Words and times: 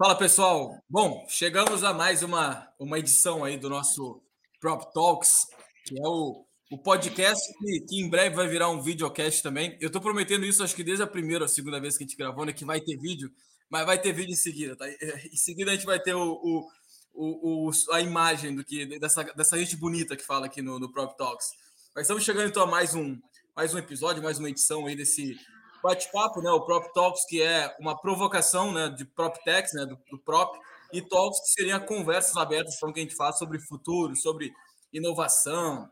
Fala 0.00 0.16
pessoal, 0.16 0.82
bom, 0.88 1.26
chegamos 1.28 1.84
a 1.84 1.92
mais 1.92 2.22
uma, 2.22 2.66
uma 2.78 2.98
edição 2.98 3.44
aí 3.44 3.58
do 3.58 3.68
nosso 3.68 4.22
Prop 4.58 4.90
Talks, 4.94 5.46
que 5.84 5.94
é 5.94 6.08
o, 6.08 6.42
o 6.70 6.78
podcast 6.78 7.46
que, 7.58 7.80
que 7.80 8.00
em 8.00 8.08
breve 8.08 8.34
vai 8.34 8.48
virar 8.48 8.70
um 8.70 8.80
videocast 8.80 9.42
também. 9.42 9.76
Eu 9.78 9.88
estou 9.88 10.00
prometendo 10.00 10.46
isso, 10.46 10.64
acho 10.64 10.74
que 10.74 10.82
desde 10.82 11.02
a 11.02 11.06
primeira 11.06 11.44
ou 11.44 11.48
segunda 11.48 11.78
vez 11.78 11.98
que 11.98 12.04
a 12.04 12.06
gente 12.06 12.16
gravou, 12.16 12.46
né, 12.46 12.52
que 12.54 12.64
vai 12.64 12.80
ter 12.80 12.96
vídeo, 12.96 13.30
mas 13.68 13.84
vai 13.84 14.00
ter 14.00 14.14
vídeo 14.14 14.32
em 14.32 14.36
seguida, 14.36 14.74
tá? 14.74 14.86
Em 15.30 15.36
seguida 15.36 15.70
a 15.70 15.74
gente 15.74 15.84
vai 15.84 16.00
ter 16.00 16.14
o, 16.14 16.32
o, 16.32 16.66
o, 17.12 17.68
o 17.68 17.70
a 17.92 18.00
imagem 18.00 18.54
do 18.54 18.64
que 18.64 18.98
dessa, 18.98 19.22
dessa 19.22 19.58
gente 19.58 19.76
bonita 19.76 20.16
que 20.16 20.24
fala 20.24 20.46
aqui 20.46 20.62
no, 20.62 20.78
no 20.78 20.90
Prop 20.90 21.14
Talks. 21.14 21.48
Mas 21.94 22.04
estamos 22.04 22.24
chegando 22.24 22.48
então 22.48 22.62
a 22.62 22.66
mais 22.66 22.94
um, 22.94 23.18
mais 23.54 23.74
um 23.74 23.78
episódio, 23.78 24.22
mais 24.22 24.38
uma 24.38 24.48
edição 24.48 24.86
aí 24.86 24.96
desse 24.96 25.38
bate-papo, 25.82 26.40
né? 26.40 26.50
O 26.50 26.64
Prop 26.64 26.92
Talks, 26.92 27.24
que 27.26 27.42
é 27.42 27.74
uma 27.80 28.00
provocação 28.00 28.72
né, 28.72 28.88
de 28.88 29.04
PropTechs, 29.04 29.72
né, 29.74 29.86
do, 29.86 29.98
do 30.10 30.18
Prop, 30.18 30.56
e 30.92 31.00
Talks, 31.00 31.40
que 31.40 31.48
seriam 31.50 31.80
conversas 31.80 32.36
abertas 32.36 32.78
para 32.78 32.92
que 32.92 33.00
a 33.00 33.02
gente 33.02 33.14
faz 33.14 33.38
sobre 33.38 33.60
futuro, 33.60 34.16
sobre 34.16 34.52
inovação, 34.92 35.88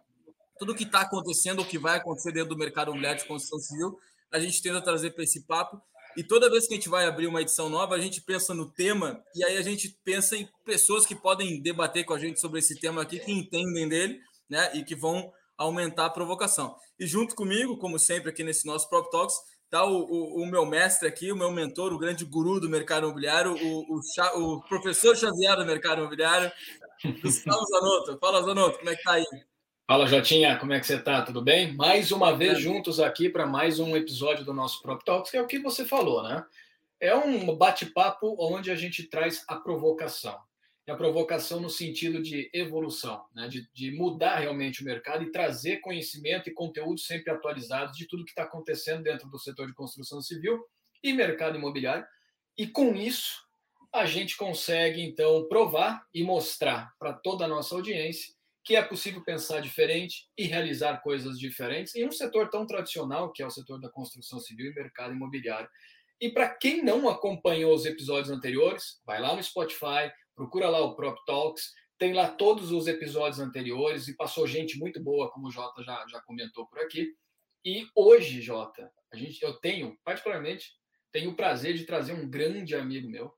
tudo 0.59 0.75
que 0.75 0.85
está 0.85 1.03
acontecendo, 1.03 1.63
o 1.63 1.65
que 1.65 1.79
vai 1.79 1.99
acontecer 1.99 2.33
dentro 2.33 2.51
do 2.51 2.59
mercado 2.59 2.89
imobiliário 2.89 3.21
de 3.21 3.29
construção 3.29 3.59
civil, 3.61 3.97
a 4.33 4.41
gente 4.41 4.61
tenta 4.61 4.81
trazer 4.83 5.13
para 5.13 5.25
esse 5.25 5.47
papo. 5.47 5.81
E 6.17 6.25
toda 6.25 6.51
vez 6.51 6.67
que 6.67 6.75
a 6.75 6.77
gente 6.77 6.89
vai 6.89 7.07
abrir 7.07 7.29
uma 7.29 7.41
edição 7.41 7.69
nova, 7.69 7.95
a 7.95 8.01
gente 8.01 8.21
pensa 8.21 8.53
no 8.53 8.69
tema 8.73 9.23
e 9.37 9.45
aí 9.45 9.57
a 9.57 9.63
gente 9.63 9.97
pensa 10.05 10.37
em 10.37 10.49
pessoas 10.65 11.07
que 11.07 11.15
podem 11.15 11.63
debater 11.63 12.05
com 12.05 12.13
a 12.13 12.19
gente 12.19 12.41
sobre 12.41 12.59
esse 12.59 12.79
tema 12.81 13.03
aqui, 13.03 13.21
que 13.21 13.31
entendem 13.31 13.89
dele, 13.89 14.19
né? 14.51 14.71
E 14.75 14.83
que 14.83 14.97
vão 14.97 15.33
aumentar 15.57 16.07
a 16.07 16.11
provocação. 16.11 16.75
E 16.99 17.07
junto 17.07 17.37
comigo, 17.37 17.79
como 17.79 17.99
sempre 17.99 18.31
aqui 18.31 18.43
nesse 18.43 18.67
nosso 18.67 18.89
Prop 18.89 19.09
Talks, 19.11 19.37
tá 19.71 19.85
o, 19.85 19.99
o, 19.99 20.43
o, 20.43 20.47
meu 20.47 20.65
mestre 20.65 21.09
aqui, 21.09 21.31
o 21.31 21.37
meu 21.37 21.51
mentor, 21.51 21.93
o 21.93 21.99
grande 21.99 22.25
guru 22.25 22.61
do 22.61 22.69
mercado 22.69 23.05
imobiliário, 23.05 23.53
o, 23.53 23.97
o, 23.97 24.01
o 24.43 24.63
professor 24.63 25.17
Xavier 25.17 25.57
do 25.57 25.67
mercado 25.67 26.01
imobiliário, 26.01 26.51
Gustavo 27.23 27.65
Zanotto. 27.67 28.19
Fala, 28.19 28.43
Zanotto, 28.43 28.79
como 28.79 28.91
é 28.91 28.97
que 28.97 29.03
tá 29.03 29.13
aí? 29.13 29.25
Fala, 29.87 30.07
Jotinha, 30.07 30.57
como 30.59 30.73
é 30.73 30.81
que 30.81 30.87
você 30.87 30.99
tá? 30.99 31.23
Tudo 31.23 31.43
bem? 31.43 31.75
Mais 31.75 32.13
uma 32.13 32.37
vez 32.37 32.59
é. 32.59 32.61
juntos 32.61 33.01
aqui 33.01 33.29
para 33.29 33.47
mais 33.47 33.79
um 33.79 33.97
episódio 33.97 34.45
do 34.45 34.53
nosso 34.53 34.83
Prop 34.83 35.03
Talks, 35.05 35.31
que 35.31 35.37
é 35.37 35.43
o 35.43 35.47
que 35.47 35.59
você 35.59 35.85
falou, 35.85 36.23
né? 36.23 36.45
É 37.01 37.15
um 37.15 37.57
bate-papo 37.57 38.37
onde 38.39 38.71
a 38.71 38.75
gente 38.75 39.05
traz 39.05 39.45
a 39.49 39.57
provocação 39.57 40.37
e 40.89 40.91
a 40.91 40.97
provocação 40.97 41.61
no 41.61 41.69
sentido 41.69 42.23
de 42.23 42.51
evolução, 42.51 43.23
né? 43.35 43.47
de, 43.47 43.69
de, 43.75 43.91
mudar 43.91 44.37
realmente 44.37 44.81
o 44.81 44.87
mercado 44.87 45.23
e 45.23 45.31
trazer 45.31 45.83
conhecimento 45.83 46.49
e 46.49 46.55
conteúdo 46.55 46.99
sempre 46.99 47.31
atualizados 47.31 47.95
de 47.95 48.09
tudo 48.09 48.25
que 48.25 48.31
está 48.31 48.45
acontecendo 48.45 49.03
dentro 49.03 49.29
do 49.29 49.39
setor 49.39 49.67
de 49.67 49.75
construção 49.75 50.23
civil 50.23 50.59
e 51.03 51.13
mercado 51.13 51.59
imobiliário. 51.59 52.07
E 52.57 52.67
com 52.67 52.95
isso, 52.97 53.37
a 53.93 54.07
gente 54.07 54.35
consegue, 54.35 55.03
então, 55.03 55.47
provar 55.47 56.03
e 56.15 56.25
mostrar 56.25 56.91
para 56.99 57.13
toda 57.13 57.45
a 57.45 57.49
nossa 57.49 57.75
audiência 57.75 58.33
que 58.65 58.75
é 58.75 58.83
possível 58.83 59.23
pensar 59.23 59.61
diferente 59.61 60.27
e 60.39 60.45
realizar 60.45 61.03
coisas 61.03 61.39
diferentes 61.39 61.95
em 61.97 62.07
um 62.07 62.13
setor 62.13 62.49
tão 62.49 62.67
tradicional 62.67 63.31
que 63.31 63.43
é 63.43 63.47
o 63.47 63.51
setor 63.51 63.79
da 63.79 63.91
construção 63.91 64.41
civil 64.41 64.71
e 64.71 64.75
mercado 64.75 65.13
imobiliário. 65.13 65.69
E 66.19 66.31
para 66.31 66.49
quem 66.49 66.83
não 66.83 67.09
acompanhou 67.11 67.75
os 67.75 67.85
episódios 67.85 68.31
anteriores, 68.31 69.01
vai 69.07 69.21
lá 69.21 69.37
no 69.37 69.43
Spotify, 69.43 70.11
procura 70.39 70.69
lá 70.69 70.81
o 70.81 70.95
Prop 70.95 71.19
Talks, 71.27 71.73
tem 71.99 72.13
lá 72.13 72.31
todos 72.31 72.71
os 72.71 72.87
episódios 72.87 73.41
anteriores 73.41 74.07
e 74.07 74.17
passou 74.17 74.47
gente 74.47 74.79
muito 74.79 75.03
boa, 75.03 75.29
como 75.33 75.49
o 75.49 75.51
Jota 75.51 75.83
já, 75.83 76.07
já 76.09 76.21
comentou 76.23 76.65
por 76.69 76.79
aqui. 76.79 77.13
E 77.65 77.89
hoje, 77.93 78.41
Jota, 78.41 78.89
a 79.13 79.17
gente, 79.17 79.43
eu 79.43 79.55
tenho, 79.55 79.99
particularmente, 80.05 80.71
tenho 81.11 81.33
o 81.33 81.35
prazer 81.35 81.75
de 81.75 81.85
trazer 81.85 82.13
um 82.13 82.31
grande 82.31 82.77
amigo 82.77 83.11
meu, 83.11 83.35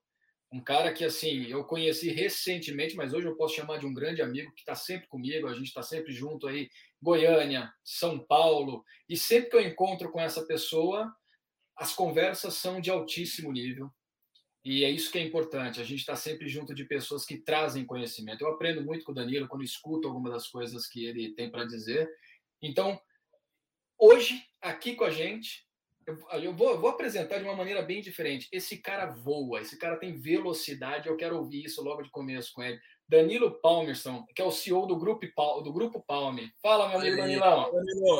um 0.53 0.62
cara 0.62 0.92
que, 0.92 1.03
assim, 1.03 1.47
eu 1.47 1.65
conheci 1.65 2.11
recentemente, 2.11 2.95
mas 2.95 3.14
hoje 3.14 3.29
eu 3.29 3.36
posso 3.36 3.55
chamar 3.55 3.79
de 3.79 3.86
um 3.86 3.95
grande 3.95 4.20
amigo 4.20 4.53
que 4.53 4.61
está 4.61 4.74
sempre 4.74 5.08
comigo, 5.08 5.48
a 5.48 5.55
gente 5.55 5.69
está 5.69 5.83
sempre 5.83 6.13
junto 6.13 6.47
aí, 6.47 6.69
Goiânia, 7.01 7.73
São 7.83 8.19
Paulo, 8.19 8.85
e 9.08 9.17
sempre 9.17 9.48
que 9.48 9.57
eu 9.57 9.63
encontro 9.63 10.11
com 10.11 10.20
essa 10.20 10.45
pessoa, 10.45 11.11
as 11.74 11.95
conversas 11.95 12.55
são 12.55 12.79
de 12.79 12.91
altíssimo 12.91 13.51
nível, 13.51 13.91
e 14.65 14.85
é 14.85 14.91
isso 14.91 15.11
que 15.11 15.19
é 15.19 15.23
importante, 15.23 15.81
a 15.81 15.85
gente 15.85 16.01
está 16.01 16.15
sempre 16.15 16.47
junto 16.48 16.75
de 16.75 16.85
pessoas 16.85 17.25
que 17.25 17.39
trazem 17.39 17.87
conhecimento. 17.87 18.43
Eu 18.43 18.48
aprendo 18.48 18.83
muito 18.83 19.05
com 19.05 19.13
o 19.13 19.15
Danilo 19.15 19.48
quando 19.48 19.65
escuto 19.65 20.07
algumas 20.07 20.33
das 20.33 20.48
coisas 20.48 20.87
que 20.87 21.05
ele 21.05 21.33
tem 21.35 21.51
para 21.51 21.65
dizer. 21.65 22.11
Então, 22.61 23.01
hoje, 23.98 24.43
aqui 24.61 24.95
com 24.95 25.05
a 25.05 25.11
gente, 25.11 25.67
eu, 26.07 26.19
eu, 26.43 26.53
vou, 26.53 26.71
eu, 26.73 26.81
vou, 26.81 26.91
apresentar 26.91 27.39
de 27.39 27.45
uma 27.45 27.57
maneira 27.57 27.81
bem 27.81 28.03
diferente. 28.03 28.48
Esse 28.53 28.77
cara 28.77 29.07
voa, 29.07 29.63
esse 29.63 29.79
cara 29.79 29.97
tem 29.97 30.15
velocidade, 30.15 31.09
eu 31.09 31.17
quero 31.17 31.39
ouvir 31.39 31.65
isso 31.65 31.83
logo 31.83 32.03
de 32.03 32.11
começo 32.11 32.53
com 32.53 32.63
ele. 32.63 32.79
Danilo 33.09 33.61
Palmerson, 33.61 34.25
que 34.35 34.42
é 34.42 34.45
o 34.45 34.51
CEO 34.51 34.87
do 34.87 34.97
Grupo, 34.97 35.27
do 35.65 35.73
Grupo 35.73 36.05
Palme. 36.07 36.53
Fala, 36.63 36.89
meu 36.89 36.98
amigo 36.98 37.17
Danilão. 37.17 37.71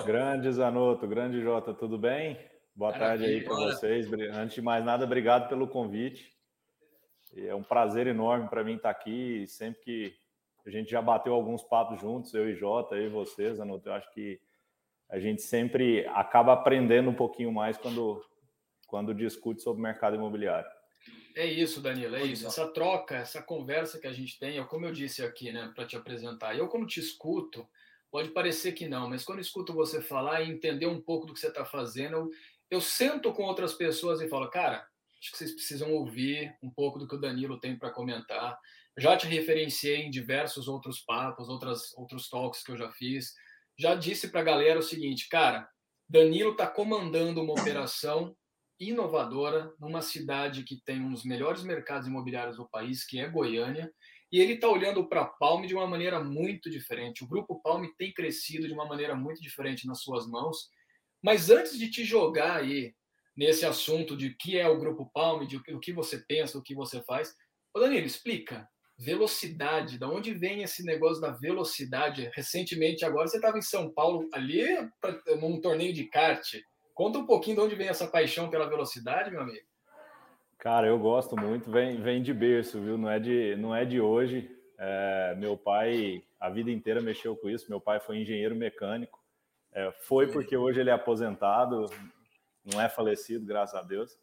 Grande 0.05 0.51
Zanotto, 0.51 1.07
grande 1.07 1.41
Jota, 1.43 1.75
tudo 1.75 1.99
bem? 1.99 2.50
Boa 2.80 2.92
Maravilha, 2.92 3.18
tarde 3.18 3.34
aí 3.34 3.44
para 3.44 3.54
vocês. 3.56 4.10
Antes 4.32 4.54
de 4.54 4.62
mais 4.62 4.82
nada, 4.82 5.04
obrigado 5.04 5.50
pelo 5.50 5.68
convite. 5.68 6.34
É 7.36 7.54
um 7.54 7.62
prazer 7.62 8.06
enorme 8.06 8.48
para 8.48 8.64
mim 8.64 8.76
estar 8.76 8.88
aqui. 8.88 9.46
Sempre 9.46 9.82
que 9.82 10.16
a 10.64 10.70
gente 10.70 10.91
já 10.91 11.02
bateu 11.02 11.34
alguns 11.34 11.62
papos 11.62 12.00
juntos, 12.00 12.32
eu 12.32 12.48
e 12.48 12.54
Jota, 12.54 12.94
eu 12.94 13.04
e 13.04 13.08
vocês, 13.10 13.58
eu 13.58 13.92
acho 13.92 14.10
que 14.14 14.41
a 15.10 15.20
gente 15.20 15.42
sempre 15.42 16.06
acaba 16.06 16.54
aprendendo 16.54 17.10
um 17.10 17.14
pouquinho 17.14 17.52
mais 17.52 17.76
quando, 17.76 18.24
quando 18.86 19.14
discute 19.14 19.60
sobre 19.60 19.78
o 19.78 19.82
mercado 19.82 20.16
imobiliário. 20.16 20.70
É 21.36 21.44
isso, 21.44 21.82
Danilo, 21.82 22.16
é 22.16 22.24
isso. 22.24 22.47
Essa 22.47 22.66
troca, 22.66 23.16
essa 23.16 23.42
conversa 23.42 24.00
que 24.00 24.06
a 24.06 24.12
gente 24.12 24.38
tem, 24.38 24.56
é 24.56 24.64
como 24.64 24.86
eu 24.86 24.92
disse 24.92 25.22
aqui, 25.22 25.52
né, 25.52 25.70
para 25.74 25.84
te 25.84 25.97
apresentar. 25.97 26.56
Eu, 26.56 26.66
quando 26.66 26.86
te 26.86 26.98
escuto, 26.98 27.68
pode 28.10 28.30
parecer 28.30 28.72
que 28.72 28.88
não, 28.88 29.06
mas 29.06 29.22
quando 29.22 29.38
escuto 29.38 29.74
você 29.74 30.00
falar 30.00 30.41
e 30.41 30.50
entender 30.50 30.86
um 30.86 30.98
pouco 30.98 31.26
do 31.26 31.34
que 31.34 31.41
você 31.41 31.48
está 31.48 31.66
fazendo, 31.66 32.30
eu 32.70 32.81
sento 32.81 33.32
com 33.32 33.42
outras 33.42 33.75
pessoas 33.75 34.20
e 34.20 34.28
falo, 34.28 34.48
cara, 34.48 34.86
acho 35.19 35.32
que 35.32 35.38
vocês 35.38 35.53
precisam 35.53 35.92
ouvir 35.92 36.56
um 36.62 36.70
pouco 36.70 36.98
do 36.98 37.06
que 37.06 37.14
o 37.14 37.20
Danilo 37.20 37.58
tem 37.58 37.76
para 37.76 37.91
comentar. 37.91 38.58
Já 38.97 39.16
te 39.16 39.26
referenciei 39.26 40.03
em 40.03 40.10
diversos 40.10 40.69
outros 40.69 41.00
papos, 41.00 41.48
outras, 41.48 41.92
outros 41.97 42.28
talks 42.28 42.62
que 42.62 42.72
eu 42.72 42.76
já 42.76 42.91
fiz. 42.92 43.34
Já 43.78 43.94
disse 43.94 44.28
para 44.28 44.41
a 44.41 44.44
galera 44.44 44.78
o 44.78 44.82
seguinte, 44.82 45.28
cara, 45.28 45.69
Danilo 46.09 46.53
está 46.53 46.66
comandando 46.66 47.42
uma 47.42 47.53
operação 47.53 48.36
inovadora 48.78 49.72
numa 49.78 50.00
cidade 50.00 50.64
que 50.64 50.80
tem 50.82 51.00
um 51.00 51.12
dos 51.12 51.25
melhores 51.25 51.62
mercados 51.62 52.09
imobiliários 52.09 52.56
do 52.56 52.69
país, 52.69 53.04
que 53.04 53.20
é 53.20 53.28
Goiânia, 53.28 53.92
e 54.32 54.41
ele 54.41 54.54
está 54.54 54.69
olhando 54.69 55.06
para 55.09 55.22
a 55.22 55.26
Palme 55.26 55.66
de 55.66 55.75
uma 55.75 55.86
maneira 55.86 56.22
muito 56.22 56.70
diferente. 56.70 57.22
O 57.22 57.26
Grupo 57.26 57.60
Palme 57.60 57.94
tem 57.98 58.12
crescido 58.12 58.66
de 58.66 58.72
uma 58.72 58.86
maneira 58.86 59.14
muito 59.14 59.42
diferente 59.42 59.86
nas 59.86 60.00
suas 60.00 60.26
mãos 60.26 60.70
mas 61.22 61.50
antes 61.50 61.78
de 61.78 61.91
te 61.91 62.04
jogar 62.04 62.56
aí 62.56 62.94
nesse 63.36 63.64
assunto 63.64 64.16
de 64.16 64.34
que 64.34 64.58
é 64.58 64.69
o 64.69 64.78
Grupo 64.78 65.10
Palme, 65.12 65.47
de 65.47 65.56
o 65.56 65.81
que 65.81 65.92
você 65.92 66.19
pensa, 66.28 66.58
o 66.58 66.62
que 66.62 66.75
você 66.75 67.03
faz, 67.03 67.34
ô 67.75 67.81
Danilo, 67.81 68.06
explica. 68.06 68.69
Velocidade, 68.98 69.98
da 69.98 70.06
onde 70.10 70.34
vem 70.34 70.62
esse 70.62 70.84
negócio 70.84 71.22
da 71.22 71.30
velocidade? 71.30 72.30
Recentemente, 72.34 73.03
agora 73.03 73.26
você 73.26 73.38
estava 73.38 73.56
em 73.56 73.62
São 73.62 73.91
Paulo, 73.91 74.28
ali 74.34 74.62
num 75.41 75.59
torneio 75.59 75.94
de 75.94 76.04
kart. 76.04 76.44
Conta 76.92 77.19
um 77.19 77.25
pouquinho 77.25 77.56
de 77.56 77.62
onde 77.62 77.76
vem 77.76 77.88
essa 77.88 78.06
paixão 78.06 78.50
pela 78.50 78.69
velocidade, 78.69 79.30
meu 79.30 79.41
amigo. 79.41 79.64
Cara, 80.59 80.86
eu 80.86 80.98
gosto 80.98 81.34
muito, 81.34 81.70
vem, 81.70 82.03
vem 82.03 82.22
de 82.22 82.34
berço, 82.34 82.78
viu? 82.78 82.98
Não 82.98 83.09
é 83.09 83.19
de, 83.19 83.56
não 83.56 83.75
é 83.75 83.86
de 83.86 83.98
hoje. 83.98 84.54
É, 84.78 85.34
meu 85.38 85.56
pai, 85.56 86.22
a 86.38 86.50
vida 86.50 86.70
inteira 86.70 87.00
mexeu 87.00 87.34
com 87.34 87.48
isso. 87.48 87.70
Meu 87.70 87.80
pai 87.80 88.00
foi 88.00 88.19
engenheiro 88.19 88.54
mecânico. 88.54 89.19
É, 89.72 89.92
foi 89.92 90.26
porque 90.26 90.56
hoje 90.56 90.81
ele 90.81 90.91
é 90.91 90.92
aposentado, 90.92 91.86
não 92.64 92.81
é 92.81 92.88
falecido, 92.88 93.47
graças 93.47 93.74
a 93.74 93.83
Deus. 93.83 94.18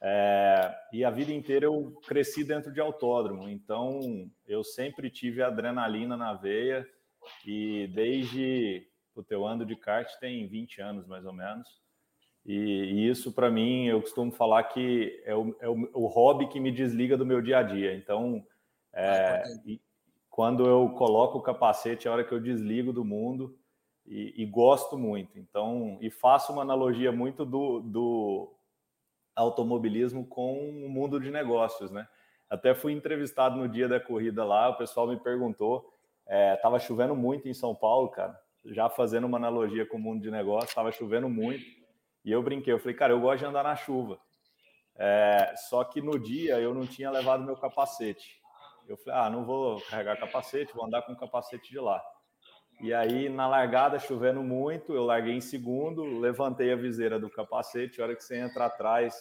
É, 0.00 0.76
e 0.92 1.04
a 1.04 1.10
vida 1.10 1.32
inteira 1.32 1.66
eu 1.66 1.98
cresci 2.06 2.44
dentro 2.44 2.72
de 2.72 2.80
autódromo, 2.80 3.48
então 3.48 4.30
eu 4.46 4.62
sempre 4.62 5.10
tive 5.10 5.42
adrenalina 5.42 6.16
na 6.16 6.34
veia 6.34 6.86
e 7.44 7.88
desde 7.88 8.86
o 9.14 9.22
teu 9.22 9.44
ando 9.44 9.66
de 9.66 9.74
kart 9.74 10.08
tem 10.20 10.46
20 10.46 10.80
anos 10.80 11.06
mais 11.06 11.26
ou 11.26 11.32
menos. 11.32 11.68
E, 12.46 12.54
e 12.54 13.08
isso 13.08 13.32
para 13.32 13.50
mim 13.50 13.86
eu 13.86 14.00
costumo 14.00 14.30
falar 14.30 14.62
que 14.64 15.20
é 15.24 15.34
o, 15.34 15.56
é 15.60 15.68
o, 15.68 15.90
o, 15.92 16.06
hobby 16.06 16.48
que 16.48 16.60
me 16.60 16.70
desliga 16.70 17.16
do 17.16 17.26
meu 17.26 17.42
dia 17.42 17.58
a 17.58 17.62
dia. 17.62 17.94
Então, 17.94 18.46
é, 18.92 19.42
ah, 19.44 19.78
quando 20.30 20.64
eu 20.64 20.90
coloco 20.90 21.38
o 21.38 21.42
capacete, 21.42 22.06
é 22.06 22.10
a 22.10 22.14
hora 22.14 22.24
que 22.24 22.32
eu 22.32 22.40
desligo 22.40 22.92
do 22.92 23.04
mundo 23.04 23.57
e, 24.08 24.42
e, 24.42 24.46
gosto 24.46 24.96
muito. 24.96 25.38
Então, 25.38 25.98
e 26.00 26.10
faço 26.10 26.52
uma 26.52 26.62
analogia 26.62 27.12
muito 27.12 27.44
do, 27.44 27.80
do 27.80 28.54
automobilismo 29.36 30.26
com 30.26 30.70
o 30.70 30.88
mundo 30.88 31.20
de 31.20 31.30
negócios, 31.30 31.90
né? 31.90 32.08
Até 32.48 32.74
fui 32.74 32.92
entrevistado 32.92 33.56
no 33.56 33.68
dia 33.68 33.86
da 33.86 34.00
corrida 34.00 34.44
lá, 34.44 34.70
o 34.70 34.78
pessoal 34.78 35.06
me 35.06 35.18
perguntou, 35.18 35.92
estava 36.54 36.76
é, 36.76 36.80
chovendo 36.80 37.14
muito 37.14 37.46
em 37.46 37.52
São 37.52 37.74
Paulo, 37.74 38.08
cara, 38.08 38.38
já 38.64 38.88
fazendo 38.88 39.26
uma 39.26 39.36
analogia 39.36 39.84
com 39.84 39.98
o 39.98 40.00
mundo 40.00 40.22
de 40.22 40.30
negócios, 40.30 40.70
estava 40.70 40.90
chovendo 40.90 41.28
muito, 41.28 41.64
e 42.24 42.32
eu 42.32 42.42
brinquei, 42.42 42.72
eu 42.72 42.78
falei, 42.78 42.94
cara, 42.94 43.12
eu 43.12 43.20
gosto 43.20 43.40
de 43.40 43.44
andar 43.44 43.62
na 43.62 43.76
chuva. 43.76 44.18
É, 44.96 45.54
só 45.68 45.84
que 45.84 46.00
no 46.00 46.18
dia 46.18 46.58
eu 46.58 46.74
não 46.74 46.86
tinha 46.86 47.10
levado 47.10 47.44
meu 47.44 47.56
capacete. 47.56 48.40
Eu 48.88 48.96
falei, 48.96 49.20
ah, 49.20 49.30
não 49.30 49.44
vou 49.44 49.80
carregar 49.82 50.18
capacete, 50.18 50.74
vou 50.74 50.86
andar 50.86 51.02
com 51.02 51.12
o 51.12 51.16
capacete 51.16 51.70
de 51.70 51.78
lá. 51.78 52.02
E 52.80 52.94
aí, 52.94 53.28
na 53.28 53.48
largada, 53.48 53.98
chovendo 53.98 54.42
muito, 54.42 54.92
eu 54.92 55.04
larguei 55.04 55.34
em 55.34 55.40
segundo, 55.40 56.20
levantei 56.20 56.72
a 56.72 56.76
viseira 56.76 57.18
do 57.18 57.28
capacete. 57.28 58.00
A 58.00 58.04
hora 58.04 58.14
que 58.14 58.22
você 58.22 58.36
entra 58.36 58.66
atrás 58.66 59.20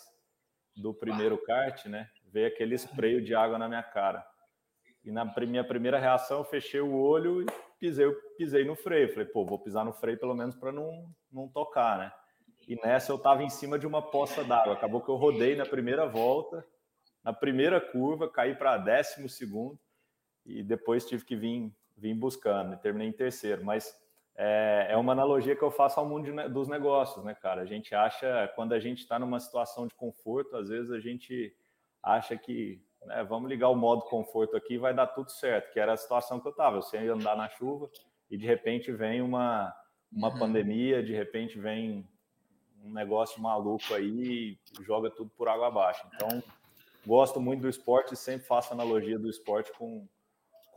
do 0.75 0.93
primeiro 0.93 1.37
kart, 1.39 1.85
né? 1.87 2.07
Veio 2.31 2.47
aquele 2.47 2.75
spray 2.75 3.19
de 3.19 3.33
água 3.33 3.57
na 3.57 3.67
minha 3.67 3.81
cara. 3.81 4.23
E 5.03 5.11
na 5.11 5.25
minha 5.25 5.63
primeira 5.63 5.97
reação, 5.97 6.39
eu 6.39 6.43
fechei 6.43 6.81
o 6.81 6.95
olho 6.95 7.41
e 7.41 7.45
pisei, 7.79 8.11
pisei 8.37 8.63
no 8.63 8.75
freio. 8.75 9.09
Falei, 9.09 9.25
pô, 9.25 9.43
vou 9.43 9.57
pisar 9.57 9.83
no 9.83 9.93
freio 9.93 10.19
pelo 10.19 10.35
menos 10.35 10.55
para 10.55 10.71
não, 10.71 11.09
não 11.31 11.47
tocar, 11.47 11.97
né? 11.97 12.11
E 12.67 12.75
nessa 12.75 13.11
eu 13.11 13.15
estava 13.15 13.41
em 13.41 13.49
cima 13.49 13.79
de 13.79 13.87
uma 13.87 14.01
poça 14.01 14.43
d'água. 14.43 14.73
Acabou 14.73 15.01
que 15.01 15.09
eu 15.09 15.15
rodei 15.15 15.55
na 15.55 15.65
primeira 15.65 16.05
volta, 16.05 16.63
na 17.23 17.33
primeira 17.33 17.81
curva, 17.81 18.29
caí 18.29 18.53
para 18.53 18.77
décimo 18.77 19.27
segundo 19.27 19.79
e 20.45 20.61
depois 20.61 21.05
tive 21.05 21.25
que 21.25 21.35
vir, 21.35 21.73
vir 21.97 22.13
buscando. 22.13 22.73
E 22.73 22.77
terminei 22.77 23.07
em 23.07 23.13
terceiro. 23.13 23.65
Mas 23.65 23.93
é, 24.35 24.87
é 24.91 24.97
uma 24.97 25.13
analogia 25.13 25.55
que 25.55 25.63
eu 25.63 25.71
faço 25.71 25.99
ao 25.99 26.07
mundo 26.07 26.31
dos 26.49 26.67
negócios, 26.67 27.25
né, 27.25 27.33
cara? 27.33 27.61
A 27.61 27.65
gente 27.65 27.95
acha, 27.95 28.51
quando 28.55 28.73
a 28.73 28.79
gente 28.79 28.99
está 28.99 29.17
numa 29.17 29.39
situação 29.39 29.87
de 29.87 29.95
conforto, 29.95 30.55
às 30.55 30.69
vezes 30.69 30.91
a 30.91 30.99
gente 30.99 31.55
acha 32.03 32.37
que 32.37 32.79
né, 33.05 33.23
vamos 33.23 33.49
ligar 33.49 33.69
o 33.69 33.75
modo 33.75 34.03
conforto 34.03 34.55
aqui 34.55 34.77
vai 34.77 34.93
dar 34.93 35.07
tudo 35.07 35.31
certo, 35.31 35.71
que 35.73 35.79
era 35.79 35.93
a 35.93 35.97
situação 35.97 36.39
que 36.39 36.47
eu 36.47 36.51
estava. 36.51 36.77
Eu 36.77 36.81
sei 36.81 37.07
andar 37.07 37.35
na 37.35 37.49
chuva 37.49 37.89
e 38.29 38.37
de 38.37 38.45
repente 38.45 38.91
vem 38.91 39.21
uma, 39.21 39.73
uma 40.11 40.29
uhum. 40.29 40.39
pandemia, 40.39 41.01
de 41.01 41.13
repente 41.13 41.57
vem 41.59 42.07
um 42.83 42.91
negócio 42.91 43.41
maluco 43.41 43.93
aí 43.93 44.57
e 44.77 44.83
joga 44.83 45.09
tudo 45.09 45.31
por 45.35 45.47
água 45.47 45.67
abaixo. 45.67 46.07
Então, 46.13 46.43
gosto 47.05 47.41
muito 47.41 47.61
do 47.61 47.69
esporte 47.69 48.13
e 48.13 48.17
sempre 48.17 48.45
faço 48.45 48.73
analogia 48.73 49.17
do 49.17 49.29
esporte 49.29 49.71
com, 49.73 50.07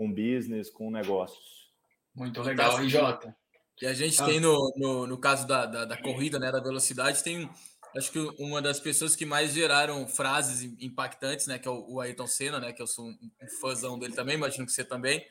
com 0.01 0.11
business, 0.11 0.71
com 0.71 0.91
negócios. 0.91 1.71
Muito 2.15 2.41
legal, 2.41 2.83
e 2.83 2.89
Jota? 2.89 3.37
E 3.83 3.87
a 3.87 3.93
gente 3.93 4.21
ah. 4.23 4.25
tem 4.25 4.41
no, 4.41 4.73
no, 4.75 5.07
no 5.07 5.19
caso 5.19 5.47
da, 5.47 5.67
da, 5.67 5.85
da, 5.85 5.97
corrida, 5.99 6.39
né, 6.39 6.51
da 6.51 6.59
velocidade, 6.59 7.23
tem 7.23 7.51
acho 7.95 8.11
que 8.11 8.19
uma 8.39 8.63
das 8.63 8.81
pessoas 8.81 9.15
que 9.15 9.27
mais 9.27 9.53
geraram 9.53 10.09
frases 10.09 10.63
impactantes, 10.81 11.47
né, 11.47 11.59
que 11.59 11.69
é 11.69 11.71
o, 11.71 12.01
Ayrton 12.01 12.27
Senna, 12.27 12.59
né, 12.59 12.73
que 12.73 12.81
eu 12.81 12.87
sou 12.87 13.05
um, 13.05 13.11
um 13.11 13.49
fãzão 13.61 13.99
dele 13.99 14.15
também, 14.15 14.37
imagino 14.37 14.65
que 14.65 14.73
você 14.73 14.85
também, 14.85 15.23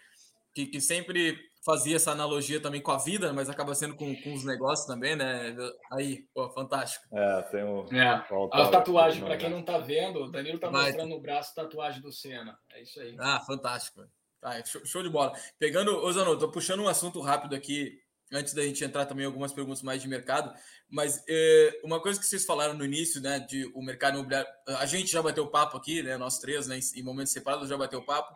que, 0.54 0.68
que 0.68 0.80
sempre 0.80 1.36
fazia 1.66 1.96
essa 1.96 2.12
analogia 2.12 2.62
também 2.62 2.82
com 2.82 2.92
a 2.92 2.98
vida, 3.00 3.34
mas 3.34 3.50
acaba 3.50 3.74
sendo 3.74 3.96
com, 3.96 4.16
com 4.22 4.34
os 4.34 4.44
negócios 4.44 4.86
também, 4.86 5.16
né? 5.16 5.56
Aí, 5.92 6.28
pô, 6.34 6.48
fantástico. 6.52 7.06
É, 7.12 7.42
tem 7.44 7.64
o. 7.64 7.86
É. 7.92 8.24
A 8.52 8.68
tatuagem, 8.70 9.24
para 9.24 9.38
quem 9.38 9.50
não 9.50 9.64
tá 9.64 9.78
vendo, 9.80 10.24
o 10.24 10.32
Danilo 10.32 10.60
tá 10.60 10.72
mostrando 10.72 11.10
no 11.10 11.20
braço 11.20 11.56
tatuagem 11.56 12.02
do 12.02 12.12
Senna. 12.12 12.58
É 12.72 12.82
isso 12.82 13.00
aí. 13.00 13.16
Ah, 13.20 13.40
fantástico. 13.42 14.04
Ah, 14.42 14.64
show, 14.64 14.86
show 14.86 15.04
de 15.04 15.10
bola. 15.10 15.34
Pegando, 15.58 15.98
ô 15.98 16.12
Zanotto, 16.12 16.40
tô 16.40 16.52
puxando 16.52 16.82
um 16.82 16.88
assunto 16.88 17.20
rápido 17.20 17.56
aqui, 17.56 18.02
antes 18.32 18.54
da 18.54 18.62
gente 18.64 18.84
entrar 18.84 19.06
também 19.06 19.26
algumas 19.26 19.52
perguntas 19.52 19.82
mais 19.82 20.02
de 20.02 20.08
mercado, 20.08 20.54
mas 20.90 21.24
é, 21.28 21.80
uma 21.84 22.00
coisa 22.00 22.20
que 22.20 22.26
vocês 22.26 22.46
falaram 22.46 22.74
no 22.74 22.86
início, 22.86 23.22
né, 23.22 23.40
de 23.40 23.66
o 23.74 23.82
mercado 23.82 24.16
imobiliário, 24.16 24.50
a 24.68 24.86
gente 24.86 25.12
já 25.12 25.22
bateu 25.22 25.48
papo 25.48 25.78
aqui, 25.78 26.04
né, 26.04 26.18
nós 26.18 26.40
três, 26.40 26.68
né, 26.68 26.80
em 26.96 27.04
momentos 27.04 27.34
separados 27.34 27.68
já 27.68 27.76
bateu 27.76 28.04
papo, 28.04 28.36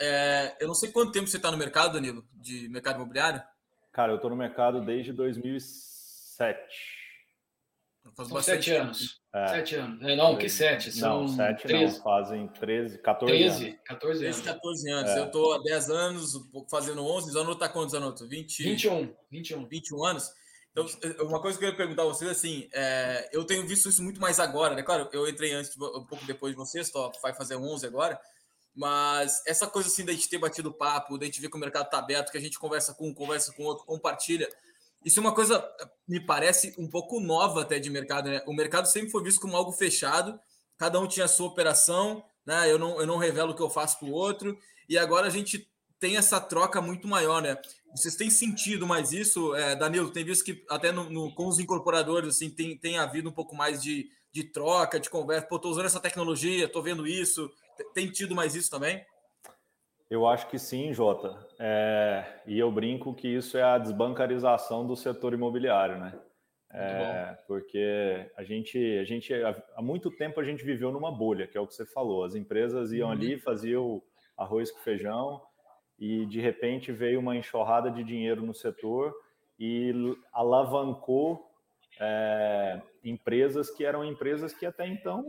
é, 0.00 0.56
eu 0.60 0.68
não 0.68 0.74
sei 0.74 0.90
quanto 0.92 1.12
tempo 1.12 1.26
você 1.26 1.36
está 1.36 1.50
no 1.50 1.58
mercado, 1.58 1.94
Danilo, 1.94 2.24
de 2.32 2.68
mercado 2.68 2.96
imobiliário. 2.96 3.42
Cara, 3.92 4.12
eu 4.12 4.16
estou 4.16 4.30
no 4.30 4.36
mercado 4.36 4.80
desde 4.80 5.12
2007. 5.12 6.97
Faz 8.18 8.28
são 8.30 8.42
sete 8.42 8.72
anos. 8.72 9.20
É. 9.32 9.46
Sete 9.46 9.76
anos. 9.76 10.02
É, 10.02 10.16
não, 10.16 10.36
que 10.36 10.48
sete? 10.48 10.90
São 10.90 11.20
não, 11.20 11.28
sete 11.28 11.62
13. 11.68 11.94
não, 11.94 12.02
fazem 12.02 12.48
13, 12.48 12.98
14 12.98 13.32
13, 13.32 13.66
anos. 13.68 13.80
14 13.84 14.24
anos. 14.24 14.36
13, 14.40 14.42
14 14.42 14.90
anos. 14.90 15.10
É. 15.10 15.18
Eu 15.20 15.24
estou 15.26 15.54
há 15.54 15.62
10 15.62 15.90
anos, 15.90 16.32
fazendo 16.68 17.06
11. 17.06 17.30
Zanotto 17.30 17.52
está 17.52 17.68
quantos, 17.68 17.92
Zanotto? 17.92 18.26
20... 18.26 18.64
21. 18.64 19.14
21. 19.30 19.68
21 19.68 20.04
anos. 20.04 20.32
Então, 20.72 20.84
uma 21.28 21.40
coisa 21.40 21.56
que 21.56 21.64
eu 21.64 21.68
ia 21.68 21.76
perguntar 21.76 22.02
a 22.02 22.06
vocês, 22.06 22.28
assim, 22.28 22.68
é, 22.72 23.28
eu 23.32 23.44
tenho 23.44 23.64
visto 23.64 23.88
isso 23.88 24.02
muito 24.02 24.20
mais 24.20 24.40
agora, 24.40 24.74
né? 24.74 24.82
Claro, 24.82 25.08
eu 25.12 25.28
entrei 25.28 25.52
antes, 25.52 25.76
um 25.76 26.04
pouco 26.04 26.24
depois 26.26 26.52
de 26.52 26.58
vocês, 26.58 26.90
tô, 26.90 27.12
vai 27.22 27.32
fazer 27.32 27.54
11 27.54 27.86
agora, 27.86 28.20
mas 28.74 29.42
essa 29.46 29.68
coisa 29.68 29.88
assim 29.88 30.04
da 30.04 30.12
gente 30.12 30.28
ter 30.28 30.38
batido 30.38 30.72
papo, 30.72 31.18
da 31.18 31.26
gente 31.26 31.40
ver 31.40 31.48
que 31.48 31.56
o 31.56 31.60
mercado 31.60 31.86
está 31.86 31.98
aberto, 31.98 32.32
que 32.32 32.38
a 32.38 32.40
gente 32.40 32.58
conversa 32.58 32.94
com 32.94 33.08
um, 33.08 33.14
conversa 33.14 33.52
com 33.52 33.62
outro, 33.62 33.84
compartilha. 33.84 34.48
Isso 35.04 35.20
é 35.20 35.22
uma 35.22 35.34
coisa, 35.34 35.64
me 36.06 36.20
parece, 36.20 36.74
um 36.78 36.88
pouco 36.88 37.20
nova 37.20 37.62
até 37.62 37.78
de 37.78 37.88
mercado, 37.90 38.28
né? 38.28 38.42
O 38.46 38.52
mercado 38.52 38.86
sempre 38.86 39.10
foi 39.10 39.22
visto 39.22 39.40
como 39.40 39.56
algo 39.56 39.72
fechado, 39.72 40.38
cada 40.76 40.98
um 40.98 41.06
tinha 41.06 41.26
a 41.26 41.28
sua 41.28 41.46
operação, 41.46 42.24
né? 42.44 42.70
Eu 42.70 42.78
não, 42.78 43.00
eu 43.00 43.06
não 43.06 43.16
revelo 43.16 43.52
o 43.52 43.54
que 43.54 43.62
eu 43.62 43.70
faço 43.70 43.98
para 43.98 44.08
o 44.08 44.12
outro, 44.12 44.58
e 44.88 44.98
agora 44.98 45.26
a 45.26 45.30
gente 45.30 45.70
tem 46.00 46.16
essa 46.16 46.40
troca 46.40 46.80
muito 46.80 47.06
maior, 47.06 47.42
né? 47.42 47.56
Vocês 47.94 48.16
têm 48.16 48.30
sentido 48.30 48.86
mais 48.86 49.12
isso, 49.12 49.54
é, 49.54 49.74
Danilo? 49.74 50.10
Tem 50.10 50.24
visto 50.24 50.44
que 50.44 50.64
até 50.68 50.92
no, 50.92 51.08
no, 51.10 51.34
com 51.34 51.46
os 51.46 51.58
incorporadores 51.58 52.36
assim 52.36 52.50
tem, 52.50 52.76
tem 52.76 52.98
havido 52.98 53.28
um 53.28 53.32
pouco 53.32 53.56
mais 53.56 53.82
de, 53.82 54.08
de 54.32 54.44
troca, 54.44 55.00
de 55.00 55.10
conversa. 55.10 55.46
Pô, 55.46 55.56
estou 55.56 55.70
usando 55.70 55.86
essa 55.86 56.00
tecnologia, 56.00 56.66
estou 56.66 56.82
vendo 56.82 57.06
isso. 57.06 57.50
Tem 57.94 58.10
tido 58.10 58.34
mais 58.34 58.54
isso 58.54 58.70
também? 58.70 59.04
Eu 60.10 60.26
acho 60.26 60.48
que 60.48 60.58
sim, 60.58 60.92
Jota. 60.92 61.38
É, 61.58 62.24
e 62.46 62.58
eu 62.58 62.72
brinco 62.72 63.14
que 63.14 63.28
isso 63.28 63.58
é 63.58 63.62
a 63.62 63.78
desbancarização 63.78 64.86
do 64.86 64.96
setor 64.96 65.34
imobiliário, 65.34 65.98
né? 65.98 66.18
É, 66.70 67.36
porque 67.46 68.30
a 68.36 68.44
gente, 68.44 68.78
a 68.98 69.04
gente, 69.04 69.32
há 69.74 69.82
muito 69.82 70.10
tempo 70.10 70.38
a 70.38 70.44
gente 70.44 70.64
viveu 70.64 70.92
numa 70.92 71.10
bolha, 71.10 71.46
que 71.46 71.56
é 71.56 71.60
o 71.60 71.66
que 71.66 71.74
você 71.74 71.86
falou. 71.86 72.24
As 72.24 72.34
empresas 72.34 72.92
iam 72.92 73.08
uhum. 73.08 73.12
ali, 73.12 73.38
faziam 73.38 74.02
arroz 74.36 74.70
com 74.70 74.78
feijão, 74.80 75.42
e 75.98 76.26
de 76.26 76.40
repente 76.40 76.92
veio 76.92 77.20
uma 77.20 77.36
enxurrada 77.36 77.90
de 77.90 78.04
dinheiro 78.04 78.42
no 78.42 78.54
setor 78.54 79.14
e 79.58 79.92
alavancou 80.32 81.50
é, 82.00 82.80
empresas 83.02 83.70
que 83.70 83.84
eram 83.84 84.04
empresas 84.04 84.52
que 84.52 84.64
até 84.64 84.86
então 84.86 85.24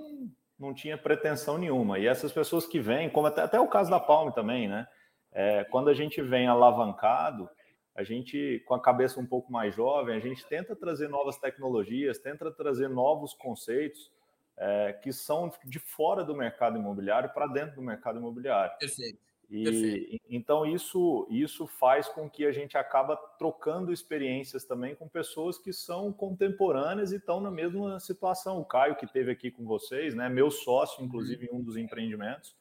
não 0.60 0.74
tinha 0.74 0.98
pretensão 0.98 1.58
nenhuma. 1.58 1.98
E 1.98 2.08
essas 2.08 2.32
pessoas 2.32 2.66
que 2.66 2.80
vêm, 2.80 3.10
como 3.10 3.28
até, 3.28 3.42
até 3.42 3.60
o 3.60 3.68
caso 3.68 3.90
da 3.90 4.00
Palme 4.00 4.34
também, 4.34 4.68
né? 4.68 4.88
É, 5.32 5.64
quando 5.64 5.90
a 5.90 5.94
gente 5.94 6.22
vem 6.22 6.48
alavancado, 6.48 7.50
a 7.96 8.04
gente, 8.04 8.64
com 8.68 8.74
a 8.74 8.82
cabeça 8.82 9.20
um 9.20 9.26
pouco 9.26 9.52
mais 9.52 9.76
jovem, 9.76 10.16
a 10.16 10.20
gente 10.20 10.46
tenta 10.48 10.76
trazer 10.76 11.08
novas 11.08 11.38
tecnologias, 11.38 12.20
tenta 12.20 12.52
trazer 12.52 12.90
novos 12.90 13.34
conceitos 13.34 14.12
é, 14.58 14.94
que 14.94 15.14
são 15.14 15.52
de 15.66 15.80
fora 15.80 16.24
do 16.24 16.36
mercado 16.36 16.78
imobiliário 16.78 17.30
para 17.34 17.48
dentro 17.48 17.76
do 17.76 17.82
mercado 17.82 18.20
imobiliário. 18.20 18.78
Perfeito. 18.78 19.20
E, 19.52 20.22
então 20.30 20.64
isso 20.64 21.26
isso 21.28 21.66
faz 21.66 22.08
com 22.08 22.30
que 22.30 22.46
a 22.46 22.52
gente 22.52 22.78
acaba 22.78 23.18
trocando 23.18 23.92
experiências 23.92 24.64
também 24.64 24.94
com 24.94 25.08
pessoas 25.08 25.58
que 25.58 25.74
são 25.74 26.14
contemporâneas 26.14 27.12
e 27.12 27.16
estão 27.16 27.42
na 27.42 27.50
mesma 27.50 28.00
situação. 28.00 28.60
O 28.60 28.66
Caio 28.66 28.96
que 28.96 29.08
teve 29.08 29.32
aqui 29.32 29.50
com 29.50 29.66
vocês, 29.66 30.14
né, 30.14 30.30
meu 30.30 30.52
sócio 30.52 31.04
inclusive 31.04 31.48
em 31.48 31.56
um 31.56 31.64
dos 31.64 31.78
empreendimentos, 31.78 32.56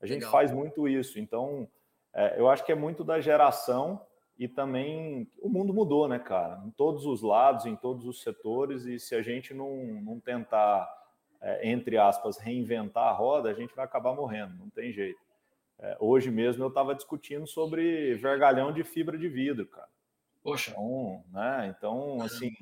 a 0.00 0.06
gente 0.06 0.20
Legal. 0.20 0.32
faz 0.32 0.50
muito 0.50 0.88
isso. 0.88 1.18
Então 1.18 1.68
é, 2.14 2.40
eu 2.40 2.48
acho 2.48 2.64
que 2.64 2.72
é 2.72 2.76
muito 2.76 3.04
da 3.04 3.20
geração 3.20 4.00
e 4.38 4.48
também 4.48 5.30
o 5.38 5.50
mundo 5.50 5.74
mudou, 5.74 6.08
né, 6.08 6.18
cara? 6.18 6.62
Em 6.64 6.70
todos 6.70 7.04
os 7.04 7.20
lados, 7.20 7.66
em 7.66 7.76
todos 7.76 8.06
os 8.06 8.22
setores 8.22 8.86
e 8.86 8.98
se 8.98 9.14
a 9.14 9.20
gente 9.20 9.52
não, 9.52 9.76
não 10.00 10.18
tentar 10.18 10.90
é, 11.42 11.68
entre 11.68 11.98
aspas 11.98 12.38
reinventar 12.38 13.08
a 13.08 13.12
roda, 13.12 13.50
a 13.50 13.54
gente 13.54 13.74
vai 13.74 13.84
acabar 13.84 14.14
morrendo. 14.14 14.54
Não 14.56 14.70
tem 14.70 14.90
jeito. 14.92 15.20
É, 15.82 15.96
hoje 15.98 16.30
mesmo 16.30 16.62
eu 16.62 16.68
estava 16.68 16.94
discutindo 16.94 17.44
sobre 17.44 18.14
vergalhão 18.14 18.72
de 18.72 18.84
fibra 18.84 19.18
de 19.18 19.28
vidro, 19.28 19.66
cara. 19.66 19.88
Poxa. 20.40 20.70
Então, 20.70 21.24
né? 21.32 21.74
então 21.76 22.22
assim, 22.22 22.52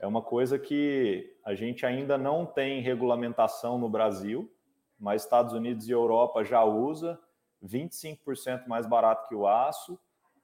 é 0.00 0.06
uma 0.06 0.20
coisa 0.20 0.58
que 0.58 1.36
a 1.44 1.54
gente 1.54 1.86
ainda 1.86 2.18
não 2.18 2.44
tem 2.44 2.80
regulamentação 2.80 3.78
no 3.78 3.88
Brasil, 3.88 4.52
mas 4.98 5.22
Estados 5.22 5.52
Unidos 5.52 5.88
e 5.88 5.92
Europa 5.92 6.44
já 6.44 6.64
usa 6.64 7.18
25% 7.64 8.66
mais 8.66 8.86
barato 8.86 9.28
que 9.28 9.36
o 9.36 9.46
aço. 9.46 9.96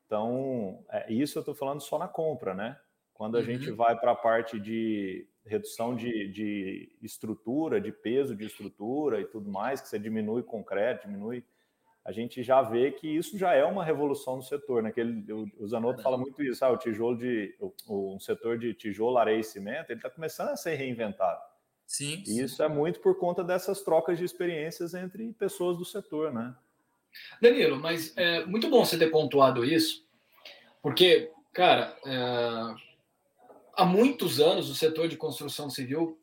Então, 0.06 0.84
é, 0.90 1.12
isso 1.12 1.38
eu 1.38 1.40
estou 1.40 1.54
falando 1.54 1.80
só 1.80 1.98
na 1.98 2.06
compra, 2.06 2.54
né? 2.54 2.78
Quando 3.12 3.36
a 3.36 3.40
uhum. 3.40 3.44
gente 3.44 3.72
vai 3.72 3.98
para 3.98 4.12
a 4.12 4.16
parte 4.16 4.60
de 4.60 5.26
redução 5.44 5.96
de, 5.96 6.28
de 6.28 6.96
estrutura, 7.02 7.80
de 7.80 7.90
peso 7.90 8.36
de 8.36 8.44
estrutura 8.44 9.20
e 9.20 9.24
tudo 9.24 9.50
mais, 9.50 9.80
que 9.80 9.88
você 9.88 9.98
diminui 9.98 10.44
concreto, 10.44 11.08
diminui 11.08 11.44
a 12.04 12.12
gente 12.12 12.42
já 12.42 12.60
vê 12.60 12.90
que 12.90 13.08
isso 13.08 13.38
já 13.38 13.54
é 13.54 13.64
uma 13.64 13.82
revolução 13.82 14.36
no 14.36 14.42
setor, 14.42 14.82
né? 14.82 14.92
O, 15.30 15.64
o 15.64 15.66
Zanotto 15.66 16.02
fala 16.02 16.18
muito 16.18 16.42
isso, 16.42 16.62
ah, 16.64 16.70
o 16.70 16.76
tijolo 16.76 17.16
de 17.16 17.56
o, 17.58 18.14
um 18.14 18.20
setor 18.20 18.58
de 18.58 18.74
tijolo, 18.74 19.16
areia 19.16 19.40
e 19.40 19.44
cimento, 19.44 19.90
ele 19.90 19.98
está 19.98 20.10
começando 20.10 20.50
a 20.50 20.56
ser 20.56 20.74
reinventado. 20.74 21.40
Sim. 21.86 22.22
E 22.26 22.40
isso 22.40 22.62
é 22.62 22.68
muito 22.68 23.00
por 23.00 23.18
conta 23.18 23.42
dessas 23.42 23.80
trocas 23.80 24.18
de 24.18 24.24
experiências 24.24 24.92
entre 24.92 25.32
pessoas 25.32 25.78
do 25.78 25.84
setor, 25.84 26.32
né? 26.32 26.54
Danilo, 27.40 27.78
mas 27.78 28.14
é 28.16 28.44
muito 28.44 28.68
bom 28.68 28.84
você 28.84 28.98
ter 28.98 29.10
pontuado 29.10 29.64
isso, 29.64 30.06
porque, 30.82 31.30
cara, 31.52 31.96
é, 32.04 32.74
há 33.76 33.84
muitos 33.86 34.40
anos 34.40 34.68
o 34.68 34.74
setor 34.74 35.08
de 35.08 35.16
construção 35.16 35.70
civil 35.70 36.20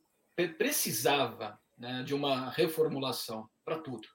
precisava 0.58 1.60
né, 1.78 2.04
de 2.04 2.14
uma 2.14 2.50
reformulação 2.50 3.50
para 3.64 3.80
tudo. 3.80 4.08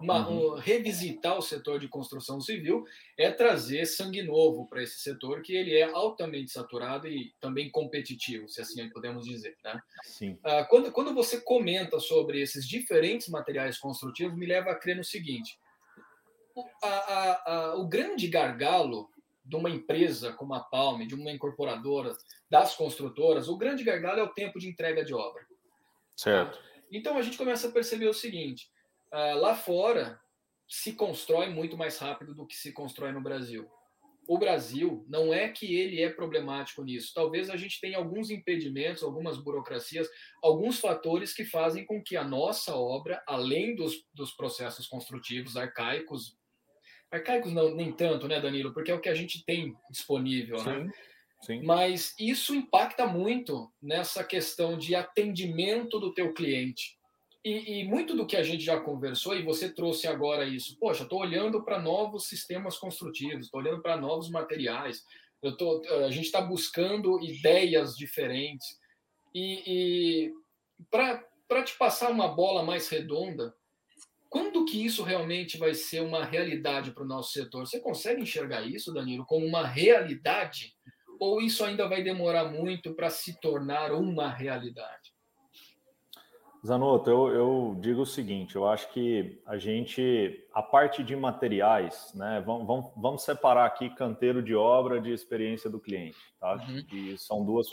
Uma, 0.00 0.26
uhum. 0.26 0.54
um, 0.54 0.54
revisitar 0.54 1.36
o 1.36 1.42
setor 1.42 1.78
de 1.78 1.88
construção 1.88 2.40
civil 2.40 2.84
é 3.18 3.30
trazer 3.30 3.84
sangue 3.86 4.22
novo 4.22 4.66
para 4.66 4.82
esse 4.82 4.98
setor, 5.00 5.42
que 5.42 5.54
ele 5.54 5.76
é 5.76 5.84
altamente 5.84 6.50
saturado 6.50 7.06
e 7.06 7.34
também 7.40 7.70
competitivo, 7.70 8.48
se 8.48 8.60
assim 8.60 8.88
podemos 8.88 9.26
dizer. 9.26 9.56
Né? 9.62 9.82
Sim. 10.02 10.38
Ah, 10.42 10.64
quando, 10.64 10.90
quando 10.90 11.14
você 11.14 11.40
comenta 11.40 12.00
sobre 12.00 12.40
esses 12.40 12.66
diferentes 12.66 13.28
materiais 13.28 13.78
construtivos, 13.78 14.36
me 14.36 14.46
leva 14.46 14.70
a 14.70 14.74
crer 14.74 14.96
no 14.96 15.04
seguinte: 15.04 15.58
a, 16.82 16.88
a, 16.88 17.54
a, 17.54 17.74
o 17.76 17.86
grande 17.86 18.26
gargalo 18.26 19.10
de 19.44 19.56
uma 19.56 19.68
empresa 19.68 20.32
como 20.32 20.54
a 20.54 20.60
Palme, 20.60 21.06
de 21.06 21.14
uma 21.14 21.30
incorporadora, 21.30 22.16
das 22.48 22.74
construtoras, 22.74 23.48
o 23.48 23.56
grande 23.56 23.84
gargalo 23.84 24.20
é 24.20 24.22
o 24.22 24.32
tempo 24.32 24.58
de 24.58 24.68
entrega 24.68 25.04
de 25.04 25.12
obra. 25.12 25.46
Certo. 26.16 26.58
Então 26.90 27.16
a 27.16 27.22
gente 27.22 27.38
começa 27.38 27.68
a 27.68 27.72
perceber 27.72 28.08
o 28.08 28.14
seguinte: 28.14 28.70
uh, 29.12 29.38
lá 29.38 29.54
fora 29.54 30.20
se 30.68 30.92
constrói 30.92 31.48
muito 31.48 31.76
mais 31.76 31.98
rápido 31.98 32.34
do 32.34 32.46
que 32.46 32.54
se 32.54 32.72
constrói 32.72 33.12
no 33.12 33.20
Brasil. 33.20 33.68
O 34.28 34.38
Brasil 34.38 35.04
não 35.08 35.34
é 35.34 35.48
que 35.48 35.74
ele 35.74 36.00
é 36.00 36.08
problemático 36.08 36.84
nisso. 36.84 37.12
Talvez 37.12 37.50
a 37.50 37.56
gente 37.56 37.80
tenha 37.80 37.98
alguns 37.98 38.30
impedimentos, 38.30 39.02
algumas 39.02 39.36
burocracias, 39.36 40.08
alguns 40.40 40.78
fatores 40.78 41.34
que 41.34 41.44
fazem 41.44 41.84
com 41.84 42.00
que 42.00 42.16
a 42.16 42.22
nossa 42.22 42.76
obra, 42.76 43.20
além 43.26 43.74
dos, 43.74 44.04
dos 44.14 44.30
processos 44.30 44.86
construtivos 44.86 45.56
arcaicos, 45.56 46.38
arcaicos 47.10 47.52
não, 47.52 47.74
nem 47.74 47.90
tanto, 47.90 48.28
né, 48.28 48.40
Danilo? 48.40 48.72
Porque 48.72 48.92
é 48.92 48.94
o 48.94 49.00
que 49.00 49.08
a 49.08 49.14
gente 49.14 49.44
tem 49.44 49.74
disponível, 49.90 50.62
né? 50.62 50.62
Sim. 50.62 50.84
né? 50.84 50.92
Sim. 51.42 51.62
Mas 51.64 52.14
isso 52.18 52.54
impacta 52.54 53.06
muito 53.06 53.72
nessa 53.82 54.22
questão 54.22 54.78
de 54.78 54.94
atendimento 54.94 55.98
do 55.98 56.12
teu 56.12 56.34
cliente. 56.34 56.99
E, 57.44 57.80
e, 57.80 57.84
muito 57.84 58.14
do 58.14 58.26
que 58.26 58.36
a 58.36 58.42
gente 58.42 58.62
já 58.62 58.78
conversou, 58.78 59.34
e 59.34 59.42
você 59.42 59.72
trouxe 59.72 60.06
agora 60.06 60.44
isso, 60.44 60.76
poxa, 60.78 61.04
estou 61.04 61.20
olhando 61.20 61.64
para 61.64 61.80
novos 61.80 62.28
sistemas 62.28 62.76
construtivos, 62.76 63.46
estou 63.46 63.60
olhando 63.60 63.80
para 63.80 63.96
novos 63.96 64.28
materiais, 64.28 65.02
eu 65.42 65.56
tô, 65.56 65.82
a 66.04 66.10
gente 66.10 66.26
está 66.26 66.40
buscando 66.42 67.18
ideias 67.20 67.96
diferentes. 67.96 68.66
E, 69.34 69.62
e 69.66 70.32
para 70.90 71.62
te 71.64 71.76
passar 71.78 72.10
uma 72.10 72.28
bola 72.28 72.62
mais 72.62 72.88
redonda, 72.88 73.54
quando 74.28 74.64
que 74.64 74.84
isso 74.84 75.02
realmente 75.02 75.58
vai 75.58 75.74
ser 75.74 76.02
uma 76.02 76.24
realidade 76.24 76.92
para 76.92 77.02
o 77.02 77.06
nosso 77.06 77.32
setor? 77.32 77.66
Você 77.66 77.80
consegue 77.80 78.22
enxergar 78.22 78.62
isso, 78.62 78.92
Danilo, 78.92 79.26
como 79.26 79.44
uma 79.46 79.66
realidade? 79.66 80.76
Ou 81.18 81.40
isso 81.40 81.64
ainda 81.64 81.88
vai 81.88 82.02
demorar 82.02 82.44
muito 82.44 82.94
para 82.94 83.10
se 83.10 83.40
tornar 83.40 83.92
uma 83.92 84.30
realidade? 84.30 85.09
Zanotto, 86.66 87.08
eu, 87.08 87.28
eu, 87.28 87.76
digo 87.80 88.02
o 88.02 88.06
seguinte: 88.06 88.54
eu 88.54 88.68
acho 88.68 88.92
que 88.92 89.40
a 89.46 89.56
gente, 89.56 90.46
a 90.52 90.62
parte 90.62 91.02
de 91.02 91.16
materiais, 91.16 92.12
né? 92.14 92.42
Vamos, 92.44 92.66
vamos, 92.66 92.92
vamos 92.96 93.22
separar 93.22 93.64
aqui 93.64 93.88
canteiro 93.90 94.42
de 94.42 94.54
obra 94.54 95.00
de 95.00 95.10
experiência 95.10 95.70
do 95.70 95.80
cliente, 95.80 96.18
tá? 96.38 96.56
Uhum. 96.56 96.84
E 96.92 97.18
são 97.18 97.44
duas, 97.44 97.66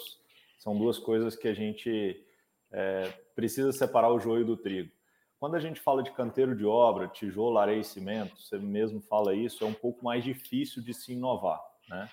são 0.58 0.77
duas 0.77 0.98
coisas 0.98 1.36
que 1.36 1.50
a 1.50 1.53
gente 1.53 2.25
é, 2.72 3.12
precisa 3.36 3.74
separar 3.74 4.10
o 4.10 4.20
joio 4.20 4.46
do 4.46 4.56
trigo. 4.56 4.91
Quando 5.38 5.56
a 5.56 5.60
gente 5.60 5.82
fala 5.82 6.01
de 6.01 6.12
canteiro 6.12 6.56
de 6.56 6.65
obra, 6.65 7.08
tijolo, 7.10 7.58
areia 7.58 7.82
e 7.82 7.84
cimento, 7.84 8.41
você 8.41 8.58
mesmo 8.58 9.01
fala 9.01 9.36
isso, 9.36 9.63
é 9.63 9.67
um 9.67 9.74
pouco 9.74 10.03
mais 10.03 10.24
difícil 10.24 10.82
de 10.82 10.94
se 10.94 11.12
inovar, 11.12 11.62
né? 11.89 12.10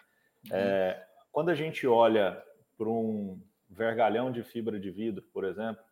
Uhum. 0.50 0.56
É, 0.56 1.06
quando 1.30 1.50
a 1.50 1.54
gente 1.54 1.86
olha 1.86 2.42
para 2.76 2.88
um 2.88 3.40
vergalhão 3.70 4.30
de 4.30 4.42
fibra 4.42 4.78
de 4.78 4.90
vidro, 4.90 5.24
por 5.32 5.44
exemplo, 5.44 5.82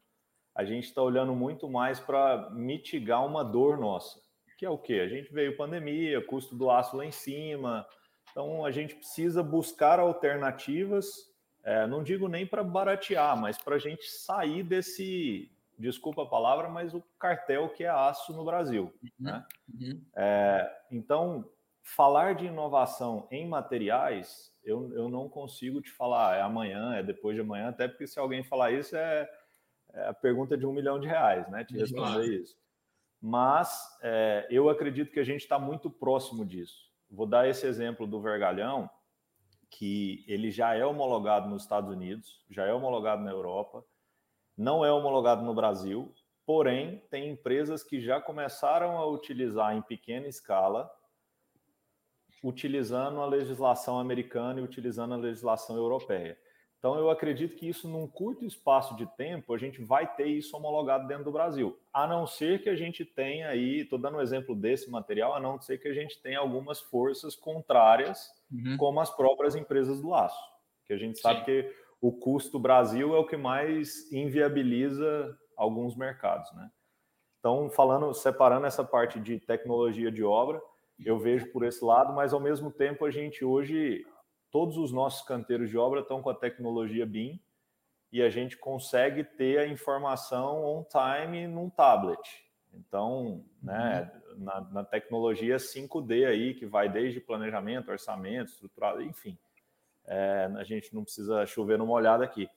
a 0.55 0.65
gente 0.65 0.85
está 0.85 1.03
olhando 1.03 1.35
muito 1.35 1.69
mais 1.69 1.99
para 1.99 2.51
mitigar 2.51 3.25
uma 3.27 3.45
dor 3.45 3.79
nossa, 3.79 4.21
que 4.59 4.67
é 4.67 4.71
o 4.71 4.79
quê? 4.79 5.01
A 5.01 5.09
gente 5.09 5.33
veio 5.33 5.57
pandemia, 5.57 6.25
custo 6.25 6.55
do 6.55 6.71
aço 6.71 6.97
lá 6.97 7.05
em 7.05 7.11
cima, 7.11 7.87
então 8.31 8.65
a 8.65 8.71
gente 8.71 8.95
precisa 8.95 9.43
buscar 9.43 9.99
alternativas, 9.99 11.31
é, 11.65 11.87
não 11.87 12.03
digo 12.03 12.29
nem 12.29 12.47
para 12.47 12.63
baratear, 12.63 13.37
mas 13.37 13.59
para 13.59 13.77
a 13.77 13.79
gente 13.79 14.09
sair 14.09 14.63
desse, 14.63 15.51
desculpa 15.79 16.23
a 16.23 16.27
palavra, 16.27 16.69
mas 16.69 16.95
o 16.95 17.03
cartel 17.19 17.69
que 17.71 17.85
é 17.85 17.89
aço 17.89 18.33
no 18.33 18.45
Brasil. 18.45 18.93
Uhum, 19.03 19.11
né? 19.19 19.47
Uhum. 19.69 20.03
É, 20.15 20.73
então, 20.91 21.51
falar 21.83 22.35
de 22.35 22.47
inovação 22.47 23.27
em 23.31 23.49
materiais 23.49 24.53
eu, 24.65 24.93
eu 24.95 25.09
não 25.09 25.29
consigo 25.29 25.81
te 25.81 25.91
falar, 25.91 26.37
é 26.37 26.41
amanhã, 26.41 26.95
é 26.95 27.03
depois 27.03 27.35
de 27.35 27.41
amanhã, 27.43 27.69
até 27.69 27.89
porque 27.89 28.07
se 28.07 28.19
alguém 28.19 28.45
falar 28.45 28.71
isso 28.71 28.97
é, 28.97 29.29
é 29.93 30.09
a 30.09 30.15
pergunta 30.15 30.57
de 30.57 30.67
um 30.67 30.73
milhão 30.73 30.99
de 30.99 31.07
reais, 31.07 31.49
né? 31.49 31.65
Te 31.65 31.77
responder 31.77 32.25
isso. 32.25 32.57
Mas 33.21 33.71
é, 34.03 34.47
eu 34.51 34.69
acredito 34.69 35.13
que 35.13 35.21
a 35.21 35.25
gente 35.25 35.43
está 35.43 35.59
muito 35.59 35.91
próximo 35.91 36.45
disso. 36.45 36.91
Vou 37.11 37.27
dar 37.27 37.49
esse 37.49 37.67
exemplo 37.67 38.07
do 38.07 38.21
vergalhão, 38.21 38.91
que 39.71 40.25
ele 40.27 40.51
já 40.51 40.75
é 40.75 40.85
homologado 40.85 41.49
nos 41.49 41.63
Estados 41.63 41.91
Unidos, 41.91 42.45
já 42.51 42.67
é 42.67 42.73
homologado 42.73 43.23
na 43.23 43.31
Europa, 43.31 43.85
não 44.57 44.85
é 44.85 44.93
homologado 44.93 45.43
no 45.43 45.55
Brasil, 45.55 46.13
porém 46.45 46.99
tem 47.11 47.31
empresas 47.31 47.83
que 47.83 48.01
já 48.01 48.21
começaram 48.21 48.99
a 48.99 49.07
utilizar 49.07 49.75
em 49.75 49.83
pequena 49.83 50.27
escala 50.27 50.91
utilizando 52.43 53.21
a 53.21 53.27
legislação 53.27 53.99
americana 53.99 54.61
e 54.61 54.65
utilizando 54.65 55.15
a 55.15 55.17
legislação 55.17 55.77
europeia. 55.77 56.37
Então, 56.83 56.99
eu 56.99 57.11
acredito 57.11 57.55
que 57.55 57.69
isso, 57.69 57.87
num 57.87 58.09
curto 58.09 58.45
espaço 58.45 58.97
de 58.97 59.07
tempo, 59.17 59.55
a 59.55 59.57
gente 59.57 59.81
vai 59.81 60.05
ter 60.17 60.27
isso 60.27 60.57
homologado 60.57 61.07
dentro 61.07 61.23
do 61.23 61.31
Brasil. 61.31 61.79
A 61.93 62.09
não 62.09 62.27
ser 62.27 62.61
que 62.61 62.69
a 62.69 62.75
gente 62.75 63.05
tenha 63.05 63.51
aí, 63.51 63.83
estou 63.83 64.01
dando 64.01 64.17
um 64.17 64.21
exemplo 64.21 64.53
desse 64.57 64.91
material, 64.91 65.33
a 65.33 65.39
não 65.39 65.61
ser 65.61 65.79
que 65.79 65.87
a 65.87 65.95
gente 65.95 66.21
tenha 66.21 66.41
algumas 66.41 66.81
forças 66.81 67.37
contrárias, 67.37 68.29
uhum. 68.51 68.77
como 68.77 68.99
as 68.99 69.15
próprias 69.15 69.55
empresas 69.55 70.01
do 70.01 70.13
aço. 70.13 70.43
Que 70.85 70.93
a 70.93 70.97
gente 70.97 71.21
sabe 71.21 71.39
Sim. 71.39 71.45
que 71.45 71.73
o 72.01 72.11
custo 72.11 72.59
Brasil 72.59 73.15
é 73.15 73.19
o 73.21 73.27
que 73.27 73.37
mais 73.37 74.11
inviabiliza 74.11 75.39
alguns 75.57 75.95
mercados, 75.95 76.53
né? 76.53 76.69
Então, 77.39 77.71
falando, 77.71 78.13
separando 78.13 78.67
essa 78.67 78.83
parte 78.83 79.21
de 79.21 79.39
tecnologia 79.39 80.11
de 80.11 80.25
obra, 80.25 80.61
eu 80.99 81.17
vejo 81.17 81.47
por 81.53 81.65
esse 81.65 81.85
lado, 81.85 82.13
mas 82.13 82.33
ao 82.33 82.41
mesmo 82.41 82.73
tempo 82.73 83.05
a 83.05 83.11
gente 83.11 83.45
hoje, 83.45 84.05
todos 84.53 84.77
os 84.77 84.93
nossos 84.93 85.27
canteiros 85.27 85.71
de 85.71 85.79
obra 85.79 86.01
estão 86.01 86.23
com 86.23 86.31
a 86.31 86.35
tecnologia 86.35 87.07
BIM 87.07 87.41
e 88.13 88.23
a 88.23 88.29
gente 88.29 88.59
consegue 88.59 89.25
ter 89.25 89.59
a 89.59 89.67
informação 89.67 90.63
on 90.65 90.85
time 90.85 91.49
num 91.49 91.71
tablet. 91.71 92.45
Então, 92.75 93.45
né, 93.63 94.13
uhum. 94.29 94.45
na, 94.45 94.61
na, 94.61 94.85
tecnologia 94.85 95.57
5D 95.57 96.27
aí, 96.27 96.55
que 96.55 96.67
vai 96.67 96.89
desde 96.89 97.21
planejamento, 97.21 97.91
orçamento, 97.91 98.51
estruturado, 98.51 99.03
enfim. 99.03 99.39
É, 100.05 100.51
a 100.57 100.65
gente 100.65 100.95
não 100.95 101.03
precisa 101.03 101.47
chover 101.47 101.79
numa 101.79 101.93
olhada 101.93 102.23
aqui. 102.23 102.49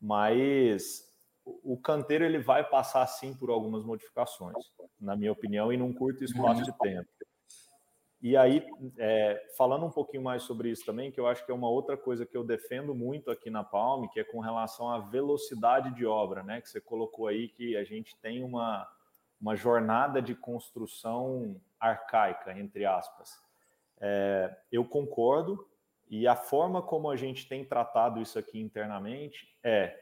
Mas 0.00 1.12
o 1.44 1.76
canteiro 1.76 2.24
ele 2.24 2.38
vai 2.38 2.68
passar 2.68 3.06
sim 3.08 3.34
por 3.34 3.50
algumas 3.50 3.84
modificações, 3.84 4.56
na 5.00 5.16
minha 5.16 5.32
opinião, 5.32 5.72
e 5.72 5.76
num 5.76 5.92
curto 5.92 6.22
espaço 6.22 6.62
de 6.62 6.72
tempo. 6.78 7.08
E 8.22 8.36
aí, 8.36 8.64
é, 8.98 9.48
falando 9.58 9.84
um 9.84 9.90
pouquinho 9.90 10.22
mais 10.22 10.44
sobre 10.44 10.70
isso 10.70 10.86
também, 10.86 11.10
que 11.10 11.18
eu 11.18 11.26
acho 11.26 11.44
que 11.44 11.50
é 11.50 11.54
uma 11.54 11.68
outra 11.68 11.96
coisa 11.96 12.24
que 12.24 12.36
eu 12.36 12.44
defendo 12.44 12.94
muito 12.94 13.32
aqui 13.32 13.50
na 13.50 13.64
Palme, 13.64 14.08
que 14.10 14.20
é 14.20 14.24
com 14.24 14.38
relação 14.38 14.88
à 14.88 15.00
velocidade 15.00 15.92
de 15.92 16.06
obra, 16.06 16.44
né? 16.44 16.60
Que 16.60 16.68
você 16.68 16.80
colocou 16.80 17.26
aí 17.26 17.48
que 17.48 17.76
a 17.76 17.82
gente 17.82 18.16
tem 18.20 18.44
uma, 18.44 18.88
uma 19.40 19.56
jornada 19.56 20.22
de 20.22 20.36
construção 20.36 21.60
arcaica, 21.80 22.56
entre 22.56 22.84
aspas. 22.84 23.42
É, 24.00 24.56
eu 24.70 24.84
concordo, 24.84 25.68
e 26.08 26.28
a 26.28 26.36
forma 26.36 26.80
como 26.80 27.10
a 27.10 27.16
gente 27.16 27.48
tem 27.48 27.64
tratado 27.64 28.22
isso 28.22 28.38
aqui 28.38 28.60
internamente 28.60 29.48
é 29.64 29.98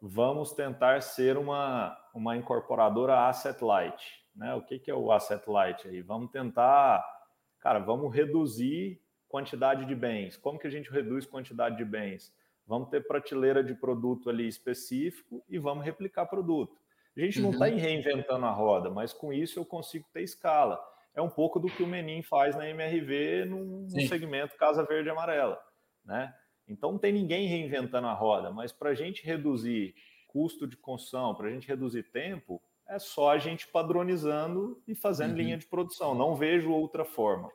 vamos 0.00 0.52
tentar 0.52 1.02
ser 1.02 1.36
uma, 1.36 1.98
uma 2.14 2.34
incorporadora 2.34 3.26
asset 3.28 3.62
light. 3.62 4.24
Né? 4.34 4.54
O 4.54 4.62
que, 4.62 4.78
que 4.78 4.90
é 4.90 4.94
o 4.94 5.12
asset 5.12 5.50
light 5.50 5.86
aí? 5.86 6.00
Vamos 6.00 6.30
tentar 6.30 7.17
cara, 7.60 7.78
vamos 7.78 8.14
reduzir 8.14 9.00
quantidade 9.28 9.84
de 9.84 9.94
bens. 9.94 10.36
Como 10.36 10.58
que 10.58 10.66
a 10.66 10.70
gente 10.70 10.90
reduz 10.90 11.26
quantidade 11.26 11.76
de 11.76 11.84
bens? 11.84 12.32
Vamos 12.66 12.88
ter 12.90 13.06
prateleira 13.06 13.62
de 13.62 13.74
produto 13.74 14.28
ali 14.28 14.46
específico 14.46 15.42
e 15.48 15.58
vamos 15.58 15.84
replicar 15.84 16.26
produto. 16.26 16.76
A 17.16 17.20
gente 17.20 17.40
não 17.40 17.50
está 17.50 17.66
uhum. 17.66 17.76
reinventando 17.76 18.46
a 18.46 18.50
roda, 18.50 18.90
mas 18.90 19.12
com 19.12 19.32
isso 19.32 19.58
eu 19.58 19.64
consigo 19.64 20.06
ter 20.12 20.22
escala. 20.22 20.80
É 21.14 21.20
um 21.20 21.28
pouco 21.28 21.58
do 21.58 21.66
que 21.66 21.82
o 21.82 21.86
Menin 21.86 22.22
faz 22.22 22.54
na 22.54 22.68
MRV 22.68 23.46
num, 23.46 23.88
segmento 24.06 24.56
Casa 24.56 24.84
Verde 24.84 25.08
e 25.08 25.10
Amarela. 25.10 25.58
Né? 26.04 26.32
Então 26.68 26.92
não 26.92 26.98
tem 26.98 27.12
ninguém 27.12 27.48
reinventando 27.48 28.06
a 28.06 28.12
roda, 28.12 28.50
mas 28.50 28.70
para 28.70 28.90
a 28.90 28.94
gente 28.94 29.24
reduzir 29.24 29.94
custo 30.28 30.66
de 30.66 30.76
construção, 30.76 31.34
para 31.34 31.48
a 31.48 31.50
gente 31.50 31.66
reduzir 31.66 32.04
tempo, 32.04 32.62
é 32.88 32.98
só 32.98 33.30
a 33.30 33.38
gente 33.38 33.68
padronizando 33.68 34.80
e 34.86 34.94
fazendo 34.94 35.32
uhum. 35.32 35.36
linha 35.36 35.58
de 35.58 35.66
produção. 35.66 36.14
Não 36.14 36.34
vejo 36.34 36.72
outra 36.72 37.04
forma. 37.04 37.50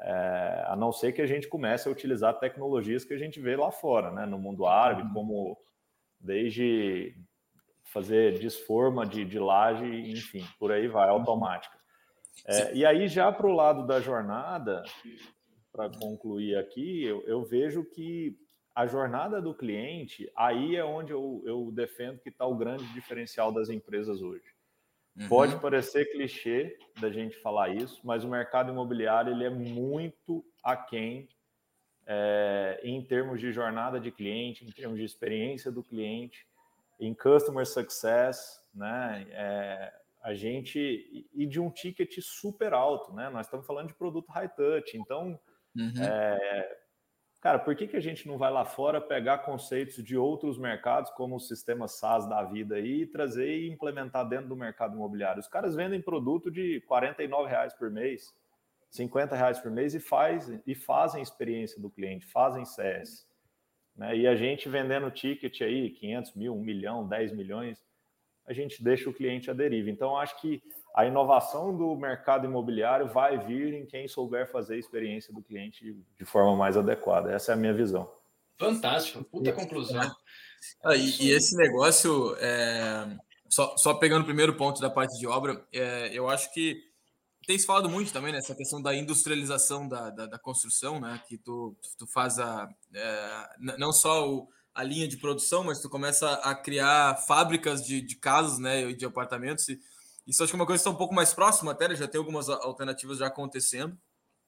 É, 0.00 0.64
a 0.66 0.76
não 0.76 0.92
ser 0.92 1.12
que 1.12 1.22
a 1.22 1.26
gente 1.26 1.48
comece 1.48 1.88
a 1.88 1.92
utilizar 1.92 2.38
tecnologias 2.38 3.04
que 3.04 3.14
a 3.14 3.18
gente 3.18 3.40
vê 3.40 3.56
lá 3.56 3.70
fora, 3.70 4.10
né? 4.12 4.26
no 4.26 4.38
mundo 4.38 4.66
árabe, 4.66 5.02
uhum. 5.02 5.12
como 5.12 5.58
desde 6.20 7.16
fazer 7.84 8.38
desforma 8.38 9.06
de, 9.06 9.24
de 9.24 9.38
laje, 9.38 9.86
enfim, 10.10 10.44
por 10.58 10.70
aí 10.70 10.88
vai, 10.88 11.08
automática. 11.08 11.76
É, 12.46 12.74
e 12.74 12.86
aí, 12.86 13.08
já 13.08 13.32
para 13.32 13.46
o 13.46 13.52
lado 13.52 13.86
da 13.86 14.00
jornada, 14.00 14.82
para 15.72 15.90
concluir 15.90 16.56
aqui, 16.56 17.04
eu, 17.04 17.22
eu, 17.26 17.42
vejo 17.42 17.84
que 17.84 18.36
a 18.78 18.86
jornada 18.86 19.42
do 19.42 19.52
cliente, 19.52 20.30
aí 20.36 20.76
é 20.76 20.84
onde 20.84 21.10
eu, 21.10 21.42
eu 21.44 21.68
defendo 21.72 22.20
que 22.20 22.28
está 22.28 22.46
o 22.46 22.54
grande 22.54 22.84
diferencial 22.92 23.50
das 23.50 23.68
empresas 23.68 24.22
hoje. 24.22 24.44
Uhum. 25.16 25.26
Pode 25.26 25.56
parecer 25.56 26.12
clichê 26.12 26.78
da 27.00 27.10
gente 27.10 27.36
falar 27.38 27.70
isso, 27.70 28.00
mas 28.04 28.22
o 28.22 28.28
mercado 28.28 28.70
imobiliário 28.70 29.32
ele 29.32 29.42
é 29.42 29.50
muito 29.50 30.44
aquém 30.62 31.28
é, 32.06 32.80
em 32.84 33.02
termos 33.02 33.40
de 33.40 33.50
jornada 33.50 33.98
de 33.98 34.12
cliente, 34.12 34.64
em 34.64 34.70
termos 34.70 34.96
de 34.96 35.04
experiência 35.04 35.72
do 35.72 35.82
cliente, 35.82 36.46
em 37.00 37.12
customer 37.12 37.66
success, 37.66 38.64
né? 38.72 39.26
É, 39.30 39.92
a 40.22 40.34
gente 40.34 41.28
e 41.34 41.46
de 41.46 41.58
um 41.58 41.68
ticket 41.68 42.16
super 42.20 42.72
alto, 42.72 43.12
né? 43.12 43.28
Nós 43.28 43.46
estamos 43.46 43.66
falando 43.66 43.88
de 43.88 43.94
produto 43.94 44.30
high 44.30 44.48
touch, 44.48 44.96
então, 44.96 45.36
uhum. 45.76 45.92
é, 46.00 46.77
cara, 47.40 47.58
por 47.58 47.74
que, 47.76 47.86
que 47.86 47.96
a 47.96 48.00
gente 48.00 48.26
não 48.26 48.36
vai 48.36 48.50
lá 48.50 48.64
fora 48.64 49.00
pegar 49.00 49.38
conceitos 49.38 50.02
de 50.02 50.16
outros 50.16 50.58
mercados, 50.58 51.10
como 51.12 51.36
o 51.36 51.40
sistema 51.40 51.88
SaaS 51.88 52.28
da 52.28 52.42
vida 52.42 52.76
aí, 52.76 53.02
e 53.02 53.06
trazer 53.06 53.58
e 53.58 53.68
implementar 53.68 54.28
dentro 54.28 54.48
do 54.48 54.56
mercado 54.56 54.94
imobiliário? 54.94 55.40
Os 55.40 55.48
caras 55.48 55.74
vendem 55.74 56.02
produto 56.02 56.50
de 56.50 56.80
49 56.82 57.48
reais 57.48 57.74
por 57.74 57.90
mês, 57.90 58.34
50 58.90 59.36
reais 59.36 59.58
por 59.58 59.70
mês 59.70 59.94
e, 59.94 60.00
faz, 60.00 60.50
e 60.66 60.74
fazem 60.74 61.22
experiência 61.22 61.80
do 61.80 61.90
cliente, 61.90 62.26
fazem 62.26 62.64
CS. 62.64 63.26
Né? 63.94 64.16
E 64.16 64.26
a 64.26 64.34
gente 64.34 64.68
vendendo 64.68 65.10
ticket 65.10 65.60
aí, 65.60 65.90
500 65.90 66.34
mil, 66.34 66.54
1 66.54 66.60
milhão, 66.60 67.06
10 67.06 67.32
milhões, 67.32 67.82
a 68.46 68.52
gente 68.52 68.82
deixa 68.82 69.10
o 69.10 69.12
cliente 69.12 69.50
à 69.50 69.54
deriva. 69.54 69.90
Então, 69.90 70.16
acho 70.16 70.40
que 70.40 70.62
a 70.94 71.06
inovação 71.06 71.76
do 71.76 71.94
mercado 71.96 72.46
imobiliário 72.46 73.08
vai 73.08 73.38
vir 73.38 73.74
em 73.74 73.86
quem 73.86 74.08
souber 74.08 74.50
fazer 74.50 74.74
a 74.74 74.78
experiência 74.78 75.32
do 75.32 75.42
cliente 75.42 75.96
de 76.18 76.24
forma 76.24 76.56
mais 76.56 76.76
adequada. 76.76 77.30
Essa 77.30 77.52
é 77.52 77.54
a 77.54 77.56
minha 77.56 77.74
visão. 77.74 78.10
Fantástico, 78.58 79.22
puta 79.24 79.52
conclusão. 79.52 80.00
Ah, 80.82 80.96
e, 80.96 81.22
e, 81.22 81.30
esse 81.30 81.56
negócio, 81.56 82.34
é, 82.40 83.16
só, 83.48 83.76
só, 83.76 83.94
pegando 83.94 84.22
o 84.22 84.26
primeiro 84.26 84.56
ponto 84.56 84.80
da 84.80 84.90
parte 84.90 85.16
de 85.18 85.26
obra, 85.26 85.64
é, 85.72 86.10
eu 86.12 86.28
acho 86.28 86.52
que 86.52 86.82
tem 87.46 87.58
se 87.58 87.64
falado 87.64 87.88
muito 87.88 88.12
também 88.12 88.32
nessa 88.32 88.52
né, 88.52 88.58
questão 88.58 88.82
da 88.82 88.94
industrialização 88.94 89.88
da, 89.88 90.10
da, 90.10 90.26
da, 90.26 90.38
construção, 90.38 91.00
né? 91.00 91.22
Que 91.26 91.38
tu, 91.38 91.76
tu 91.96 92.06
faz 92.06 92.38
a, 92.38 92.68
é, 92.92 93.48
não 93.78 93.92
só 93.92 94.28
o, 94.28 94.48
a 94.74 94.82
linha 94.82 95.08
de 95.08 95.16
produção, 95.16 95.64
mas 95.64 95.80
tu 95.80 95.88
começa 95.88 96.34
a 96.34 96.54
criar 96.54 97.16
fábricas 97.26 97.82
de, 97.82 98.02
de 98.02 98.16
casas, 98.16 98.58
né, 98.58 98.92
de 98.92 99.06
apartamentos. 99.06 99.68
E 99.68 99.78
isso 100.28 100.42
acho 100.42 100.52
que 100.52 100.56
é 100.56 100.60
uma 100.60 100.66
coisa 100.66 100.78
que 100.78 100.88
está 100.88 100.94
um 100.94 100.98
pouco 100.98 101.14
mais 101.14 101.32
próxima 101.32 101.72
até, 101.72 101.88
né, 101.88 101.96
já 101.96 102.06
tem 102.06 102.18
algumas 102.18 102.50
alternativas 102.50 103.18
já 103.18 103.26
acontecendo. 103.26 103.98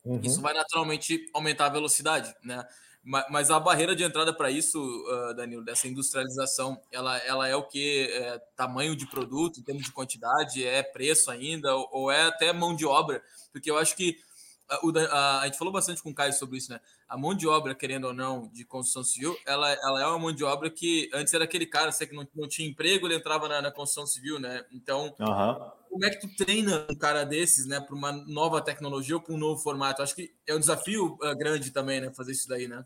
Uhum. 0.05 0.21
Isso 0.23 0.41
vai 0.41 0.53
naturalmente 0.53 1.29
aumentar 1.35 1.67
a 1.67 1.71
velocidade, 1.71 2.35
né? 2.45 2.63
Mas 3.03 3.51
a 3.51 3.59
barreira 3.59 3.97
de 3.97 4.03
entrada 4.05 4.31
para 4.31 4.51
isso, 4.51 4.79
uh, 4.79 5.35
Danilo, 5.35 5.65
dessa 5.65 5.89
industrialização, 5.89 6.79
ela, 6.93 7.17
ela 7.19 7.49
é 7.49 7.57
o 7.57 7.67
que? 7.67 8.11
É 8.13 8.39
tamanho 8.55 8.95
de 8.95 9.07
produto, 9.07 9.59
em 9.59 9.63
termos 9.63 9.85
de 9.85 9.93
quantidade, 9.93 10.67
é 10.67 10.83
preço 10.83 11.31
ainda, 11.31 11.75
ou, 11.75 11.89
ou 11.93 12.11
é 12.11 12.27
até 12.27 12.53
mão 12.53 12.77
de 12.77 12.85
obra? 12.85 13.23
Porque 13.51 13.71
eu 13.71 13.79
acho 13.79 13.97
que 13.97 14.19
a, 14.71 14.79
a, 15.11 15.41
a, 15.41 15.47
gente 15.47 15.59
falou 15.59 15.73
bastante 15.73 16.03
com 16.03 16.11
o 16.11 16.15
Caio 16.15 16.33
sobre 16.33 16.59
isso, 16.59 16.71
né? 16.71 16.81
A 17.09 17.19
mão 17.19 17.35
de 17.35 17.49
obra, 17.49 17.75
querendo 17.75 18.07
ou 18.07 18.15
não, 18.15 18.49
de 18.49 18.65
construção 18.65 19.03
civil, 19.03 19.37
ela, 19.45 19.71
ela 19.73 20.03
é 20.03 20.07
uma 20.07 20.19
mão 20.19 20.33
de 20.33 20.45
obra 20.45 20.71
que 20.71 21.11
antes 21.13 21.35
era 21.35 21.45
aquele 21.45 21.67
cara, 21.67 21.91
você 21.91 22.07
que 22.07 22.15
não, 22.15 22.27
não 22.35 22.49
tinha 22.49 22.69
emprego, 22.69 23.07
ele 23.07 23.17
entrava 23.17 23.49
na, 23.49 23.61
na 23.61 23.71
construção 23.71 24.07
civil, 24.07 24.39
né? 24.39 24.65
Então, 24.73 25.15
uhum. 25.19 25.71
como 25.89 26.05
é 26.05 26.11
que 26.11 26.21
tu 26.21 26.37
treina 26.37 26.87
um 26.89 26.95
cara 26.95 27.25
desses, 27.25 27.67
né, 27.67 27.81
para 27.81 27.95
uma 27.95 28.13
nova 28.13 28.63
tecnologia 28.63 29.17
ou 29.17 29.23
para 29.23 29.35
um 29.35 29.39
novo 29.39 29.61
formato? 29.61 30.03
Acho 30.03 30.15
que 30.15 30.33
é 30.47 30.55
um 30.55 30.61
desafio 30.61 31.19
uh, 31.23 31.37
grande 31.37 31.73
também, 31.73 32.01
né, 32.01 32.13
fazer 32.15 32.33
isso 32.33 32.49
daí, 32.49 32.69
né? 32.69 32.85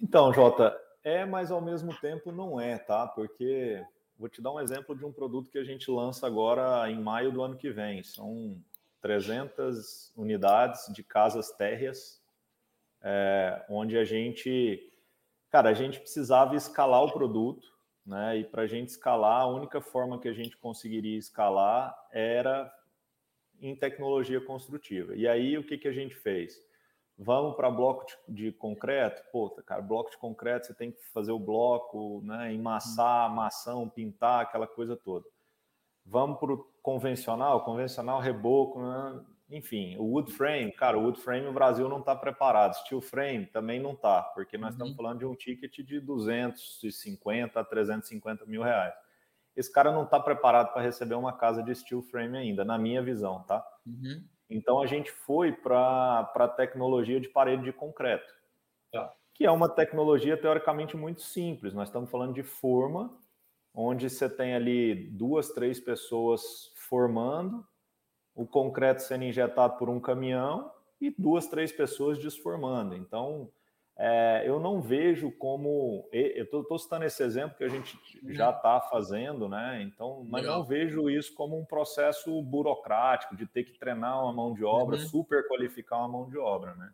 Então, 0.00 0.32
Jota, 0.32 0.74
é, 1.04 1.26
mas 1.26 1.50
ao 1.50 1.60
mesmo 1.60 1.94
tempo 2.00 2.32
não 2.32 2.60
é, 2.60 2.78
tá? 2.78 3.06
Porque 3.06 3.84
vou 4.18 4.28
te 4.28 4.40
dar 4.42 4.52
um 4.52 4.60
exemplo 4.60 4.96
de 4.96 5.04
um 5.04 5.12
produto 5.12 5.50
que 5.50 5.58
a 5.58 5.64
gente 5.64 5.90
lança 5.90 6.26
agora 6.26 6.90
em 6.90 7.00
maio 7.00 7.30
do 7.30 7.42
ano 7.42 7.56
que 7.56 7.70
vem. 7.70 8.02
São 8.02 8.60
300 9.00 10.12
unidades 10.16 10.92
de 10.92 11.02
casas 11.02 11.50
térreas, 11.52 12.22
é, 13.02 13.64
onde 13.68 13.96
a 13.96 14.04
gente, 14.04 14.92
cara, 15.50 15.70
a 15.70 15.74
gente 15.74 16.00
precisava 16.00 16.56
escalar 16.56 17.02
o 17.04 17.12
produto, 17.12 17.66
né? 18.04 18.38
E 18.38 18.44
para 18.44 18.62
a 18.62 18.66
gente 18.66 18.88
escalar, 18.88 19.42
a 19.42 19.46
única 19.46 19.80
forma 19.80 20.18
que 20.18 20.28
a 20.28 20.32
gente 20.32 20.56
conseguiria 20.56 21.18
escalar 21.18 21.94
era 22.10 22.72
em 23.60 23.76
tecnologia 23.76 24.40
construtiva. 24.40 25.14
E 25.14 25.28
aí, 25.28 25.58
o 25.58 25.64
que, 25.64 25.76
que 25.76 25.88
a 25.88 25.92
gente 25.92 26.14
fez? 26.14 26.58
Vamos 27.18 27.56
para 27.56 27.70
bloco 27.70 28.06
de, 28.28 28.52
concreto? 28.52 29.22
Pô, 29.32 29.50
cara, 29.50 29.82
bloco 29.82 30.10
de 30.10 30.16
concreto, 30.16 30.68
você 30.68 30.74
tem 30.74 30.92
que 30.92 31.02
fazer 31.12 31.32
o 31.32 31.38
bloco, 31.38 32.22
né? 32.24 32.54
Emassar, 32.54 33.26
amassão, 33.26 33.88
pintar, 33.88 34.42
aquela 34.42 34.66
coisa 34.66 34.96
toda. 34.96 35.26
Vamos 36.06 36.38
para 36.38 36.52
o 36.52 36.64
convencional, 36.88 37.64
convencional 37.64 38.18
reboco, 38.18 38.80
né? 38.80 39.20
enfim, 39.50 39.94
o 39.98 40.04
wood 40.04 40.32
frame, 40.32 40.72
cara, 40.72 40.98
o 40.98 41.02
wood 41.02 41.20
frame 41.20 41.46
o 41.46 41.52
Brasil 41.52 41.86
não 41.86 42.00
está 42.00 42.16
preparado, 42.16 42.76
steel 42.76 43.02
frame 43.02 43.44
também 43.44 43.78
não 43.78 43.92
está, 43.92 44.22
porque 44.22 44.56
nós 44.56 44.70
uhum. 44.70 44.72
estamos 44.72 44.96
falando 44.96 45.18
de 45.18 45.26
um 45.26 45.34
ticket 45.34 45.80
de 45.84 46.00
250 46.00 47.60
a 47.60 47.62
350 47.62 48.46
mil 48.46 48.62
reais. 48.62 48.94
Esse 49.54 49.70
cara 49.70 49.92
não 49.92 50.04
está 50.04 50.18
preparado 50.18 50.72
para 50.72 50.80
receber 50.80 51.14
uma 51.14 51.34
casa 51.34 51.62
de 51.62 51.74
steel 51.74 52.00
frame 52.00 52.38
ainda, 52.38 52.64
na 52.64 52.78
minha 52.78 53.02
visão, 53.02 53.42
tá? 53.42 53.62
Uhum. 53.86 54.24
Então 54.48 54.80
a 54.80 54.86
gente 54.86 55.10
foi 55.10 55.52
para 55.52 56.20
a 56.34 56.48
tecnologia 56.48 57.20
de 57.20 57.28
parede 57.28 57.64
de 57.64 57.72
concreto, 57.72 58.32
tá. 58.90 59.12
que 59.34 59.44
é 59.44 59.50
uma 59.50 59.68
tecnologia 59.68 60.38
teoricamente 60.38 60.96
muito 60.96 61.20
simples. 61.20 61.74
Nós 61.74 61.88
estamos 61.88 62.10
falando 62.10 62.32
de 62.32 62.42
forma 62.42 63.14
onde 63.74 64.10
você 64.10 64.28
tem 64.28 64.54
ali 64.54 64.94
duas, 65.10 65.50
três 65.50 65.78
pessoas 65.78 66.72
formando, 66.88 67.66
o 68.34 68.46
concreto 68.46 69.02
sendo 69.02 69.24
injetado 69.24 69.76
por 69.76 69.88
um 69.88 70.00
caminhão 70.00 70.72
e 71.00 71.10
duas, 71.10 71.46
três 71.46 71.72
pessoas 71.72 72.18
desformando. 72.18 72.94
Então, 72.94 73.50
é, 73.96 74.44
eu 74.46 74.60
não 74.60 74.80
vejo 74.80 75.32
como. 75.32 76.08
Eu 76.12 76.44
estou 76.44 76.78
citando 76.78 77.04
esse 77.04 77.20
exemplo 77.20 77.56
que 77.56 77.64
a 77.64 77.68
gente 77.68 77.98
já 78.28 78.50
está 78.50 78.80
fazendo, 78.80 79.48
né? 79.48 79.82
Então, 79.82 80.24
mas 80.28 80.42
Legal. 80.42 80.60
não 80.60 80.64
vejo 80.64 81.10
isso 81.10 81.34
como 81.34 81.58
um 81.58 81.64
processo 81.64 82.40
burocrático 82.42 83.36
de 83.36 83.44
ter 83.44 83.64
que 83.64 83.76
treinar 83.76 84.22
uma 84.22 84.32
mão 84.32 84.54
de 84.54 84.64
obra, 84.64 84.96
uhum. 84.96 85.02
super 85.02 85.48
qualificar 85.48 85.98
uma 85.98 86.08
mão 86.08 86.30
de 86.30 86.38
obra, 86.38 86.76
né? 86.76 86.92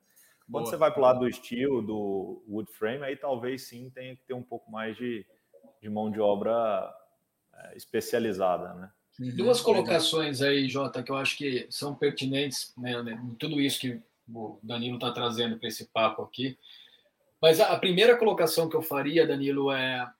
Quando 0.50 0.64
Boa. 0.64 0.66
você 0.66 0.76
vai 0.78 0.90
para 0.90 0.98
o 0.98 1.02
lado 1.02 1.20
do 1.20 1.28
estilo, 1.28 1.82
do 1.82 2.42
wood 2.48 2.70
frame, 2.72 3.04
aí 3.04 3.16
talvez 3.16 3.68
sim 3.68 3.90
tenha 3.90 4.16
que 4.16 4.24
ter 4.24 4.34
um 4.34 4.42
pouco 4.42 4.70
mais 4.70 4.96
de, 4.96 5.26
de 5.82 5.90
mão 5.90 6.10
de 6.10 6.20
obra 6.20 6.90
é, 7.54 7.76
especializada, 7.76 8.72
né? 8.72 8.90
Uhum. 9.18 9.36
Duas 9.36 9.60
colocações 9.60 10.42
aí, 10.42 10.68
Jota, 10.68 11.02
que 11.02 11.10
eu 11.10 11.16
acho 11.16 11.36
que 11.36 11.66
são 11.70 11.94
pertinentes 11.94 12.72
né, 12.76 13.02
né 13.02 13.22
em 13.24 13.34
tudo 13.34 13.60
isso 13.60 13.80
que 13.80 14.00
o 14.28 14.58
Danilo 14.62 14.96
está 14.96 15.12
trazendo 15.12 15.58
para 15.58 15.68
esse 15.68 15.86
papo 15.86 16.22
aqui. 16.22 16.58
Mas 17.40 17.60
a, 17.60 17.76
primeira 17.78 18.16
colocação 18.16 18.68
que 18.68 18.76
eu 18.76 18.82
faria, 18.82 19.26
Danilo, 19.26 19.70
é 19.70 20.10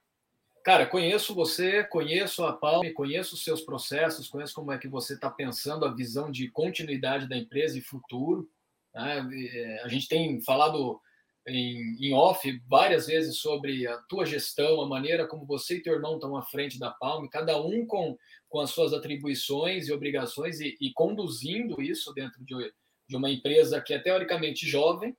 Cara, 0.64 0.87
conheço 0.87 1.35
você, 1.35 1.85
conheço 1.85 2.42
a 2.42 2.50
Palme, 2.50 2.90
conheço 2.90 3.35
os 3.35 3.44
seus 3.44 3.61
processos, 3.61 4.28
conheço 4.28 4.54
como 4.54 4.72
é 4.72 4.78
que 4.78 4.88
você 4.88 5.12
está 5.12 5.28
pensando 5.28 5.85
a 5.85 5.92
visão 5.92 6.30
de 6.30 6.48
continuidade 6.48 7.28
da 7.28 7.37
empresa 7.37 7.76
e 7.76 7.83
futuro. 7.83 8.48
Né? 8.94 9.28
É, 9.52 9.83
a 9.85 9.88
gente 9.88 10.09
tem 10.09 10.40
falado 10.40 10.98
em, 11.46 11.96
em, 12.00 12.14
off 12.14 12.50
várias 12.66 13.07
vezes 13.07 13.38
sobre 13.38 13.87
a 13.87 13.98
tua 14.09 14.24
gestão, 14.24 14.80
a 14.80 14.88
maneira 14.88 15.26
como 15.26 15.44
você 15.44 15.76
e 15.76 15.83
teu 15.83 15.94
irmão 15.94 16.14
estão 16.14 16.37
à 16.37 16.42
frente 16.42 16.78
da 16.78 16.90
Palme, 16.90 17.28
cada 17.28 17.61
um 17.61 17.87
com, 17.87 18.16
com 18.48 18.61
as 18.61 18.70
suas 18.70 18.92
atribuições 18.92 19.88
e 19.88 19.92
obrigações 19.92 20.61
e, 20.61 20.76
e 20.80 20.92
conduzindo 20.92 21.83
isso 21.83 22.12
dentro 22.14 22.42
de, 22.44 22.72
de 23.07 23.16
uma 23.16 23.30
empresa 23.30 23.80
que 23.80 23.92
é 23.92 23.98
teoricamente 23.98 24.66
jovem, 24.66 25.16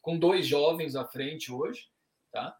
com 0.00 0.18
dois 0.18 0.46
jovens 0.46 0.94
à 0.94 1.04
frente 1.04 1.50
hoje, 1.50 1.88
tá? 2.30 2.56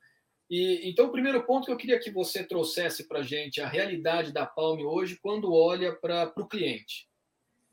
E, 0.50 0.88
então, 0.88 1.06
o 1.06 1.12
primeiro 1.12 1.42
ponto 1.44 1.66
que 1.66 1.72
eu 1.72 1.76
queria 1.76 1.98
que 1.98 2.10
você 2.10 2.44
trouxesse 2.44 3.08
para 3.08 3.20
a 3.20 3.22
gente 3.22 3.60
a 3.60 3.68
realidade 3.68 4.32
da 4.32 4.44
Palme 4.44 4.84
hoje 4.84 5.18
quando 5.20 5.52
olha 5.52 5.94
para 5.94 6.32
o 6.36 6.46
cliente. 6.46 7.08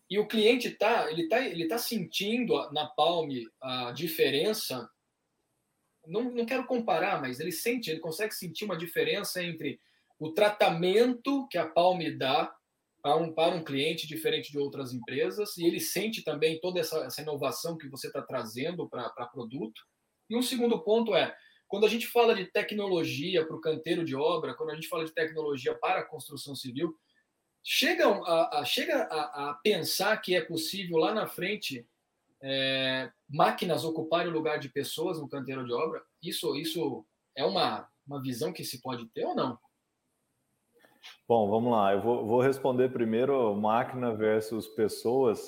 E 0.10 0.19
o 0.19 0.27
cliente 0.27 0.67
está 0.67 1.10
ele 1.10 1.27
tá, 1.27 1.39
ele 1.45 1.67
tá 1.67 1.77
sentindo 1.77 2.54
na 2.71 2.86
Palme 2.86 3.47
a 3.62 3.91
diferença 3.91 4.89
não, 6.12 6.24
não 6.32 6.45
quero 6.45 6.65
comparar, 6.65 7.21
mas 7.21 7.39
ele 7.39 7.52
sente, 7.52 7.89
ele 7.89 8.00
consegue 8.00 8.34
sentir 8.34 8.65
uma 8.65 8.78
diferença 8.78 9.43
entre 9.43 9.80
o 10.19 10.32
tratamento 10.32 11.47
que 11.47 11.58
a 11.58 11.65
Palme 11.65 12.12
dá 12.12 12.54
para 13.02 13.15
um, 13.15 13.34
para 13.34 13.56
um 13.56 13.63
cliente 13.63 14.08
diferente 14.08 14.52
de 14.52 14.60
outras 14.60 14.93
empresas, 14.93 15.58
e 15.58 15.65
ele 15.65 15.80
sente 15.80 16.24
também 16.24 16.60
toda 16.60 16.80
essa, 16.80 17.00
essa 17.00 17.21
inovação 17.21 17.78
que 17.78 17.89
você 17.89 18.08
está 18.08 18.21
trazendo 18.21 18.88
para 18.88 19.10
produto. 19.26 19.82
E 20.30 20.36
um 20.36 20.41
segundo 20.41 20.80
ponto 20.84 21.15
é 21.15 21.36
quando 21.67 21.86
a 21.86 21.89
gente 21.89 22.06
fala 22.06 22.36
de 22.36 22.45
tecnologia 22.45 23.45
para 23.45 23.56
o 23.56 23.62
canteiro 23.62 24.04
de 24.04 24.15
obra, 24.15 24.54
quando 24.54 24.71
a 24.71 24.76
gente 24.76 24.88
fala 24.88 25.06
de 25.06 25.13
tecnologia 25.13 25.74
para 25.74 26.02
a 26.02 26.06
construção 26.06 26.54
civil, 26.54 26.95
chega 27.63 28.06
a, 28.08 28.60
a 28.60 28.65
chega 28.65 29.04
a, 29.04 29.50
a, 29.50 29.54
pensar 29.56 30.17
que 30.17 30.36
é 30.36 30.41
possível 30.41 30.97
lá 30.97 31.13
na 31.13 31.28
frente 31.28 31.88
é, 32.43 33.12
máquinas 33.30 33.84
ocuparem 33.84 34.32
o 34.32 34.36
lugar 34.36 34.60
de 34.60 34.69
pessoas 34.69 35.19
no 35.19 35.30
canteiro 35.30 35.65
de 35.65 35.73
obra? 35.73 36.01
Isso, 36.21 36.56
isso 36.56 37.06
é 37.36 37.45
uma, 37.45 37.88
uma 38.06 38.21
visão 38.21 38.51
que 38.51 38.63
se 38.63 38.82
pode 38.82 39.08
ter 39.10 39.25
ou 39.25 39.36
não? 39.36 39.58
Bom, 41.27 41.49
vamos 41.49 41.71
lá. 41.71 41.93
Eu 41.93 42.01
vou, 42.01 42.25
vou 42.25 42.41
responder 42.41 42.89
primeiro 42.89 43.56
máquina 43.56 44.13
versus 44.13 44.67
pessoas. 44.67 45.39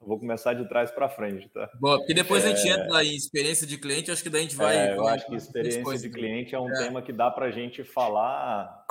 Eu 0.00 0.06
vou 0.06 0.18
começar 0.18 0.54
de 0.54 0.66
trás 0.68 0.90
para 0.90 1.08
frente, 1.08 1.48
tá? 1.50 1.70
Bom, 1.78 1.98
porque 1.98 2.14
depois 2.14 2.44
é... 2.44 2.48
a 2.48 2.54
gente 2.54 2.68
é. 2.68 2.72
entra 2.72 3.04
em 3.04 3.14
experiência 3.14 3.66
de 3.66 3.76
cliente, 3.76 4.10
acho 4.10 4.22
que 4.22 4.30
daí 4.30 4.40
a 4.40 4.44
gente 4.44 4.56
vai. 4.56 4.76
É, 4.76 4.96
eu 4.96 5.06
acho 5.06 5.26
que 5.26 5.34
experiência 5.34 5.98
de 5.98 6.10
cliente 6.10 6.54
é 6.54 6.60
um 6.60 6.70
é. 6.70 6.84
tema 6.84 7.02
que 7.02 7.12
dá 7.12 7.30
para 7.30 7.46
a 7.46 7.50
gente 7.50 7.84
falar. 7.84 8.86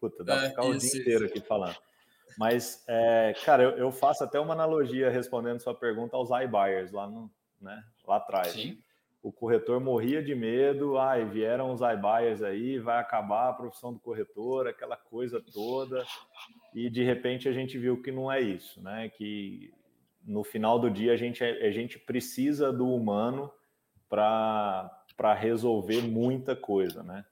Puta, 0.00 0.24
dá 0.24 0.36
para 0.36 0.46
é, 0.46 0.48
ficar 0.50 0.64
o 0.64 0.76
dia 0.76 1.00
inteiro 1.00 1.26
aqui 1.26 1.40
falando. 1.40 1.76
Mas, 2.38 2.84
é, 2.88 3.34
cara, 3.44 3.62
eu, 3.62 3.70
eu, 3.72 3.92
faço 3.92 4.24
até 4.24 4.38
uma 4.40 4.54
analogia 4.54 5.10
respondendo 5.10 5.60
sua 5.60 5.74
pergunta 5.74 6.16
aos 6.16 6.30
iBuyers 6.30 6.92
lá, 6.92 7.08
no, 7.08 7.30
né, 7.60 7.82
lá 8.06 8.16
atrás. 8.16 8.52
Sim. 8.52 8.78
O 9.22 9.30
corretor 9.30 9.80
morria 9.80 10.20
de 10.20 10.34
medo, 10.34 10.98
ai, 10.98 11.24
vieram 11.24 11.72
os 11.72 11.80
iBuyers 11.80 12.42
aí, 12.42 12.78
vai 12.80 12.98
acabar 12.98 13.50
a 13.50 13.52
profissão 13.52 13.92
do 13.92 14.00
corretor, 14.00 14.66
aquela 14.66 14.96
coisa 14.96 15.40
toda. 15.52 16.04
E 16.74 16.90
de 16.90 17.04
repente 17.04 17.48
a 17.48 17.52
gente 17.52 17.78
viu 17.78 18.02
que 18.02 18.10
não 18.10 18.30
é 18.30 18.40
isso, 18.40 18.82
né? 18.82 19.08
Que 19.10 19.72
no 20.24 20.42
final 20.42 20.78
do 20.78 20.90
dia 20.90 21.12
a 21.12 21.16
gente, 21.16 21.44
a 21.44 21.70
gente 21.70 22.00
precisa 22.00 22.72
do 22.72 22.88
humano 22.88 23.52
para 24.08 25.34
resolver 25.38 26.02
muita 26.02 26.56
coisa, 26.56 27.04
né? 27.04 27.24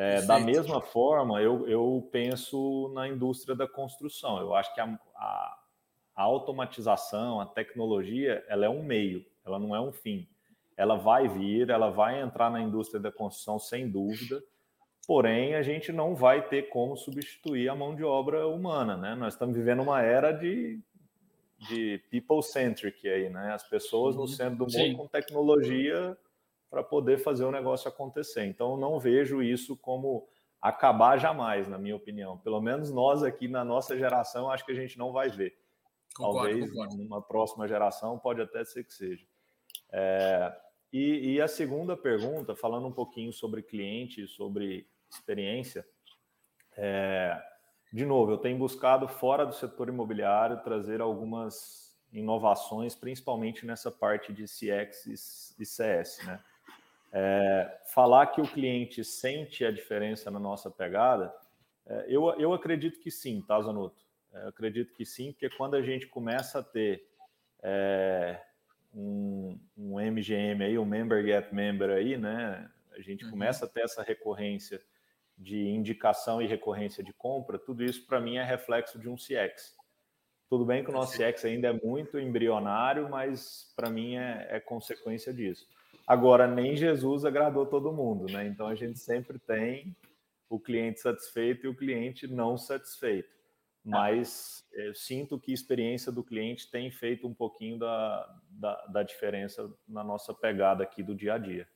É, 0.00 0.22
da 0.22 0.38
mesma 0.38 0.80
forma, 0.80 1.42
eu, 1.42 1.68
eu 1.68 2.08
penso 2.12 2.88
na 2.94 3.08
indústria 3.08 3.56
da 3.56 3.66
construção. 3.66 4.38
Eu 4.38 4.54
acho 4.54 4.72
que 4.72 4.80
a, 4.80 4.84
a, 5.16 5.58
a, 6.14 6.22
automatização, 6.22 7.40
a 7.40 7.46
tecnologia, 7.46 8.44
ela 8.46 8.64
é 8.64 8.68
um 8.68 8.80
meio, 8.80 9.26
ela 9.44 9.58
não 9.58 9.74
é 9.74 9.80
um 9.80 9.90
fim. 9.90 10.28
Ela 10.76 10.94
vai 10.94 11.26
vir, 11.26 11.70
ela 11.70 11.90
vai 11.90 12.20
entrar 12.20 12.48
na 12.48 12.60
indústria 12.60 13.00
da 13.00 13.10
construção 13.10 13.58
sem 13.58 13.90
dúvida, 13.90 14.40
porém 15.04 15.56
a 15.56 15.62
gente 15.62 15.90
não 15.90 16.14
vai 16.14 16.46
ter 16.46 16.68
como 16.68 16.96
substituir 16.96 17.68
a 17.68 17.74
mão 17.74 17.96
de 17.96 18.04
obra 18.04 18.46
humana, 18.46 18.96
né? 18.96 19.16
Nós 19.16 19.34
estamos 19.34 19.56
vivendo 19.56 19.82
uma 19.82 20.00
era 20.00 20.30
de, 20.30 20.78
de 21.68 22.00
people-centric 22.08 23.08
aí, 23.08 23.28
né? 23.30 23.52
As 23.52 23.68
pessoas 23.68 24.14
no 24.14 24.28
centro 24.28 24.64
do 24.64 24.72
mundo 24.72 24.96
com 24.96 25.08
tecnologia 25.08 26.16
para 26.70 26.82
poder 26.82 27.18
fazer 27.18 27.44
o 27.44 27.52
negócio 27.52 27.88
acontecer. 27.88 28.44
Então, 28.44 28.76
não 28.76 28.98
vejo 28.98 29.42
isso 29.42 29.76
como 29.76 30.28
acabar 30.60 31.18
jamais, 31.18 31.68
na 31.68 31.78
minha 31.78 31.96
opinião. 31.96 32.38
Pelo 32.38 32.60
menos 32.60 32.90
nós 32.90 33.22
aqui 33.22 33.48
na 33.48 33.64
nossa 33.64 33.96
geração, 33.96 34.50
acho 34.50 34.64
que 34.64 34.72
a 34.72 34.74
gente 34.74 34.98
não 34.98 35.12
vai 35.12 35.28
ver. 35.28 35.56
Concordo, 36.14 36.48
Talvez 36.48 36.70
concordo. 36.70 36.96
numa 36.96 37.22
próxima 37.22 37.68
geração 37.68 38.18
pode 38.18 38.40
até 38.40 38.64
ser 38.64 38.84
que 38.84 38.92
seja. 38.92 39.26
É, 39.92 40.54
e, 40.92 41.34
e, 41.34 41.40
a 41.40 41.48
segunda 41.48 41.96
pergunta, 41.96 42.56
falando 42.56 42.86
um 42.86 42.92
pouquinho 42.92 43.32
sobre 43.32 43.62
cliente, 43.62 44.26
sobre 44.26 44.88
experiência, 45.10 45.86
é, 46.76 47.40
de 47.92 48.04
novo, 48.04 48.32
eu 48.32 48.38
tenho 48.38 48.58
buscado 48.58 49.06
fora 49.06 49.46
do 49.46 49.54
setor 49.54 49.88
imobiliário 49.88 50.62
trazer 50.62 51.00
algumas 51.00 51.96
inovações, 52.12 52.94
principalmente 52.94 53.66
nessa 53.66 53.90
parte 53.90 54.32
de 54.32 54.44
CX 54.44 55.54
e 55.58 55.64
CS, 55.64 56.24
né? 56.24 56.42
É, 57.12 57.80
falar 57.86 58.26
que 58.26 58.40
o 58.40 58.46
cliente 58.46 59.02
sente 59.02 59.64
a 59.64 59.70
diferença 59.70 60.30
na 60.30 60.38
nossa 60.38 60.70
pegada, 60.70 61.34
é, 61.86 62.06
eu, 62.08 62.28
eu 62.38 62.52
acredito 62.52 63.00
que 63.00 63.10
sim, 63.10 63.40
tá, 63.40 63.60
Zanotto? 63.60 64.02
É, 64.32 64.44
eu 64.44 64.48
acredito 64.48 64.92
que 64.92 65.04
sim, 65.04 65.32
porque 65.32 65.48
quando 65.50 65.74
a 65.74 65.82
gente 65.82 66.06
começa 66.06 66.58
a 66.58 66.62
ter 66.62 67.08
é, 67.62 68.40
um, 68.94 69.58
um, 69.76 69.98
MGM 69.98 70.64
aí, 70.64 70.78
um 70.78 70.84
Member 70.84 71.24
Get 71.24 71.52
Member 71.52 71.90
aí, 71.90 72.16
né? 72.16 72.70
A 72.92 73.00
gente 73.00 73.24
uhum. 73.24 73.30
começa 73.30 73.64
a 73.64 73.68
ter 73.68 73.82
essa 73.82 74.02
recorrência 74.02 74.80
de 75.36 75.68
indicação 75.68 76.42
e 76.42 76.46
recorrência 76.46 77.02
de 77.02 77.12
compra, 77.12 77.58
tudo 77.58 77.84
isso 77.84 78.04
para 78.06 78.20
mim 78.20 78.36
é 78.36 78.44
reflexo 78.44 78.98
de 78.98 79.08
um 79.08 79.14
CX. 79.14 79.76
Tudo 80.48 80.64
bem 80.64 80.82
que 80.82 80.90
o 80.90 80.92
nosso 80.92 81.16
CX 81.16 81.44
ainda 81.44 81.68
é 81.68 81.72
muito 81.72 82.18
embrionário, 82.18 83.08
mas 83.08 83.72
para 83.76 83.90
mim 83.90 84.16
é, 84.16 84.46
é 84.50 84.60
consequência 84.60 85.32
disso. 85.32 85.68
Agora, 86.08 86.46
nem 86.46 86.74
Jesus 86.74 87.26
agradou 87.26 87.66
todo 87.66 87.92
mundo, 87.92 88.32
né? 88.32 88.46
Então 88.46 88.66
a 88.66 88.74
gente 88.74 88.98
sempre 88.98 89.38
tem 89.38 89.94
o 90.48 90.58
cliente 90.58 91.00
satisfeito 91.00 91.66
e 91.66 91.68
o 91.68 91.74
cliente 91.74 92.26
não 92.26 92.56
satisfeito. 92.56 93.28
Mas 93.84 94.64
eu 94.72 94.94
sinto 94.94 95.38
que 95.38 95.50
a 95.50 95.54
experiência 95.54 96.10
do 96.10 96.24
cliente 96.24 96.70
tem 96.70 96.90
feito 96.90 97.28
um 97.28 97.34
pouquinho 97.34 97.78
da, 97.78 98.40
da, 98.48 98.86
da 98.86 99.02
diferença 99.02 99.70
na 99.86 100.02
nossa 100.02 100.32
pegada 100.32 100.82
aqui 100.82 101.02
do 101.02 101.14
dia 101.14 101.34
a 101.34 101.38
dia. 101.38 101.68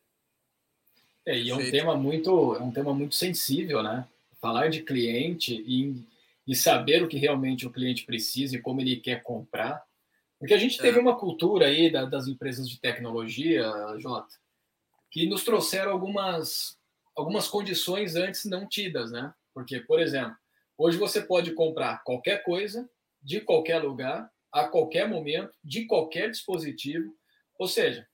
É, 1.27 1.38
e 1.38 1.51
é 1.51 1.55
um 1.55 1.71
tema 1.71 1.95
muito, 1.95 2.55
é 2.57 2.62
um 2.62 2.73
tema 2.73 2.95
muito 2.95 3.14
sensível, 3.14 3.83
né? 3.83 4.09
Falar 4.40 4.68
de 4.68 4.83
cliente 4.83 5.62
e, 5.66 6.03
e 6.49 6.57
saber 6.57 7.03
o 7.03 7.09
que 7.09 7.18
realmente 7.18 7.66
o 7.66 7.71
cliente 7.71 8.07
precisa 8.07 8.57
e 8.57 8.62
como 8.62 8.81
ele 8.81 8.97
quer 8.97 9.23
comprar 9.23 9.85
porque 10.42 10.55
a 10.55 10.59
gente 10.59 10.76
teve 10.76 10.98
é. 10.98 11.00
uma 11.00 11.16
cultura 11.16 11.66
aí 11.66 11.88
da, 11.88 12.05
das 12.05 12.26
empresas 12.26 12.68
de 12.68 12.81
tecnologia, 12.81 13.64
Jota, 13.98 14.35
que 15.09 15.24
nos 15.24 15.44
trouxeram 15.44 15.92
algumas, 15.92 16.76
algumas 17.14 17.46
condições 17.46 18.16
antes 18.16 18.44
não 18.46 18.66
tidas, 18.66 19.12
né? 19.12 19.33
Porque, 19.55 19.78
por 19.78 20.00
exemplo, 20.00 20.35
hoje 20.76 20.98
você 20.98 21.22
pode 21.22 21.52
comprar 21.52 22.02
qualquer 22.02 22.42
coisa, 22.42 22.90
de 23.22 23.40
qualquer 23.40 23.85
lugar, 23.85 24.28
a 24.50 24.66
qualquer 24.66 25.09
momento, 25.09 25.55
de 25.62 25.87
qualquer 25.87 26.28
dispositivo. 26.28 27.14
Ou 27.57 27.68
seja, 27.68 28.05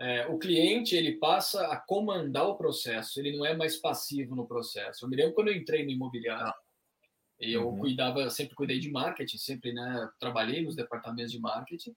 é, 0.00 0.26
o 0.26 0.40
cliente 0.40 0.96
ele 0.96 1.12
passa 1.18 1.68
a 1.68 1.76
comandar 1.76 2.48
o 2.48 2.56
processo, 2.56 3.20
ele 3.20 3.36
não 3.36 3.46
é 3.46 3.54
mais 3.54 3.76
passivo 3.76 4.34
no 4.34 4.44
processo. 4.44 5.04
Eu 5.04 5.08
me 5.08 5.14
lembro 5.14 5.34
quando 5.34 5.48
eu 5.50 5.54
entrei 5.54 5.84
no 5.84 5.92
imobiliário, 5.92 6.52
eu 7.38 7.68
uhum. 7.68 7.78
cuidava, 7.78 8.28
sempre 8.30 8.54
cuidei 8.54 8.78
de 8.78 8.90
marketing, 8.90 9.38
sempre 9.38 9.72
né, 9.72 10.08
trabalhei 10.18 10.62
nos 10.62 10.74
departamentos 10.74 11.32
de 11.32 11.38
marketing. 11.38 11.94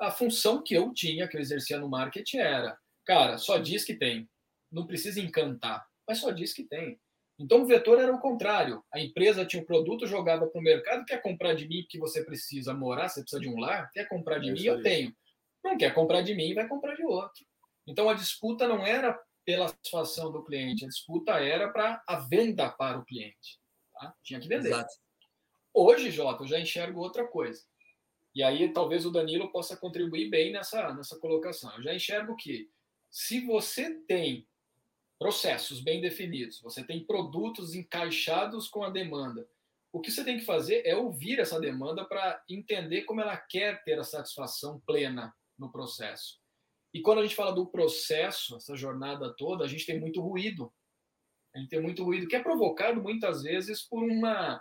A 0.00 0.10
função 0.10 0.62
que 0.62 0.74
eu 0.74 0.92
tinha, 0.92 1.28
que 1.28 1.36
eu 1.36 1.40
exercia 1.40 1.78
no 1.78 1.88
marketing 1.88 2.38
era, 2.38 2.76
cara, 3.04 3.38
só 3.38 3.58
diz 3.58 3.84
que 3.84 3.94
tem. 3.94 4.28
Não 4.70 4.86
precisa 4.86 5.20
encantar, 5.20 5.86
mas 6.08 6.18
só 6.18 6.30
diz 6.30 6.52
que 6.52 6.64
tem. 6.64 6.98
Então 7.38 7.62
o 7.62 7.66
vetor 7.66 7.98
era 8.00 8.12
o 8.12 8.20
contrário. 8.20 8.82
A 8.92 9.00
empresa 9.00 9.44
tinha 9.44 9.62
um 9.62 9.66
produto, 9.66 10.06
jogava 10.06 10.46
para 10.46 10.58
o 10.58 10.62
mercado, 10.64 11.04
quer 11.04 11.20
comprar 11.20 11.54
de 11.54 11.68
mim 11.68 11.82
porque 11.82 11.98
você 11.98 12.24
precisa 12.24 12.72
morar, 12.72 13.08
você 13.08 13.20
precisa 13.20 13.40
de 13.40 13.48
um 13.48 13.58
lar, 13.58 13.90
quer 13.92 14.08
comprar 14.08 14.38
de 14.38 14.50
é 14.50 14.52
mim, 14.52 14.64
eu 14.64 14.82
tenho. 14.82 15.14
Não 15.62 15.76
quer 15.76 15.94
comprar 15.94 16.22
de 16.22 16.34
mim, 16.34 16.54
vai 16.54 16.66
comprar 16.66 16.94
de 16.94 17.04
outro. 17.04 17.44
Então 17.86 18.08
a 18.08 18.14
disputa 18.14 18.66
não 18.66 18.86
era 18.86 19.18
pela 19.44 19.68
satisfação 19.68 20.30
do 20.30 20.44
cliente, 20.44 20.84
a 20.84 20.88
disputa 20.88 21.32
era 21.32 21.68
para 21.68 22.02
a 22.06 22.16
venda 22.16 22.70
para 22.70 22.98
o 22.98 23.04
cliente. 23.04 23.61
Tá? 24.02 24.14
Tinha 24.22 24.40
que 24.40 24.48
vender. 24.48 24.68
Exato. 24.68 24.94
Hoje, 25.72 26.10
Jota, 26.10 26.42
eu 26.42 26.48
já 26.48 26.58
enxergo 26.58 27.00
outra 27.00 27.26
coisa. 27.26 27.62
E 28.34 28.42
aí 28.42 28.72
talvez 28.72 29.06
o 29.06 29.10
Danilo 29.10 29.52
possa 29.52 29.76
contribuir 29.76 30.28
bem 30.28 30.50
nessa, 30.50 30.92
nessa 30.92 31.16
colocação. 31.18 31.72
Eu 31.76 31.82
já 31.82 31.94
enxergo 31.94 32.34
que 32.34 32.68
se 33.08 33.40
você 33.46 33.94
tem 34.00 34.46
processos 35.18 35.80
bem 35.80 36.00
definidos, 36.00 36.60
você 36.60 36.82
tem 36.82 37.04
produtos 37.04 37.74
encaixados 37.76 38.68
com 38.68 38.82
a 38.82 38.90
demanda, 38.90 39.48
o 39.92 40.00
que 40.00 40.10
você 40.10 40.24
tem 40.24 40.38
que 40.38 40.44
fazer 40.44 40.82
é 40.84 40.96
ouvir 40.96 41.38
essa 41.38 41.60
demanda 41.60 42.04
para 42.04 42.42
entender 42.48 43.02
como 43.02 43.20
ela 43.20 43.36
quer 43.36 43.84
ter 43.84 43.98
a 43.98 44.04
satisfação 44.04 44.80
plena 44.84 45.32
no 45.56 45.70
processo. 45.70 46.40
E 46.92 47.00
quando 47.00 47.18
a 47.18 47.22
gente 47.22 47.36
fala 47.36 47.52
do 47.52 47.66
processo, 47.66 48.56
essa 48.56 48.74
jornada 48.74 49.32
toda, 49.34 49.64
a 49.64 49.68
gente 49.68 49.86
tem 49.86 50.00
muito 50.00 50.20
ruído 50.20 50.72
gente 51.58 51.70
tem 51.70 51.80
muito 51.80 52.04
ruído 52.04 52.26
que 52.26 52.36
é 52.36 52.42
provocado 52.42 53.02
muitas 53.02 53.42
vezes 53.42 53.82
por 53.82 54.02
uma, 54.02 54.60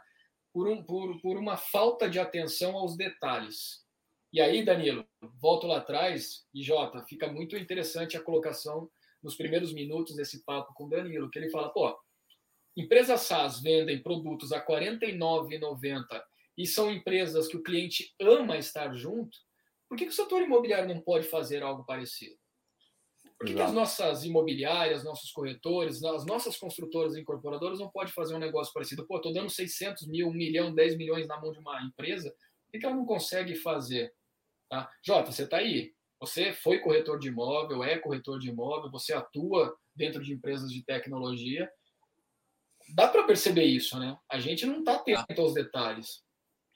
por, 0.53 0.67
um, 0.67 0.83
por, 0.83 1.19
por 1.21 1.37
uma 1.37 1.57
falta 1.57 2.09
de 2.09 2.19
atenção 2.19 2.75
aos 2.75 2.97
detalhes. 2.97 3.85
E 4.33 4.39
aí, 4.39 4.63
Danilo, 4.63 5.05
volto 5.39 5.67
lá 5.67 5.77
atrás, 5.77 6.45
e 6.53 6.63
Jota, 6.63 7.03
fica 7.03 7.31
muito 7.31 7.57
interessante 7.57 8.15
a 8.15 8.23
colocação 8.23 8.89
nos 9.21 9.35
primeiros 9.35 9.73
minutos 9.73 10.15
desse 10.15 10.43
papo 10.43 10.73
com 10.73 10.85
o 10.85 10.89
Danilo, 10.89 11.29
que 11.29 11.37
ele 11.37 11.49
fala, 11.49 11.69
pô, 11.69 11.97
empresas 12.75 13.21
SaaS 13.21 13.61
vendem 13.61 14.01
produtos 14.01 14.51
a 14.51 14.59
R$ 14.59 14.65
49,90 14.65 16.23
e 16.57 16.65
são 16.65 16.91
empresas 16.91 17.47
que 17.47 17.57
o 17.57 17.63
cliente 17.63 18.13
ama 18.19 18.57
estar 18.57 18.93
junto, 18.93 19.37
por 19.89 19.97
que, 19.97 20.05
que 20.05 20.11
o 20.11 20.15
setor 20.15 20.41
imobiliário 20.41 20.87
não 20.87 21.01
pode 21.01 21.27
fazer 21.27 21.61
algo 21.61 21.83
parecido? 21.83 22.40
Por 23.41 23.47
que, 23.47 23.55
que, 23.55 23.61
as 23.61 23.73
nossas 23.73 24.23
imobiliárias, 24.23 25.03
nossos 25.03 25.31
corretores, 25.31 26.03
as 26.03 26.23
nossas 26.27 26.55
construtoras 26.57 27.15
e 27.15 27.21
incorporadoras 27.21 27.79
não 27.79 27.89
podem 27.89 28.13
fazer 28.13 28.35
um 28.35 28.39
negócio 28.39 28.71
parecido? 28.71 29.07
Pô, 29.07 29.17
estou 29.17 29.33
dando 29.33 29.49
600 29.49 30.07
mil, 30.07 30.27
1 30.27 30.31
milhão, 30.31 30.75
10 30.75 30.95
milhões 30.95 31.27
na 31.27 31.41
mão 31.41 31.51
de 31.51 31.57
uma 31.57 31.81
empresa, 31.81 32.29
por 32.29 32.71
que, 32.71 32.77
que 32.77 32.85
ela 32.85 32.95
não 32.95 33.03
consegue 33.03 33.55
fazer? 33.55 34.13
Tá? 34.69 34.87
Jota, 35.03 35.31
você 35.31 35.45
está 35.45 35.57
aí. 35.57 35.91
Você 36.19 36.53
foi 36.53 36.77
corretor 36.77 37.17
de 37.17 37.29
imóvel, 37.29 37.83
é 37.83 37.97
corretor 37.97 38.37
de 38.37 38.49
imóvel, 38.49 38.91
você 38.91 39.11
atua 39.11 39.75
dentro 39.95 40.21
de 40.21 40.33
empresas 40.33 40.69
de 40.69 40.85
tecnologia. 40.85 41.67
Dá 42.93 43.07
para 43.07 43.23
perceber 43.23 43.63
isso, 43.63 43.97
né? 43.97 44.15
A 44.31 44.39
gente 44.39 44.67
não 44.67 44.81
está 44.81 44.97
atento 44.97 45.41
aos 45.41 45.55
detalhes. 45.55 46.23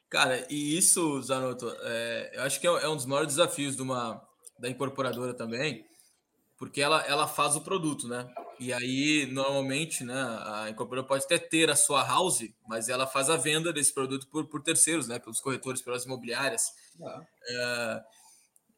Cara, 0.09 0.47
e 0.49 0.75
isso, 0.75 1.21
Zanotto, 1.21 1.69
é, 1.81 2.31
eu 2.33 2.41
acho 2.41 2.59
que 2.59 2.65
é, 2.65 2.71
é 2.71 2.89
um 2.89 2.95
dos 2.95 3.05
maiores 3.05 3.35
desafios 3.35 3.75
de 3.75 3.83
uma, 3.83 4.19
da 4.57 4.67
incorporadora 4.67 5.35
também, 5.35 5.85
porque 6.65 6.81
ela, 6.81 6.99
ela 7.05 7.27
faz 7.27 7.55
o 7.55 7.61
produto, 7.61 8.07
né? 8.07 8.27
E 8.59 8.73
aí, 8.73 9.27
normalmente, 9.27 10.03
né, 10.03 10.15
a 10.15 10.67
incorporadora 10.67 11.07
pode 11.07 11.23
até 11.23 11.37
ter 11.37 11.69
a 11.69 11.75
sua 11.75 12.03
house, 12.03 12.49
mas 12.67 12.89
ela 12.89 13.05
faz 13.05 13.29
a 13.29 13.37
venda 13.37 13.71
desse 13.71 13.93
produto 13.93 14.27
por, 14.27 14.47
por 14.47 14.63
terceiros, 14.63 15.07
né? 15.07 15.19
Pelos 15.19 15.39
corretores, 15.39 15.81
pelas 15.83 16.05
imobiliárias. 16.05 16.71
Ah. 16.99 17.21
É, 17.47 18.03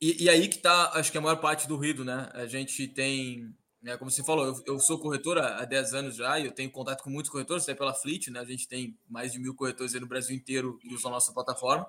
e, 0.02 0.26
e, 0.26 0.30
aí 0.30 0.50
que 0.50 0.58
está, 0.58 0.92
acho 0.96 1.12
que 1.12 1.18
a 1.18 1.22
maior 1.22 1.38
parte 1.38 1.66
do 1.66 1.78
ruído, 1.78 2.04
né? 2.04 2.30
A 2.34 2.46
gente 2.46 2.90
tem, 2.90 3.56
né, 3.82 3.96
como 3.96 4.12
você 4.12 4.22
falou, 4.22 4.46
eu, 4.46 4.64
eu 4.66 4.80
sou 4.80 5.00
corretor 5.00 5.38
há 5.38 5.64
10 5.64 5.94
anos 5.94 6.16
já 6.18 6.38
e 6.38 6.46
eu 6.46 6.52
tenho 6.52 6.70
contato 6.70 7.04
com 7.04 7.10
muitos 7.10 7.32
corretores, 7.32 7.64
até 7.64 7.74
pela 7.74 7.94
Fleet, 7.94 8.28
né? 8.30 8.42
A 8.42 8.46
gente 8.46 8.68
tem 8.68 8.98
mais 9.08 9.32
de 9.32 9.40
mil 9.40 9.56
corretores 9.56 9.94
no 9.94 10.08
Brasil 10.08 10.36
inteiro 10.36 10.78
que 10.80 10.94
usam 10.94 11.10
a 11.10 11.14
nossa 11.14 11.32
plataforma. 11.32 11.88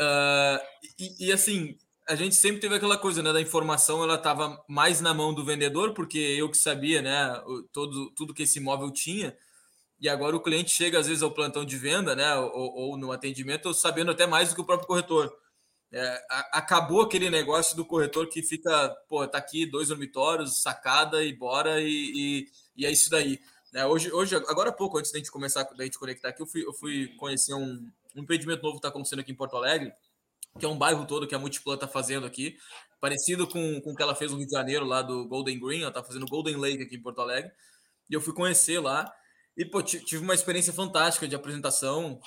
Uh, 0.00 0.58
e, 0.98 1.26
e, 1.26 1.32
assim, 1.32 1.76
a 2.10 2.16
gente 2.16 2.34
sempre 2.34 2.60
teve 2.60 2.74
aquela 2.74 2.98
coisa, 2.98 3.22
né? 3.22 3.32
Da 3.32 3.40
informação, 3.40 4.02
ela 4.02 4.16
estava 4.16 4.60
mais 4.66 5.00
na 5.00 5.14
mão 5.14 5.32
do 5.32 5.44
vendedor, 5.44 5.94
porque 5.94 6.18
eu 6.18 6.50
que 6.50 6.58
sabia, 6.58 7.00
né? 7.00 7.40
Todo, 7.72 8.10
tudo 8.16 8.34
que 8.34 8.42
esse 8.42 8.58
imóvel 8.58 8.90
tinha. 8.90 9.36
E 10.00 10.08
agora 10.08 10.34
o 10.34 10.42
cliente 10.42 10.72
chega 10.72 10.98
às 10.98 11.06
vezes 11.06 11.22
ao 11.22 11.30
plantão 11.30 11.64
de 11.64 11.76
venda, 11.76 12.16
né? 12.16 12.34
Ou, 12.34 12.74
ou 12.74 12.96
no 12.96 13.12
atendimento, 13.12 13.72
sabendo 13.72 14.10
até 14.10 14.26
mais 14.26 14.48
do 14.48 14.56
que 14.56 14.60
o 14.60 14.64
próprio 14.64 14.88
corretor. 14.88 15.32
É, 15.92 16.26
acabou 16.52 17.02
aquele 17.02 17.30
negócio 17.30 17.76
do 17.76 17.84
corretor 17.84 18.28
que 18.28 18.42
fica, 18.42 18.90
pô, 19.08 19.26
tá 19.28 19.38
aqui 19.38 19.64
dois 19.64 19.88
dormitórios, 19.88 20.62
sacada 20.62 21.22
e 21.22 21.32
bora, 21.32 21.80
e, 21.80 21.86
e, 21.86 22.46
e 22.76 22.86
é 22.86 22.90
isso 22.90 23.08
daí. 23.08 23.38
É, 23.72 23.86
hoje, 23.86 24.12
hoje, 24.12 24.34
agora 24.34 24.70
há 24.70 24.72
pouco, 24.72 24.98
antes 24.98 25.12
da 25.12 25.18
gente 25.18 25.30
começar, 25.30 25.62
da 25.62 25.84
gente 25.84 25.98
conectar 25.98 26.30
aqui, 26.30 26.42
eu 26.42 26.46
fui, 26.46 26.64
eu 26.66 26.72
fui 26.72 27.06
conhecer 27.18 27.54
um, 27.54 27.88
um 28.16 28.22
empreendimento 28.22 28.62
novo 28.62 28.74
que 28.74 28.78
está 28.78 28.88
acontecendo 28.88 29.20
aqui 29.20 29.30
em 29.30 29.36
Porto 29.36 29.56
Alegre, 29.56 29.92
que 30.58 30.64
é 30.64 30.68
um 30.68 30.76
bairro 30.76 31.06
todo 31.06 31.26
que 31.26 31.34
a 31.34 31.38
Multiplan 31.38 31.74
está 31.74 31.86
fazendo 31.88 32.26
aqui, 32.26 32.56
parecido 33.00 33.46
com, 33.46 33.80
com 33.80 33.92
o 33.92 33.94
que 33.94 34.02
ela 34.02 34.14
fez 34.14 34.30
no 34.30 34.38
Rio 34.38 34.46
de 34.46 34.52
Janeiro, 34.52 34.84
lá 34.84 35.02
do 35.02 35.26
Golden 35.26 35.58
Green, 35.58 35.80
ela 35.80 35.88
está 35.88 36.02
fazendo 36.02 36.26
Golden 36.26 36.56
Lake 36.56 36.82
aqui 36.82 36.96
em 36.96 37.02
Porto 37.02 37.20
Alegre, 37.20 37.50
e 38.08 38.14
eu 38.14 38.20
fui 38.20 38.34
conhecer 38.34 38.80
lá, 38.80 39.10
e 39.56 39.64
pô, 39.64 39.82
tive 39.82 40.22
uma 40.22 40.34
experiência 40.34 40.72
fantástica 40.72 41.28
de 41.28 41.34
apresentação, 41.34 42.20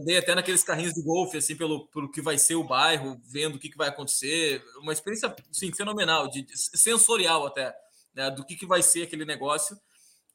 andei 0.00 0.16
até 0.16 0.34
naqueles 0.34 0.62
carrinhos 0.62 0.94
de 0.94 1.02
golfe, 1.02 1.36
assim, 1.36 1.56
pelo, 1.56 1.86
pelo 1.88 2.10
que 2.10 2.20
vai 2.20 2.38
ser 2.38 2.54
o 2.54 2.64
bairro, 2.64 3.20
vendo 3.24 3.56
o 3.56 3.58
que, 3.58 3.68
que 3.68 3.76
vai 3.76 3.88
acontecer. 3.88 4.62
Uma 4.80 4.92
experiência, 4.92 5.34
sim, 5.52 5.72
fenomenal, 5.72 6.28
de, 6.28 6.46
sensorial 6.54 7.46
até, 7.46 7.74
né, 8.14 8.30
do 8.30 8.44
que, 8.44 8.56
que 8.56 8.66
vai 8.66 8.82
ser 8.82 9.02
aquele 9.02 9.24
negócio. 9.24 9.78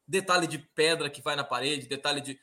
Detalhe 0.07 0.47
de 0.47 0.57
pedra 0.57 1.09
que 1.09 1.21
vai 1.21 1.35
na 1.35 1.43
parede, 1.43 1.87
detalhe 1.87 2.21
de. 2.21 2.39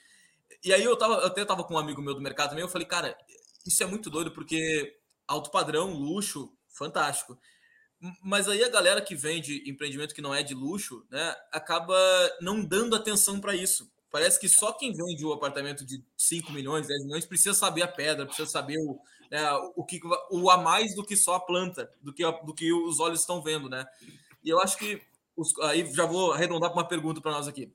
E 0.65 0.73
aí 0.73 0.83
eu, 0.83 0.97
tava, 0.97 1.15
eu 1.15 1.27
até 1.27 1.45
tava 1.45 1.65
com 1.65 1.75
um 1.75 1.79
amigo 1.79 2.01
meu 2.01 2.15
do 2.15 2.21
mercado 2.21 2.51
também, 2.51 2.65
eu 2.65 2.69
falei, 2.69 2.87
cara, 2.87 3.17
isso 3.69 3.83
é 3.83 3.87
muito 3.87 4.11
doido, 4.11 4.33
porque 4.33 4.97
alto 5.27 5.51
padrão, 5.51 5.93
luxo, 5.93 6.53
fantástico. 6.69 7.39
Mas 8.23 8.49
aí 8.49 8.65
a 8.65 8.69
galera 8.69 9.01
que 9.01 9.15
vende 9.15 9.69
empreendimento 9.69 10.15
que 10.15 10.23
não 10.23 10.35
é 10.35 10.43
de 10.43 10.55
luxo, 10.55 11.05
né, 11.11 11.35
acaba 11.53 11.97
não 12.41 12.65
dando 12.65 12.97
atenção 12.97 13.41
para 13.41 13.55
isso. 13.55 13.91
Parece 14.11 14.41
que 14.41 14.49
só 14.49 14.73
quem 14.73 14.93
vende 14.93 15.25
o 15.25 15.33
apartamento 15.33 15.85
de 15.85 16.03
5 16.17 16.51
milhões, 16.51 16.87
10 16.87 17.05
milhões, 17.05 17.27
precisa 17.27 17.53
saber 17.53 17.83
a 17.83 17.89
pedra, 17.89 18.25
precisa 18.25 18.49
saber 18.49 18.79
o, 18.79 18.99
né, 19.31 19.53
o, 19.77 19.85
que, 19.85 20.01
o 20.31 20.51
a 20.51 20.57
mais 20.57 20.95
do 20.95 21.05
que 21.05 21.17
só 21.17 21.35
a 21.35 21.41
planta, 21.41 21.93
do 22.01 22.13
que, 22.13 22.23
do 22.25 22.55
que 22.55 22.73
os 22.73 23.01
olhos 23.01 23.21
estão 23.21 23.43
vendo, 23.43 23.69
né? 23.69 23.87
E 24.43 24.49
eu 24.49 24.59
acho 24.61 24.79
que 24.79 25.03
os, 25.37 25.57
aí 25.61 25.93
já 25.93 26.07
vou 26.07 26.33
arredondar 26.33 26.71
para 26.71 26.81
uma 26.81 26.89
pergunta 26.89 27.21
para 27.21 27.33
nós 27.33 27.47
aqui. 27.47 27.71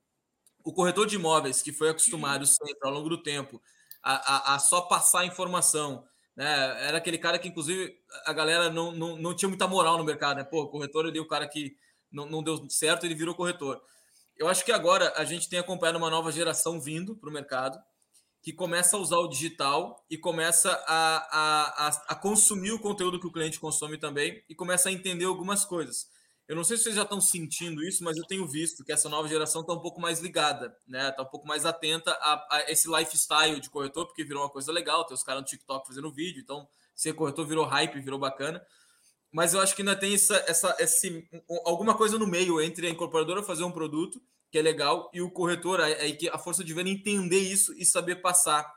O 0.64 0.74
corretor 0.74 1.06
de 1.06 1.18
imóveis 1.18 1.62
que 1.62 1.72
foi 1.74 1.90
acostumado 1.90 2.48
sempre 2.48 2.80
ao 2.82 2.92
longo 2.92 3.10
do 3.10 3.22
tempo 3.22 3.62
a, 4.04 4.54
a, 4.54 4.56
a 4.56 4.60
só 4.60 4.82
passar 4.82 5.26
informação, 5.26 6.04
né? 6.36 6.88
Era 6.88 6.98
aquele 6.98 7.18
cara 7.18 7.40
que, 7.40 7.48
inclusive, 7.48 7.96
a 8.26 8.34
galera 8.34 8.70
não, 8.70 8.92
não, 8.92 9.18
não 9.18 9.36
tinha 9.36 9.50
muita 9.50 9.68
moral 9.68 9.98
no 9.98 10.04
mercado, 10.04 10.38
né? 10.38 10.44
Pô, 10.44 10.68
corretor 10.68 11.06
ali, 11.06 11.20
o 11.20 11.28
cara 11.28 11.48
que 11.48 11.76
não, 12.12 12.26
não 12.26 12.44
deu 12.44 12.70
certo, 12.70 13.06
ele 13.06 13.16
virou 13.16 13.34
corretor 13.34 13.82
eu 14.38 14.48
acho 14.48 14.66
que 14.66 14.72
agora 14.72 15.14
a 15.16 15.24
gente 15.24 15.48
tem 15.48 15.60
acompanhado 15.60 15.98
uma 15.98 16.10
nova 16.10 16.32
geração 16.32 16.80
vindo 16.80 17.16
para 17.16 17.30
o 17.30 17.34
mercado 17.34 17.80
que 18.42 18.52
começa 18.52 18.98
a 18.98 19.00
usar 19.00 19.18
o 19.18 19.28
digital 19.28 20.06
e 20.10 20.18
começa 20.18 20.70
a, 20.86 21.18
a, 21.32 21.88
a, 21.88 22.04
a, 22.10 22.16
consumir 22.16 22.72
o 22.72 22.80
conteúdo 22.80 23.20
que 23.20 23.28
o 23.28 23.32
cliente 23.32 23.60
consome 23.60 23.98
também 23.98 24.44
e 24.50 24.56
começa 24.56 24.90
a 24.90 24.92
entender 24.92 25.26
algumas 25.26 25.64
coisas. 25.64 26.08
Eu 26.48 26.56
não 26.56 26.64
sei 26.64 26.78
se 26.78 26.84
vocês 26.84 26.96
já 26.96 27.04
estão 27.04 27.22
sentindo 27.22 27.84
isso, 27.84 28.04
mas 28.04 28.18
eu 28.18 28.26
tenho 28.26 28.46
visto 28.48 28.84
que 28.84 28.92
essa 28.92 29.08
nova 29.08 29.28
geração 29.28 29.62
está 29.62 29.74
um 29.74 29.80
pouco 29.80 30.02
mais 30.02 30.20
ligada, 30.20 30.76
né? 30.88 31.10
Está 31.10 31.24
um 31.24 31.30
pouco 31.30 31.48
mais 31.48 31.66
atenta 31.66 32.12
a, 32.12 32.58
a, 32.58 32.72
esse 32.72 32.90
lifestyle 32.90 33.60
de 33.60 33.70
corretor, 33.70 34.06
porque 34.06 34.24
virou 34.24 34.44
uma 34.44 34.50
coisa 34.50 34.72
legal. 34.72 35.06
Tem 35.06 35.16
os 35.16 35.24
caras 35.24 35.42
no 35.42 35.48
TikTok 35.48 35.88
fazendo 35.88 36.12
vídeo, 36.12 36.42
então 36.42 36.68
ser 36.94 37.14
corretor 37.14 37.46
virou 37.48 37.66
hype, 37.66 38.00
virou 38.02 38.20
bacana 38.20 38.62
mas 39.34 39.56
eu 39.56 39.60
acho 39.60 39.76
que 39.76 39.82
ainda 39.82 39.96
tem 39.96 40.14
essa, 40.14 40.36
essa, 40.48 40.76
esse, 40.80 41.28
alguma 41.66 41.98
coisa 41.98 42.20
no 42.20 42.28
meio 42.28 42.62
entre 42.62 42.86
a 42.86 42.90
incorporadora 42.90 43.42
fazer 43.42 43.64
um 43.64 43.72
produto 43.72 44.22
que 44.52 44.60
é 44.60 44.62
legal 44.62 45.10
e 45.12 45.22
o 45.22 45.32
corretor, 45.32 45.82
a, 45.82 45.88
a 46.32 46.38
força 46.38 46.64
de 46.64 46.72
ver 46.72 46.86
entender 46.86 47.40
isso 47.40 47.74
e 47.74 47.84
saber 47.84 48.18
passar. 48.18 48.72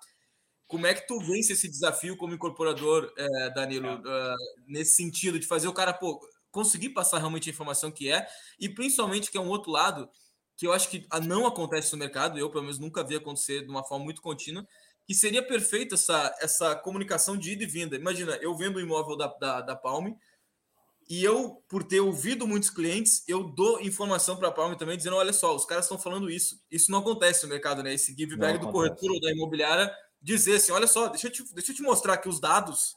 Como 0.67 0.87
é 0.87 0.95
que 0.95 1.07
tu 1.07 1.21
vence 1.21 1.53
esse 1.53 1.69
desafio 1.69 2.17
como 2.17 2.35
incorporador, 2.35 3.13
é, 3.19 3.51
Danilo, 3.51 3.87
é. 3.87 3.95
Uh, 3.97 4.37
nesse 4.67 4.95
sentido 4.95 5.39
de 5.39 5.47
fazer 5.47 5.69
o 5.69 5.75
cara 5.75 5.93
pô, 5.93 6.19
conseguir 6.57 6.89
passar 6.89 7.19
realmente 7.19 7.51
a 7.51 7.53
informação 7.53 7.91
que 7.91 8.11
é 8.11 8.27
e 8.59 8.67
principalmente 8.67 9.31
que 9.31 9.37
é 9.37 9.41
um 9.41 9.51
outro 9.51 9.71
lado 9.71 10.09
que 10.57 10.67
eu 10.67 10.73
acho 10.73 10.89
que 10.89 11.07
não 11.23 11.47
acontece 11.47 11.93
no 11.93 11.99
mercado, 11.99 12.39
eu 12.39 12.49
pelo 12.49 12.63
menos 12.63 12.79
nunca 12.79 13.05
vi 13.05 13.15
acontecer 13.15 13.61
de 13.61 13.69
uma 13.69 13.85
forma 13.85 14.07
muito 14.07 14.23
contínua, 14.23 14.67
que 15.05 15.15
seria 15.15 15.47
perfeita 15.47 15.97
essa, 15.97 16.35
essa 16.41 16.75
comunicação 16.75 17.37
de 17.37 17.53
ida 17.53 17.65
e 17.65 17.67
vinda. 17.67 17.95
Imagina, 17.95 18.37
eu 18.37 18.57
vendo 18.57 18.77
o 18.77 18.81
imóvel 18.81 19.19
da, 19.19 19.27
da, 19.39 19.61
da 19.61 19.77
Palme, 19.77 20.17
e 21.11 21.23
eu, 21.23 21.63
por 21.69 21.85
ter 21.85 22.01
ouvido 22.01 22.49
muitos 22.49 22.71
clientes, 22.71 23.23
eu 23.29 23.45
dou 23.45 23.83
informação 23.83 24.35
para 24.35 24.49
a 24.49 24.53
Palme 24.53 24.79
também, 24.79 24.97
dizendo: 24.97 25.17
olha 25.17 25.33
só, 25.35 25.55
os 25.55 25.67
caras 25.67 25.85
estão 25.85 25.99
falando 25.99 26.31
isso. 26.31 26.59
Isso 26.71 26.91
não 26.91 27.01
acontece 27.01 27.45
no 27.45 27.51
mercado, 27.51 27.83
né? 27.83 27.93
Esse 27.93 28.17
give 28.17 28.35
back 28.35 28.59
do 28.59 28.73
corretor 28.73 29.13
ou 29.13 29.21
da 29.21 29.31
imobiliária 29.31 29.93
dizer 30.23 30.57
assim: 30.57 30.73
olha 30.73 30.87
só, 30.87 31.07
deixa 31.09 31.27
eu 31.29 31.31
te, 31.31 31.55
deixa 31.55 31.71
eu 31.71 31.77
te 31.77 31.83
mostrar 31.83 32.15
aqui 32.15 32.29
os 32.29 32.41
dados 32.41 32.97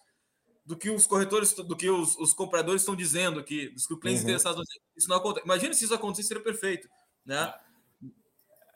do 0.70 0.78
que 0.78 0.92
os 0.92 1.08
corretores, 1.08 1.52
do 1.52 1.76
que 1.76 1.90
os, 1.90 2.16
os 2.20 2.32
compradores 2.32 2.84
estão 2.84 2.96
dizendo 2.96 3.40
aqui, 3.40 3.70
dos 3.70 3.88
que 3.88 3.94
os 3.96 4.00
clientes 4.00 4.22
uhum. 4.22 4.30
interessados. 4.30 4.64
Isso 4.96 5.10
não 5.10 5.18
acontece. 5.18 5.44
Imagina 5.44 5.74
se 5.74 5.84
isso 5.84 5.96
acontecesse, 5.96 6.28
seria 6.28 6.44
perfeito, 6.44 6.88
né? 7.26 7.52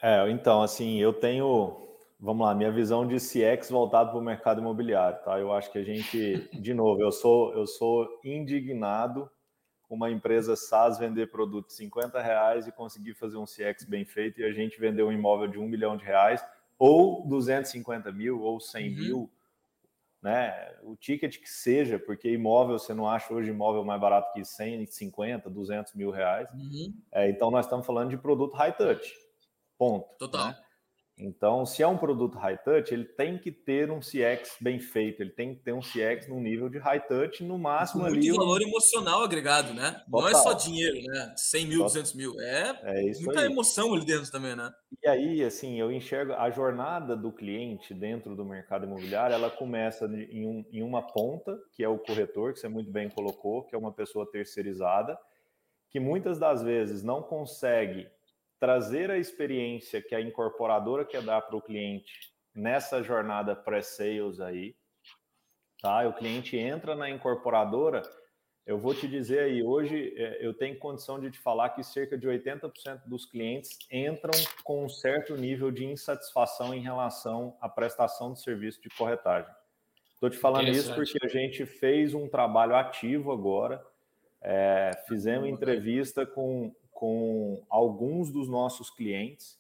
É, 0.02 0.28
então, 0.32 0.64
assim, 0.64 1.00
eu 1.00 1.14
tenho 1.14 1.80
vamos 2.20 2.48
lá, 2.48 2.56
minha 2.56 2.72
visão 2.72 3.06
de 3.06 3.18
CX 3.18 3.70
voltado 3.70 4.10
para 4.10 4.18
o 4.18 4.24
mercado 4.24 4.60
imobiliário, 4.60 5.20
tá? 5.24 5.40
Eu 5.40 5.54
acho 5.54 5.72
que 5.72 5.78
a 5.78 5.84
gente, 5.84 6.50
de 6.52 6.74
novo, 6.74 7.00
eu 7.00 7.12
sou 7.12 7.54
eu 7.54 7.68
sou 7.68 8.20
indignado 8.24 9.30
com 9.84 9.94
uma 9.94 10.10
empresa 10.10 10.56
SaaS 10.56 10.98
vender 10.98 11.30
produto 11.30 11.68
de 11.68 11.74
50 11.74 12.20
reais 12.20 12.66
e 12.66 12.72
conseguir 12.72 13.14
fazer 13.14 13.38
um 13.38 13.46
CX 13.46 13.86
bem 13.88 14.04
feito 14.04 14.42
e 14.42 14.46
a 14.46 14.52
gente 14.52 14.80
vender 14.80 15.04
um 15.04 15.12
imóvel 15.12 15.48
de 15.48 15.60
um 15.60 15.68
milhão 15.68 15.96
de 15.96 16.06
reais 16.06 16.44
ou 16.80 17.24
250 17.28 18.12
mil 18.12 18.42
ou 18.42 18.60
100 18.60 18.90
uhum. 18.90 18.96
mil, 18.96 19.32
né? 20.24 20.74
O 20.82 20.96
ticket 20.96 21.38
que 21.38 21.50
seja, 21.50 22.00
porque 22.00 22.32
imóvel 22.32 22.80
você 22.80 22.94
não 22.94 23.08
acha 23.10 23.34
hoje 23.34 23.50
imóvel 23.50 23.84
mais 23.84 24.00
barato 24.00 24.32
que 24.34 24.44
150, 24.44 25.50
200 25.50 25.94
mil 25.94 26.10
reais. 26.10 26.50
Uhum. 26.52 26.94
É, 27.12 27.30
então 27.30 27.52
nós 27.52 27.66
estamos 27.66 27.86
falando 27.86 28.10
de 28.10 28.18
produto 28.18 28.56
high 28.56 28.72
touch, 28.72 29.14
ponto. 29.78 30.08
Total. 30.18 30.48
Né? 30.48 30.58
Então, 31.18 31.64
se 31.64 31.84
é 31.84 31.88
um 31.88 31.98
produto 31.98 32.38
high 32.40 32.58
touch, 32.58 32.92
ele 32.92 33.06
tem 33.06 33.38
que 33.38 33.52
ter 33.52 33.92
um 33.92 34.00
CX 34.00 34.58
bem 34.60 34.80
feito, 34.80 35.22
ele 35.22 35.30
tem 35.30 35.54
que 35.54 35.62
ter 35.62 35.72
um 35.72 35.80
CX 35.80 36.28
no 36.28 36.40
nível 36.40 36.70
de 36.70 36.80
high 36.80 37.00
touch, 37.00 37.44
no 37.44 37.58
máximo 37.58 38.02
Muito 38.02 38.16
ali. 38.16 38.28
Muito 38.30 38.40
valor 38.40 38.62
um... 38.62 38.68
emocional 38.68 39.22
agregado, 39.22 39.74
né? 39.74 39.92
Total. 39.92 40.22
Não 40.22 40.28
é 40.28 40.34
só 40.34 40.54
dinheiro, 40.54 41.00
né? 41.04 41.34
100 41.38 41.66
mil, 41.68 41.78
Total. 41.80 41.88
200 41.90 42.14
mil. 42.16 42.40
É, 42.40 42.80
é 42.84 43.02
muita 43.22 43.42
aí. 43.42 43.46
emoção 43.46 43.94
ali 43.94 44.06
dentro 44.06 44.32
também, 44.32 44.56
né? 44.56 44.74
E 45.04 45.08
aí, 45.08 45.44
assim, 45.44 45.80
eu 45.80 45.92
enxergo 45.92 46.34
a 46.34 46.50
jornada 46.50 47.16
do 47.16 47.32
cliente 47.32 47.94
dentro 47.94 48.36
do 48.36 48.44
mercado 48.44 48.86
imobiliário, 48.86 49.36
ela 49.36 49.52
começa 49.52 50.06
em, 50.06 50.48
um, 50.48 50.66
em 50.72 50.82
uma 50.82 51.04
ponta, 51.04 51.60
que 51.74 51.84
é 51.84 51.88
o 51.88 52.00
corretor, 52.00 52.54
que 52.54 52.60
você 52.60 52.68
muito 52.68 52.92
bem 52.92 53.08
colocou, 53.08 53.64
que 53.64 53.76
é 53.76 53.78
uma 53.78 53.92
pessoa 53.92 54.30
terceirizada, 54.30 55.18
que 55.92 56.00
muitas 56.00 56.40
das 56.40 56.64
vezes 56.64 57.04
não 57.04 57.22
consegue 57.22 58.08
trazer 58.64 59.12
a 59.12 59.18
experiência 59.18 60.02
que 60.02 60.16
a 60.16 60.22
incorporadora 60.22 61.04
quer 61.04 61.22
dar 61.22 61.42
para 61.42 61.58
o 61.58 61.62
cliente 61.62 62.32
nessa 62.56 63.04
jornada 63.04 63.54
pré-sales 63.54 64.40
aí, 64.40 64.74
tá? 65.82 66.08
O 66.08 66.14
cliente 66.14 66.56
entra 66.56 66.96
na 66.96 67.10
incorporadora, 67.10 68.02
eu 68.66 68.78
vou 68.78 68.96
te 68.96 69.06
dizer 69.06 69.40
aí, 69.40 69.62
hoje 69.62 70.14
é, 70.16 70.38
eu 70.40 70.54
tenho 70.54 70.80
condição 70.80 71.20
de 71.20 71.30
te 71.30 71.40
falar 71.40 71.72
que 71.72 71.84
cerca 71.84 72.18
de 72.18 72.26
80% 72.26 73.02
dos 73.06 73.26
clientes 73.26 73.80
entram 73.92 74.32
com 74.64 74.86
um 74.86 74.88
certo 74.88 75.36
nível 75.36 75.70
de 75.70 75.84
insatisfação 75.84 76.74
em 76.74 76.80
relação 76.80 77.58
à 77.60 77.68
prestação 77.68 78.32
de 78.32 78.42
serviço 78.42 78.82
de 78.82 78.88
corretagem. 78.92 79.54
Estou 80.14 80.30
te 80.30 80.38
falando 80.38 80.70
isso 80.70 80.96
porque 80.96 81.20
a 81.22 81.28
gente 81.28 81.66
fez 81.66 82.14
um 82.14 82.30
trabalho 82.30 82.78
ativo 82.78 83.30
agora, 83.30 83.86
é, 84.42 84.92
fizemos 85.06 85.50
entrevista 85.50 86.26
com 86.26 86.74
com 86.94 87.64
alguns 87.70 88.32
dos 88.32 88.48
nossos 88.48 88.90
clientes 88.90 89.60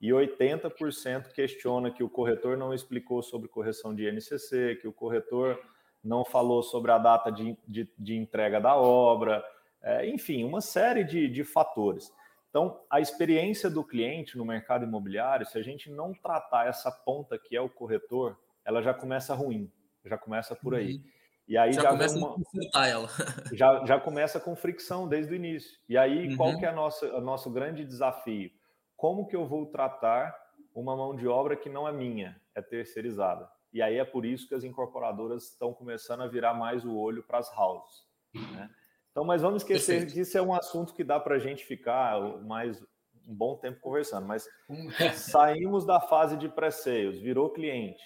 e 0.00 0.10
80% 0.10 1.32
questiona 1.32 1.90
que 1.90 2.02
o 2.02 2.08
corretor 2.10 2.56
não 2.56 2.74
explicou 2.74 3.22
sobre 3.22 3.48
correção 3.48 3.94
de 3.94 4.06
NCC, 4.10 4.76
que 4.80 4.86
o 4.86 4.92
corretor 4.92 5.58
não 6.02 6.24
falou 6.24 6.62
sobre 6.62 6.90
a 6.92 6.98
data 6.98 7.32
de, 7.32 7.56
de, 7.66 7.88
de 7.98 8.14
entrega 8.14 8.60
da 8.60 8.76
obra, 8.76 9.42
é, 9.82 10.06
enfim, 10.06 10.44
uma 10.44 10.60
série 10.60 11.04
de, 11.04 11.28
de 11.28 11.42
fatores. 11.42 12.12
Então, 12.50 12.80
a 12.88 13.00
experiência 13.00 13.68
do 13.68 13.82
cliente 13.82 14.38
no 14.38 14.44
mercado 14.44 14.84
imobiliário, 14.84 15.46
se 15.46 15.58
a 15.58 15.62
gente 15.62 15.90
não 15.90 16.12
tratar 16.12 16.68
essa 16.68 16.90
ponta 16.90 17.38
que 17.38 17.56
é 17.56 17.60
o 17.60 17.68
corretor, 17.68 18.38
ela 18.64 18.80
já 18.80 18.94
começa 18.94 19.34
ruim, 19.34 19.70
já 20.04 20.16
começa 20.16 20.54
por 20.54 20.74
aí. 20.74 21.02
E 21.46 21.58
aí 21.58 21.72
já, 21.72 21.82
já 21.82 21.90
começa 21.90 22.16
uma... 22.16 22.36
a 22.74 22.88
ela. 22.88 23.08
Já, 23.52 23.84
já 23.84 24.00
começa 24.00 24.40
com 24.40 24.56
fricção 24.56 25.06
desde 25.06 25.32
o 25.32 25.36
início. 25.36 25.78
E 25.88 25.96
aí, 25.96 26.28
uhum. 26.28 26.36
qual 26.36 26.58
que 26.58 26.64
é 26.64 26.68
a 26.68 26.72
nossa, 26.72 27.06
o 27.14 27.20
nosso 27.20 27.50
grande 27.50 27.84
desafio? 27.84 28.50
Como 28.96 29.26
que 29.26 29.36
eu 29.36 29.46
vou 29.46 29.66
tratar 29.66 30.34
uma 30.74 30.96
mão 30.96 31.14
de 31.14 31.28
obra 31.28 31.54
que 31.54 31.68
não 31.68 31.86
é 31.86 31.92
minha, 31.92 32.40
é 32.54 32.62
terceirizada? 32.62 33.48
E 33.72 33.82
aí 33.82 33.98
é 33.98 34.04
por 34.04 34.24
isso 34.24 34.48
que 34.48 34.54
as 34.54 34.64
incorporadoras 34.64 35.50
estão 35.50 35.74
começando 35.74 36.22
a 36.22 36.28
virar 36.28 36.54
mais 36.54 36.84
o 36.84 36.96
olho 36.96 37.22
para 37.22 37.38
as 37.38 37.52
houses. 37.56 38.04
Né? 38.32 38.70
Então, 39.10 39.24
mas 39.24 39.42
vamos 39.42 39.62
esquecer 39.62 39.92
Perfeito. 39.92 40.14
que 40.14 40.20
isso 40.20 40.38
é 40.38 40.42
um 40.42 40.54
assunto 40.54 40.94
que 40.94 41.04
dá 41.04 41.20
para 41.20 41.36
a 41.36 41.38
gente 41.38 41.64
ficar 41.64 42.20
mais 42.42 42.80
um 43.26 43.34
bom 43.34 43.56
tempo 43.56 43.80
conversando. 43.80 44.26
Mas 44.26 44.48
saímos 45.14 45.84
da 45.84 46.00
fase 46.00 46.36
de 46.36 46.48
pré-sales, 46.48 47.20
virou 47.20 47.50
cliente. 47.50 48.02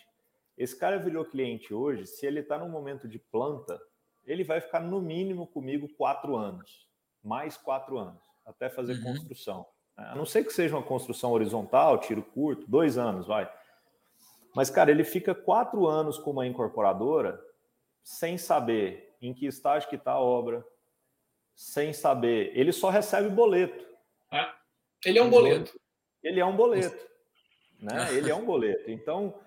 Esse 0.59 0.77
cara 0.77 0.99
virou 0.99 1.25
cliente 1.25 1.73
hoje, 1.73 2.05
se 2.05 2.27
ele 2.27 2.41
está 2.41 2.59
no 2.59 2.69
momento 2.69 3.07
de 3.07 3.19
planta, 3.19 3.81
ele 4.25 4.43
vai 4.43 4.61
ficar 4.61 4.81
no 4.81 5.01
mínimo 5.01 5.47
comigo 5.47 5.89
quatro 5.97 6.37
anos, 6.37 6.89
mais 7.23 7.57
quatro 7.57 7.97
anos, 7.97 8.21
até 8.45 8.69
fazer 8.69 8.95
uhum. 8.95 9.05
construção. 9.05 9.65
A 9.97 10.17
não 10.17 10.27
ser 10.27 10.45
que 10.45 10.53
seja 10.53 10.77
uma 10.77 10.83
construção 10.83 11.31
horizontal, 11.31 11.99
tiro 11.99 12.23
curto, 12.23 12.67
dois 12.69 12.99
anos, 12.99 13.27
vai. 13.27 13.51
Mas, 14.55 14.69
cara, 14.69 14.91
ele 14.91 15.05
fica 15.05 15.33
quatro 15.33 15.87
anos 15.87 16.19
com 16.19 16.33
uma 16.33 16.47
incorporadora 16.47 17.41
sem 18.03 18.37
saber 18.37 19.17
em 19.23 19.33
que 19.33 19.47
estágio 19.47 19.89
que 19.89 19.97
está 19.97 20.13
a 20.13 20.21
obra, 20.21 20.65
sem 21.55 21.93
saber. 21.93 22.51
Ele 22.55 22.73
só 22.73 22.91
recebe 22.91 23.29
boleto. 23.29 23.85
É. 24.33 24.53
Ele 25.05 25.19
é 25.19 25.23
um 25.23 25.31
boleto. 25.31 25.81
Ele 26.23 26.41
é 26.41 26.45
um 26.45 26.57
boleto. 26.57 27.09
Né? 27.81 28.15
Ele 28.15 28.31
é 28.31 28.35
um 28.35 28.45
boleto. 28.45 28.91
Então, 28.91 29.39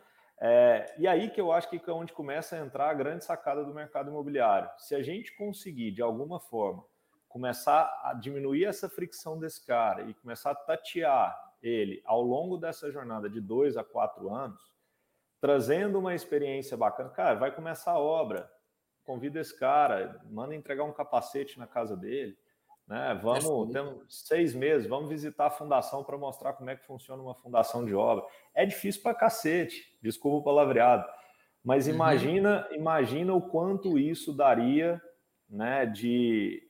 é, 0.43 0.95
e 0.97 1.08
aí 1.08 1.30
que 1.30 1.39
eu 1.39 1.51
acho 1.51 1.69
que 1.69 1.80
é 1.88 1.93
onde 1.93 2.13
começa 2.13 2.56
a 2.56 2.60
entrar 2.60 2.89
a 2.89 2.93
grande 2.95 3.23
sacada 3.23 3.63
do 3.63 3.71
mercado 3.71 4.10
imobiliário. 4.10 4.67
Se 4.80 4.95
a 4.95 5.04
gente 5.04 5.36
conseguir, 5.36 5.91
de 5.91 6.01
alguma 6.01 6.39
forma, 6.39 6.84
começar 7.30 8.01
a 8.04 8.15
diminuir 8.15 8.65
essa 8.65 8.89
fricção 8.89 9.38
desse 9.38 9.63
cara 9.63 10.01
e 10.01 10.15
começar 10.15 10.49
a 10.49 10.56
tatear 10.56 11.39
ele 11.62 12.01
ao 12.06 12.23
longo 12.23 12.58
dessa 12.58 12.91
jornada 12.91 13.30
de 13.30 13.39
dois 13.39 13.77
a 13.77 13.84
quatro 13.84 14.34
anos, 14.34 14.60
trazendo 15.39 15.99
uma 15.99 16.15
experiência 16.15 16.75
bacana, 16.75 17.10
cara, 17.10 17.36
vai 17.36 17.54
começar 17.54 17.91
a 17.91 17.99
obra, 17.99 18.51
convida 19.04 19.39
esse 19.39 19.58
cara, 19.58 20.19
manda 20.25 20.56
entregar 20.56 20.86
um 20.86 20.91
capacete 20.91 21.60
na 21.60 21.67
casa 21.67 21.95
dele, 21.95 22.36
né? 22.91 23.17
Vamos, 23.23 23.71
temos 23.71 24.04
seis 24.10 24.54
meses, 24.54 24.86
vamos 24.86 25.10
visitar 25.10 25.45
a 25.45 25.49
fundação 25.49 26.04
para 26.04 26.17
mostrar 26.17 26.51
como 26.51 26.69
é 26.69 26.75
que 26.75 26.86
funciona 26.86 27.23
uma 27.23 27.34
fundação 27.34 27.86
de 27.86 27.95
obra. 27.95 28.25
É 28.54 28.65
difícil 28.65 29.01
para 29.01 29.15
cacete, 29.15 29.97
desculpa 30.01 30.39
o 30.39 30.43
palavreado, 30.43 31.08
mas 31.63 31.88
uhum. 31.88 31.93
imagina, 31.93 32.67
uhum. 32.69 32.75
imagina 32.75 33.34
o 33.34 33.41
quanto 33.41 33.97
isso 33.97 34.36
daria, 34.36 35.01
né? 35.49 35.86
De, 35.86 36.62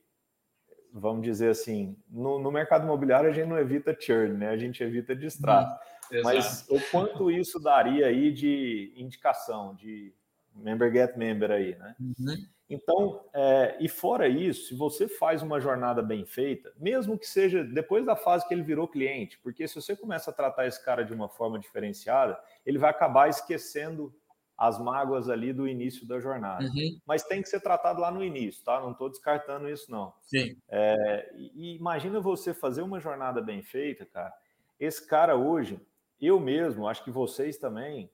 vamos 0.92 1.24
dizer 1.24 1.50
assim, 1.50 2.00
no, 2.08 2.38
no, 2.38 2.52
mercado 2.52 2.84
imobiliário 2.84 3.28
a 3.28 3.32
gente 3.32 3.48
não 3.48 3.58
evita 3.58 3.96
churn, 3.98 4.34
né? 4.34 4.50
A 4.50 4.56
gente 4.56 4.80
evita 4.80 5.16
distrato. 5.16 5.72
Uhum. 6.12 6.22
Mas 6.22 6.64
o 6.70 6.80
quanto 6.92 7.32
isso 7.32 7.58
daria 7.58 8.06
aí 8.06 8.30
de 8.30 8.94
indicação, 8.96 9.74
de 9.74 10.14
member 10.54 10.92
get 10.92 11.16
member 11.16 11.50
aí, 11.50 11.74
né? 11.74 11.96
Uhum. 11.98 12.36
Então, 12.74 13.24
é, 13.34 13.76
e 13.80 13.88
fora 13.88 14.26
isso, 14.28 14.68
se 14.68 14.74
você 14.74 15.06
faz 15.06 15.42
uma 15.42 15.60
jornada 15.60 16.02
bem 16.02 16.24
feita, 16.24 16.72
mesmo 16.78 17.18
que 17.18 17.26
seja 17.26 17.62
depois 17.62 18.06
da 18.06 18.16
fase 18.16 18.46
que 18.46 18.54
ele 18.54 18.62
virou 18.62 18.88
cliente, 18.88 19.38
porque 19.40 19.68
se 19.68 19.74
você 19.74 19.94
começa 19.94 20.30
a 20.30 20.34
tratar 20.34 20.66
esse 20.66 20.82
cara 20.82 21.04
de 21.04 21.12
uma 21.12 21.28
forma 21.28 21.58
diferenciada, 21.58 22.38
ele 22.64 22.78
vai 22.78 22.90
acabar 22.90 23.28
esquecendo 23.28 24.14
as 24.56 24.78
mágoas 24.78 25.28
ali 25.28 25.52
do 25.52 25.66
início 25.66 26.06
da 26.06 26.20
jornada. 26.20 26.64
Uhum. 26.64 27.00
Mas 27.06 27.24
tem 27.24 27.42
que 27.42 27.48
ser 27.48 27.60
tratado 27.60 28.00
lá 28.00 28.10
no 28.10 28.22
início, 28.22 28.64
tá? 28.64 28.80
Não 28.80 28.92
estou 28.92 29.08
descartando 29.08 29.68
isso, 29.68 29.90
não. 29.90 30.12
Sim. 30.22 30.56
É, 30.68 31.32
e 31.36 31.76
imagina 31.76 32.20
você 32.20 32.54
fazer 32.54 32.82
uma 32.82 33.00
jornada 33.00 33.40
bem 33.40 33.62
feita, 33.62 34.06
cara. 34.06 34.32
Esse 34.78 35.06
cara 35.06 35.36
hoje, 35.36 35.80
eu 36.20 36.38
mesmo, 36.38 36.86
acho 36.86 37.02
que 37.02 37.10
vocês 37.10 37.56
também, 37.56 38.10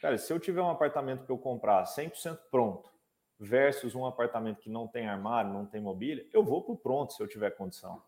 cara, 0.00 0.16
se 0.16 0.32
eu 0.32 0.40
tiver 0.40 0.62
um 0.62 0.70
apartamento 0.70 1.24
que 1.24 1.32
eu 1.32 1.38
comprar 1.38 1.84
100% 1.84 2.38
pronto, 2.50 2.91
versus 3.42 3.96
um 3.96 4.06
apartamento 4.06 4.60
que 4.60 4.70
não 4.70 4.86
tem 4.86 5.08
armário, 5.08 5.52
não 5.52 5.66
tem 5.66 5.80
mobília, 5.80 6.24
eu 6.32 6.44
vou 6.44 6.62
para 6.62 6.74
o 6.74 6.76
pronto 6.76 7.12
se 7.12 7.20
eu 7.20 7.26
tiver 7.26 7.50
condição. 7.50 8.00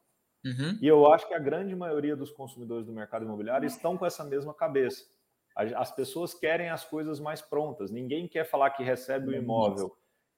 Uhum. 0.45 0.79
E 0.81 0.87
eu 0.87 1.11
acho 1.13 1.27
que 1.27 1.35
a 1.35 1.41
grande 1.41 1.75
maioria 1.75 2.15
dos 2.15 2.31
consumidores 2.31 2.87
do 2.87 2.93
mercado 2.93 3.25
imobiliário 3.25 3.67
estão 3.67 3.97
com 3.97 4.07
essa 4.07 4.23
mesma 4.23 4.55
cabeça. 4.55 5.05
As 5.57 5.91
pessoas 5.91 6.35
querem 6.35 6.69
as 6.69 6.85
coisas 6.85 7.19
mais 7.19 7.41
prontas. 7.41 7.91
Ninguém 7.91 8.29
quer 8.29 8.45
falar 8.45 8.71
que 8.71 8.83
recebe 8.85 9.29
o 9.29 9.35
imóvel 9.35 9.97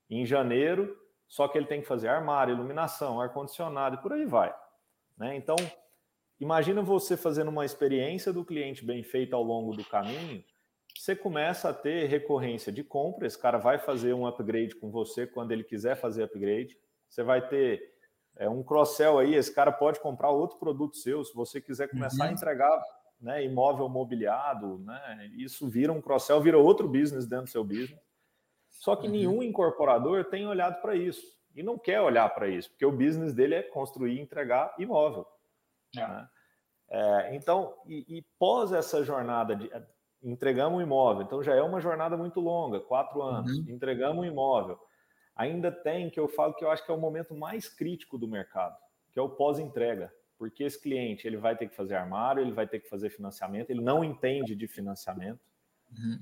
em 0.09 0.25
janeiro, 0.25 0.97
só 1.27 1.47
que 1.49 1.59
ele 1.59 1.67
tem 1.67 1.81
que 1.83 1.89
fazer 1.89 2.09
armário, 2.09 2.55
iluminação, 2.55 3.21
ar-condicionado 3.21 3.97
e 3.97 4.01
por 4.01 4.13
aí 4.13 4.25
vai. 4.25 4.55
Né? 5.17 5.37
Então, 5.37 5.57
imagina 6.41 6.81
você 6.83 7.17
fazendo 7.17 7.49
uma 7.49 7.65
experiência 7.65 8.33
do 8.33 8.45
cliente 8.45 8.85
bem 8.85 9.03
feita 9.03 9.37
ao 9.37 9.43
longo 9.43 9.75
do 9.75 9.85
caminho 9.85 10.43
você 11.01 11.17
começa 11.17 11.69
a 11.69 11.75
ter 11.75 12.07
recorrência 12.07 12.73
de 12.73 12.83
compra. 12.83 13.27
Esse 13.27 13.39
cara 13.39 13.59
vai 13.59 13.79
fazer 13.79 14.15
um 14.15 14.27
upgrade 14.27 14.75
com 14.75 14.91
você 14.91 15.27
quando 15.27 15.53
ele 15.53 15.65
quiser 15.65 15.97
fazer 15.97 16.25
upgrade. 16.25 16.77
Você 17.09 17.23
vai 17.23 17.47
ter 17.47 17.95
é, 18.37 18.49
um 18.49 18.63
cross-sell 18.63 19.19
aí. 19.19 19.35
Esse 19.35 19.55
cara 19.55 19.73
pode 19.73 20.01
comprar 20.01 20.31
outro 20.31 20.59
produto 20.59 20.97
seu. 20.97 21.25
Se 21.25 21.35
você 21.35 21.61
quiser 21.61 21.89
começar 21.89 22.25
uhum. 22.25 22.31
a 22.31 22.33
entregar 22.33 22.83
né, 23.21 23.45
imóvel 23.45 23.89
mobiliado, 23.89 24.79
né, 24.79 25.31
isso 25.37 25.69
vira 25.69 25.93
um 25.93 26.01
cross-sell, 26.01 26.41
vira 26.41 26.59
outro 26.59 26.89
business 26.89 27.27
dentro 27.27 27.47
do 27.47 27.51
seu 27.51 27.65
business. 27.65 28.01
Só 28.71 28.95
que 28.95 29.07
uhum. 29.07 29.13
nenhum 29.13 29.43
incorporador 29.43 30.25
tem 30.25 30.47
olhado 30.47 30.81
para 30.81 30.95
isso 30.95 31.37
e 31.55 31.63
não 31.63 31.79
quer 31.79 32.01
olhar 32.03 32.29
para 32.35 32.49
isso, 32.49 32.71
porque 32.71 32.85
o 32.85 32.93
business 32.93 33.33
dele 33.33 33.55
é 33.55 33.63
construir 33.63 34.17
e 34.17 34.21
entregar 34.21 34.75
imóvel. 34.79 35.27
É. 35.97 36.07
Né? 36.07 36.29
É, 36.89 37.35
então, 37.35 37.75
e, 37.87 38.19
e, 38.19 38.23
pós 38.39 38.73
essa 38.73 39.03
jornada 39.03 39.57
de 39.57 39.69
entregamos 40.23 40.79
um 40.79 40.83
imóvel, 40.83 41.23
então 41.23 41.43
já 41.43 41.55
é 41.55 41.63
uma 41.63 41.81
jornada 41.81 42.17
muito 42.17 42.41
longa, 42.41 42.81
quatro 42.81 43.23
anos, 43.23 43.59
uhum. 43.59 43.67
entregamos 43.69 44.25
um 44.25 44.25
imóvel. 44.25 44.79
Ainda 45.35 45.71
tem 45.71 46.09
que 46.09 46.19
eu 46.19 46.29
falo 46.29 46.55
que 46.55 46.65
eu 46.65 46.71
acho 46.71 46.85
que 46.85 46.91
é 46.91 46.95
o 46.95 46.99
momento 46.99 47.35
mais 47.35 47.69
crítico 47.69 48.17
do 48.17 48.27
mercado, 48.27 48.77
que 49.13 49.19
é 49.19 49.23
o 49.23 49.29
pós-entrega, 49.29 50.13
porque 50.39 50.65
esse 50.65 50.81
cliente 50.81 51.27
ele 51.27 51.37
vai 51.37 51.57
ter 51.57 51.69
que 51.69 51.77
fazer 51.77 51.95
armário, 51.95 52.43
ele 52.43 52.53
vai 52.53 52.67
ter 52.67 52.81
que 52.81 52.89
fazer 52.89 53.11
financiamento, 53.11 53.71
ele 53.71 53.83
não 53.83 54.03
entende 54.03 54.55
de 54.55 54.67
financiamento. 54.67 55.41
Uhum. 55.93 56.21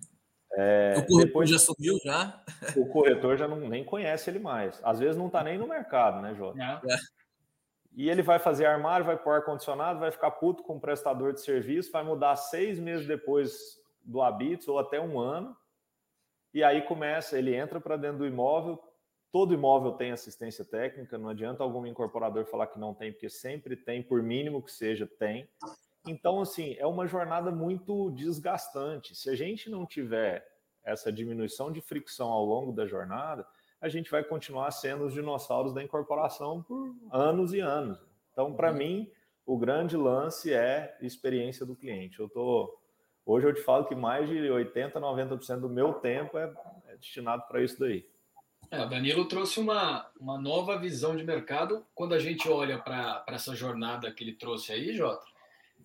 É, 0.56 0.94
o 0.98 1.06
corretor 1.06 1.24
depois, 1.24 1.50
já 1.50 1.58
subiu 1.58 1.98
já? 2.04 2.42
O 2.76 2.86
corretor 2.86 3.36
já 3.36 3.48
não, 3.48 3.56
nem 3.56 3.84
conhece 3.84 4.30
ele 4.30 4.38
mais. 4.38 4.80
Às 4.84 5.00
vezes 5.00 5.16
não 5.16 5.26
está 5.26 5.42
nem 5.42 5.58
no 5.58 5.66
mercado, 5.66 6.20
né, 6.20 6.34
Jota? 6.34 6.62
É. 6.62 6.78
E 7.96 8.10
ele 8.10 8.22
vai 8.22 8.38
fazer 8.38 8.66
armário, 8.66 9.06
vai 9.06 9.16
pôr 9.16 9.32
ar-condicionado, 9.32 10.00
vai 10.00 10.10
ficar 10.10 10.32
puto 10.32 10.62
com 10.62 10.76
o 10.76 10.80
prestador 10.80 11.32
de 11.32 11.40
serviço, 11.40 11.92
vai 11.92 12.04
mudar 12.04 12.34
seis 12.36 12.78
meses 12.78 13.06
depois 13.06 13.80
do 14.04 14.22
Habits 14.22 14.68
ou 14.68 14.78
até 14.78 15.00
um 15.00 15.18
ano. 15.18 15.56
E 16.52 16.62
aí 16.62 16.82
começa, 16.82 17.38
ele 17.38 17.54
entra 17.54 17.80
para 17.80 17.96
dentro 17.96 18.18
do 18.18 18.26
imóvel. 18.26 18.82
Todo 19.32 19.54
imóvel 19.54 19.92
tem 19.92 20.12
assistência 20.12 20.64
técnica, 20.64 21.18
não 21.18 21.28
adianta 21.28 21.64
algum 21.64 21.84
incorporador 21.84 22.44
falar 22.44 22.68
que 22.68 22.78
não 22.78 22.94
tem, 22.94 23.10
porque 23.10 23.28
sempre 23.28 23.74
tem, 23.74 24.00
por 24.00 24.22
mínimo 24.22 24.62
que 24.62 24.70
seja, 24.70 25.08
tem. 25.18 25.48
Então, 26.06 26.40
assim, 26.40 26.76
é 26.78 26.86
uma 26.86 27.06
jornada 27.06 27.50
muito 27.50 28.10
desgastante. 28.10 29.16
Se 29.16 29.28
a 29.28 29.34
gente 29.34 29.68
não 29.68 29.84
tiver 29.84 30.46
essa 30.84 31.10
diminuição 31.10 31.72
de 31.72 31.80
fricção 31.80 32.30
ao 32.30 32.44
longo 32.44 32.70
da 32.70 32.86
jornada, 32.86 33.44
a 33.80 33.88
gente 33.88 34.10
vai 34.10 34.22
continuar 34.22 34.70
sendo 34.70 35.04
os 35.04 35.12
dinossauros 35.12 35.74
da 35.74 35.82
incorporação 35.82 36.62
por 36.62 36.94
anos 37.10 37.52
e 37.52 37.60
anos. 37.60 37.98
Então, 38.32 38.54
para 38.54 38.70
uhum. 38.70 38.78
mim, 38.78 39.12
o 39.44 39.58
grande 39.58 39.96
lance 39.96 40.52
é 40.52 40.96
experiência 41.00 41.66
do 41.66 41.74
cliente. 41.74 42.20
Eu 42.20 42.26
estou 42.26 42.72
Hoje 43.26 43.46
eu 43.46 43.54
te 43.54 43.62
falo 43.62 43.86
que 43.86 43.94
mais 43.94 44.28
de 44.28 44.36
80%, 44.36 44.92
90% 44.92 45.60
do 45.60 45.68
meu 45.68 45.94
tempo 45.94 46.36
é, 46.36 46.52
é 46.88 46.96
destinado 46.96 47.42
para 47.48 47.62
isso 47.62 47.78
daí. 47.80 48.06
É, 48.70 48.82
o 48.82 48.88
Danilo 48.88 49.26
trouxe 49.26 49.60
uma, 49.60 50.10
uma 50.18 50.38
nova 50.38 50.78
visão 50.78 51.16
de 51.16 51.24
mercado. 51.24 51.86
Quando 51.94 52.14
a 52.14 52.18
gente 52.18 52.48
olha 52.48 52.78
para 52.78 53.24
essa 53.28 53.54
jornada 53.54 54.10
que 54.12 54.24
ele 54.24 54.34
trouxe 54.34 54.72
aí, 54.72 54.94
Jota, 54.94 55.24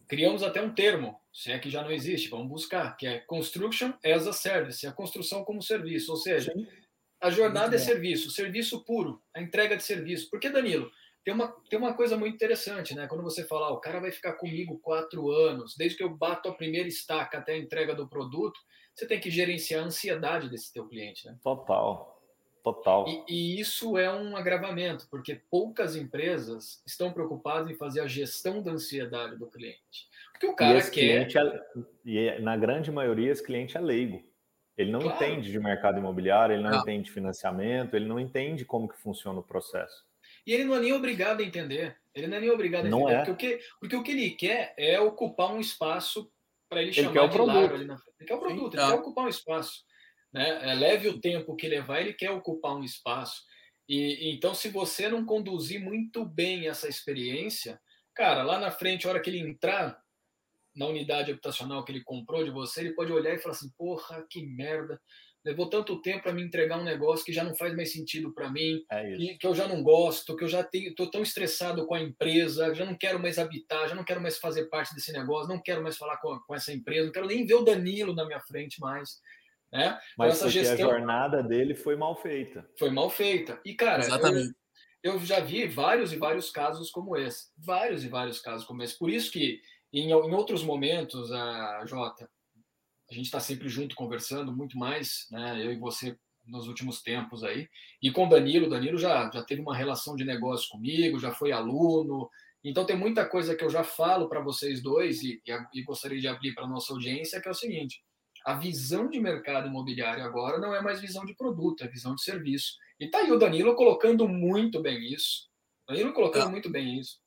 criamos 0.07 0.43
até 0.43 0.61
um 0.61 0.73
termo, 0.73 1.19
se 1.31 1.51
é 1.51 1.59
que 1.59 1.69
já 1.69 1.81
não 1.81 1.91
existe, 1.91 2.29
vamos 2.29 2.47
buscar, 2.47 2.97
que 2.97 3.07
é 3.07 3.19
Construction 3.19 3.93
as 4.03 4.27
a 4.27 4.33
Service, 4.33 4.85
a 4.85 4.91
construção 4.91 5.43
como 5.43 5.61
serviço. 5.61 6.11
Ou 6.11 6.17
seja, 6.17 6.51
Sim. 6.51 6.67
a 7.21 7.29
jornada 7.29 7.75
é 7.75 7.79
serviço, 7.79 8.31
serviço 8.31 8.83
puro, 8.83 9.21
a 9.33 9.41
entrega 9.41 9.77
de 9.77 9.83
serviço. 9.83 10.29
Porque, 10.29 10.49
Danilo, 10.49 10.91
tem 11.23 11.33
uma, 11.33 11.47
tem 11.69 11.77
uma 11.77 11.93
coisa 11.93 12.17
muito 12.17 12.35
interessante, 12.35 12.95
né? 12.95 13.07
Quando 13.07 13.23
você 13.23 13.45
fala, 13.45 13.67
ah, 13.67 13.73
o 13.73 13.79
cara 13.79 13.99
vai 13.99 14.11
ficar 14.11 14.33
comigo 14.33 14.79
quatro 14.79 15.29
anos, 15.31 15.75
desde 15.77 15.97
que 15.97 16.03
eu 16.03 16.09
bato 16.09 16.49
a 16.49 16.53
primeira 16.53 16.87
estaca 16.87 17.37
até 17.37 17.53
a 17.53 17.57
entrega 17.57 17.93
do 17.93 18.07
produto, 18.07 18.59
você 18.95 19.05
tem 19.05 19.19
que 19.19 19.29
gerenciar 19.29 19.83
a 19.83 19.87
ansiedade 19.87 20.49
desse 20.49 20.73
teu 20.73 20.87
cliente, 20.87 21.25
né? 21.25 21.37
Total, 21.43 22.21
total. 22.63 23.05
E, 23.07 23.23
e 23.27 23.59
isso 23.59 23.97
é 23.97 24.13
um 24.13 24.35
agravamento, 24.35 25.07
porque 25.09 25.41
poucas 25.49 25.95
empresas 25.95 26.81
estão 26.85 27.13
preocupadas 27.13 27.69
em 27.69 27.75
fazer 27.75 28.01
a 28.01 28.07
gestão 28.07 28.61
da 28.61 28.71
ansiedade 28.71 29.37
do 29.37 29.47
cliente. 29.47 30.09
Porque 30.31 30.47
o 30.47 30.55
cara 30.55 30.79
e 30.79 30.89
quer... 30.89 31.33
É, 32.05 32.39
e 32.39 32.41
na 32.41 32.55
grande 32.55 32.91
maioria, 32.91 33.31
esse 33.31 33.43
cliente 33.43 33.77
é 33.77 33.81
leigo. 33.81 34.23
Ele 34.77 34.91
não 34.91 35.01
claro. 35.01 35.15
entende 35.15 35.51
de 35.51 35.59
mercado 35.59 35.99
imobiliário, 35.99 36.55
ele 36.55 36.63
não, 36.63 36.71
não 36.71 36.79
entende 36.79 37.11
financiamento, 37.11 37.95
ele 37.95 38.05
não 38.05 38.17
entende 38.17 38.63
como 38.63 38.87
que 38.87 38.97
funciona 38.97 39.37
o 39.37 39.43
processo. 39.43 40.08
E 40.49 40.53
ele 40.53 40.63
não 40.63 40.73
é 40.73 40.79
nem 40.79 40.93
obrigado 40.93 41.41
a 41.41 41.43
entender. 41.43 41.95
Ele 42.11 42.25
não 42.25 42.37
é 42.37 42.39
nem 42.39 42.49
obrigado 42.49 42.87
a 42.87 42.89
não 42.89 43.01
entender. 43.01 43.21
É. 43.21 43.25
Porque, 43.25 43.53
o 43.53 43.57
que, 43.59 43.65
porque 43.79 43.95
o 43.95 44.01
que 44.01 44.11
ele 44.11 44.31
quer 44.31 44.73
é 44.79 44.99
ocupar 44.99 45.53
um 45.53 45.59
espaço 45.59 46.27
para 46.67 46.81
ele, 46.81 46.89
ele 46.89 46.95
chamar 46.95 47.13
quer 47.13 47.21
o 47.21 47.27
de 47.27 47.33
produto. 47.35 47.73
ali 47.75 47.85
na 47.85 47.97
frente. 47.99 48.15
Ele 48.19 48.27
quer 48.27 48.33
o 48.33 48.39
produto, 48.39 48.71
Sim, 48.71 48.77
ele 48.77 48.87
tá. 48.87 48.91
quer 48.91 48.99
ocupar 48.99 49.25
um 49.25 49.29
espaço. 49.29 49.83
Né? 50.33 50.71
É, 50.71 50.73
leve 50.73 51.07
o 51.07 51.21
tempo 51.21 51.55
que 51.55 51.67
levar, 51.67 52.01
ele 52.01 52.13
quer 52.13 52.31
ocupar 52.31 52.75
um 52.75 52.83
espaço. 52.83 53.43
E 53.87 54.31
então, 54.33 54.55
se 54.55 54.69
você 54.69 55.07
não 55.07 55.23
conduzir 55.23 55.79
muito 55.79 56.25
bem 56.25 56.67
essa 56.67 56.87
experiência, 56.87 57.79
cara, 58.15 58.41
lá 58.41 58.57
na 58.57 58.71
frente, 58.71 59.05
a 59.05 59.11
hora 59.11 59.19
que 59.19 59.29
ele 59.29 59.37
entrar 59.37 60.01
na 60.75 60.87
unidade 60.87 61.29
habitacional 61.29 61.85
que 61.85 61.91
ele 61.91 62.03
comprou 62.03 62.43
de 62.43 62.49
você, 62.49 62.81
ele 62.81 62.95
pode 62.95 63.11
olhar 63.11 63.35
e 63.35 63.39
falar 63.39 63.53
assim: 63.53 63.69
porra, 63.77 64.25
que 64.27 64.43
merda 64.43 64.99
levou 65.49 65.67
tanto 65.67 65.99
tempo 66.01 66.23
para 66.23 66.33
me 66.33 66.43
entregar 66.43 66.79
um 66.79 66.83
negócio 66.83 67.25
que 67.25 67.33
já 67.33 67.43
não 67.43 67.55
faz 67.55 67.75
mais 67.75 67.91
sentido 67.91 68.31
para 68.31 68.51
mim, 68.51 68.85
é 68.91 69.11
que, 69.15 69.37
que, 69.39 69.47
eu 69.47 69.55
já 69.55 69.67
não 69.67 69.81
gosto, 69.81 70.35
que 70.35 70.43
eu 70.43 70.47
já 70.47 70.63
tenho, 70.63 70.93
tô 70.93 71.09
tão 71.09 71.23
estressado 71.23 71.85
com 71.87 71.95
a 71.95 72.01
empresa, 72.01 72.73
já 72.75 72.85
não 72.85 72.95
quero 72.95 73.19
mais 73.19 73.39
habitar, 73.39 73.89
já 73.89 73.95
não 73.95 74.03
quero 74.03 74.21
mais 74.21 74.37
fazer 74.37 74.65
parte 74.65 74.93
desse 74.93 75.11
negócio, 75.11 75.49
não 75.49 75.61
quero 75.61 75.81
mais 75.81 75.97
falar 75.97 76.17
com, 76.17 76.37
com 76.39 76.55
essa 76.55 76.71
empresa, 76.71 77.07
não 77.07 77.11
quero 77.11 77.27
nem 77.27 77.45
ver 77.45 77.55
o 77.55 77.63
Danilo 77.63 78.13
na 78.13 78.25
minha 78.25 78.39
frente 78.39 78.79
mais. 78.79 79.19
Né? 79.71 79.87
Então, 79.87 79.99
Mas 80.17 80.33
essa 80.33 80.49
gestão, 80.49 80.89
a 80.89 80.93
jornada 80.93 81.43
dele 81.43 81.73
foi 81.73 81.95
mal 81.95 82.15
feita. 82.15 82.69
Foi 82.77 82.89
mal 82.91 83.09
feita. 83.09 83.59
E, 83.65 83.73
cara, 83.73 84.03
Exatamente. 84.03 84.53
Eu, 85.01 85.13
eu 85.13 85.19
já 85.19 85.39
vi 85.39 85.67
vários 85.67 86.13
e 86.13 86.17
vários 86.17 86.51
casos 86.51 86.91
como 86.91 87.17
esse. 87.17 87.47
Vários 87.57 88.03
e 88.03 88.07
vários 88.07 88.39
casos 88.39 88.65
como 88.65 88.83
esse. 88.83 88.97
Por 88.97 89.09
isso 89.09 89.31
que, 89.31 89.61
em, 89.91 90.09
em 90.09 90.33
outros 90.33 90.63
momentos, 90.63 91.31
a 91.31 91.83
Jota, 91.85 92.29
a 93.09 93.13
gente 93.13 93.25
está 93.25 93.39
sempre 93.39 93.67
junto 93.67 93.95
conversando 93.95 94.55
muito 94.55 94.77
mais, 94.77 95.27
né? 95.31 95.65
Eu 95.65 95.71
e 95.71 95.77
você 95.77 96.17
nos 96.45 96.67
últimos 96.67 97.01
tempos 97.01 97.43
aí. 97.43 97.67
E 98.01 98.11
com 98.11 98.25
o 98.25 98.29
Danilo, 98.29 98.67
o 98.67 98.69
Danilo 98.69 98.97
já, 98.97 99.29
já 99.31 99.43
teve 99.43 99.61
uma 99.61 99.75
relação 99.75 100.15
de 100.15 100.25
negócio 100.25 100.69
comigo, 100.69 101.19
já 101.19 101.31
foi 101.31 101.51
aluno. 101.51 102.29
Então 102.63 102.85
tem 102.85 102.97
muita 102.97 103.25
coisa 103.25 103.55
que 103.55 103.63
eu 103.63 103.69
já 103.69 103.83
falo 103.83 104.27
para 104.27 104.41
vocês 104.41 104.81
dois 104.81 105.21
e, 105.23 105.41
e, 105.45 105.79
e, 105.79 105.83
gostaria 105.83 106.19
de 106.19 106.27
abrir 106.27 106.53
para 106.53 106.67
nossa 106.67 106.91
audiência, 106.91 107.41
que 107.41 107.47
é 107.47 107.51
o 107.51 107.55
seguinte: 107.55 108.03
a 108.45 108.55
visão 108.55 109.09
de 109.09 109.19
mercado 109.19 109.67
imobiliário 109.67 110.23
agora 110.23 110.59
não 110.59 110.75
é 110.75 110.81
mais 110.81 110.99
visão 110.99 111.25
de 111.25 111.35
produto, 111.35 111.83
é 111.83 111.87
visão 111.87 112.15
de 112.15 112.23
serviço. 112.23 112.73
E 112.99 113.07
tá 113.07 113.19
aí 113.19 113.31
o 113.31 113.37
Danilo 113.37 113.75
colocando 113.75 114.27
muito 114.27 114.81
bem 114.81 115.13
isso. 115.13 115.47
Danilo 115.87 116.13
colocando 116.13 116.47
ah. 116.47 116.49
muito 116.49 116.69
bem 116.69 116.99
isso. 116.99 117.17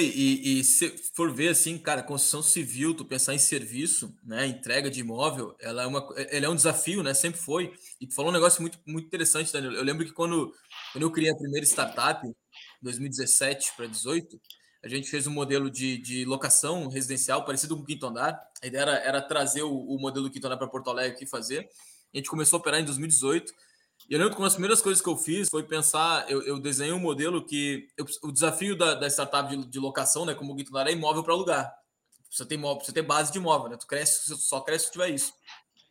E, 0.00 0.60
e, 0.60 0.64
se 0.64 0.88
for 1.14 1.32
ver 1.32 1.48
assim, 1.48 1.78
cara, 1.78 2.02
construção 2.02 2.42
civil, 2.42 2.94
tu 2.94 3.04
pensar 3.04 3.34
em 3.34 3.38
serviço, 3.38 4.16
né, 4.24 4.46
entrega 4.46 4.90
de 4.90 5.00
imóvel, 5.00 5.54
ela 5.60 5.82
é, 5.82 5.86
uma, 5.86 6.08
ela 6.16 6.46
é 6.46 6.48
um 6.48 6.54
desafio, 6.54 7.02
né, 7.02 7.12
sempre 7.14 7.40
foi. 7.40 7.72
E 8.00 8.06
tu 8.06 8.14
falou 8.14 8.30
um 8.30 8.34
negócio 8.34 8.60
muito, 8.60 8.78
muito 8.86 9.06
interessante, 9.06 9.52
Daniel. 9.52 9.72
Eu 9.72 9.84
lembro 9.84 10.04
que 10.04 10.12
quando, 10.12 10.54
quando 10.92 11.02
eu 11.02 11.10
criei 11.10 11.30
a 11.30 11.36
primeira 11.36 11.66
startup, 11.66 12.26
2017 12.82 13.72
para 13.76 13.86
2018, 13.86 14.40
a 14.82 14.88
gente 14.88 15.08
fez 15.08 15.26
um 15.26 15.32
modelo 15.32 15.70
de, 15.70 15.96
de 15.96 16.24
locação 16.24 16.88
residencial 16.88 17.44
parecido 17.44 17.74
com 17.74 17.82
o 17.82 17.86
Quinto 17.86 18.06
Andar. 18.06 18.38
A 18.62 18.66
ideia 18.66 18.82
era, 18.82 18.96
era 18.98 19.22
trazer 19.22 19.62
o, 19.62 19.74
o 19.74 19.98
modelo 19.98 20.28
do 20.28 20.30
Quinto 20.30 20.46
Andar 20.46 20.58
para 20.58 20.68
Porto 20.68 20.90
Alegre 20.90 21.24
e 21.24 21.26
fazer. 21.26 21.68
A 22.12 22.16
gente 22.16 22.28
começou 22.28 22.58
a 22.58 22.60
operar 22.60 22.80
em 22.80 22.84
2018 22.84 23.50
e 23.50 23.54
eu 24.10 24.18
lembro 24.18 24.34
que 24.34 24.40
uma 24.40 24.46
das 24.46 24.54
primeiras 24.54 24.82
coisas 24.82 25.02
que 25.02 25.08
eu 25.08 25.16
fiz 25.16 25.48
foi 25.48 25.62
pensar, 25.62 26.30
eu, 26.30 26.42
eu 26.42 26.58
desenhei 26.58 26.92
um 26.92 26.98
modelo 26.98 27.44
que 27.44 27.88
eu, 27.96 28.04
o 28.22 28.30
desafio 28.30 28.76
da, 28.76 28.94
da 28.94 29.06
startup 29.08 29.48
de, 29.48 29.64
de, 29.66 29.78
locação, 29.78 30.26
né, 30.26 30.34
como 30.34 30.52
o 30.52 30.54
Guitar, 30.54 30.86
é 30.86 30.92
imóvel 30.92 31.22
para 31.22 31.32
alugar. 31.32 31.74
Você 32.30 32.44
tem 32.44 32.60
você 32.60 32.92
tem 32.92 33.02
base 33.02 33.32
de 33.32 33.38
imóvel, 33.38 33.70
né? 33.70 33.76
Tu 33.76 33.86
cresce, 33.86 34.36
só 34.36 34.60
cresce 34.60 34.86
se 34.86 34.92
tiver 34.92 35.10
isso. 35.10 35.32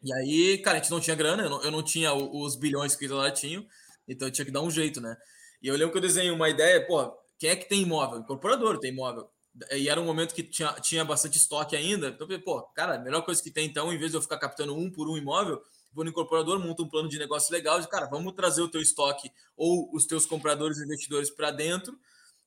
E 0.03 0.13
aí, 0.13 0.57
cara, 0.57 0.77
a 0.77 0.81
gente 0.81 0.91
não 0.91 0.99
tinha 0.99 1.15
grana, 1.15 1.43
eu 1.43 1.49
não, 1.49 1.63
eu 1.63 1.71
não 1.71 1.81
tinha 1.81 2.13
os 2.13 2.55
bilhões 2.57 2.95
que 2.95 3.05
o 3.05 3.09
Guitar 3.09 3.31
tinha, 3.31 3.65
então 4.07 4.27
eu 4.27 4.31
tinha 4.31 4.45
que 4.45 4.51
dar 4.51 4.61
um 4.61 4.69
jeito, 4.69 4.99
né? 4.99 5.15
E 5.61 5.67
eu 5.67 5.75
lembro 5.75 5.91
que 5.91 5.97
eu 5.97 6.01
desenhei 6.01 6.29
uma 6.29 6.49
ideia, 6.49 6.85
pô, 6.85 7.15
quem 7.39 7.49
é 7.49 7.55
que 7.55 7.69
tem 7.69 7.81
imóvel? 7.81 8.19
Incorporador 8.19 8.77
tem 8.77 8.91
imóvel. 8.91 9.29
E 9.71 9.87
era 9.87 10.01
um 10.01 10.05
momento 10.05 10.33
que 10.33 10.43
tinha, 10.43 10.73
tinha 10.81 11.05
bastante 11.05 11.37
estoque 11.37 11.75
ainda. 11.75 12.09
Então, 12.09 12.27
pô, 12.41 12.61
cara, 12.75 12.95
a 12.95 12.99
melhor 12.99 13.21
coisa 13.21 13.41
que 13.41 13.51
tem 13.51 13.65
então, 13.67 13.93
em 13.93 13.97
vez 13.97 14.11
de 14.11 14.17
eu 14.17 14.21
ficar 14.21 14.37
captando 14.37 14.75
um 14.75 14.91
por 14.91 15.07
um 15.09 15.17
imóvel, 15.17 15.61
vou 15.93 16.03
no 16.03 16.09
incorporador, 16.09 16.59
monta 16.59 16.81
um 16.81 16.89
plano 16.89 17.07
de 17.07 17.19
negócio 17.19 17.51
legal, 17.53 17.79
de 17.79 17.87
cara, 17.87 18.07
vamos 18.07 18.33
trazer 18.33 18.61
o 18.61 18.69
teu 18.69 18.81
estoque 18.81 19.31
ou 19.55 19.89
os 19.93 20.05
teus 20.05 20.25
compradores 20.25 20.77
e 20.77 20.83
investidores 20.83 21.29
para 21.29 21.51
dentro, 21.51 21.97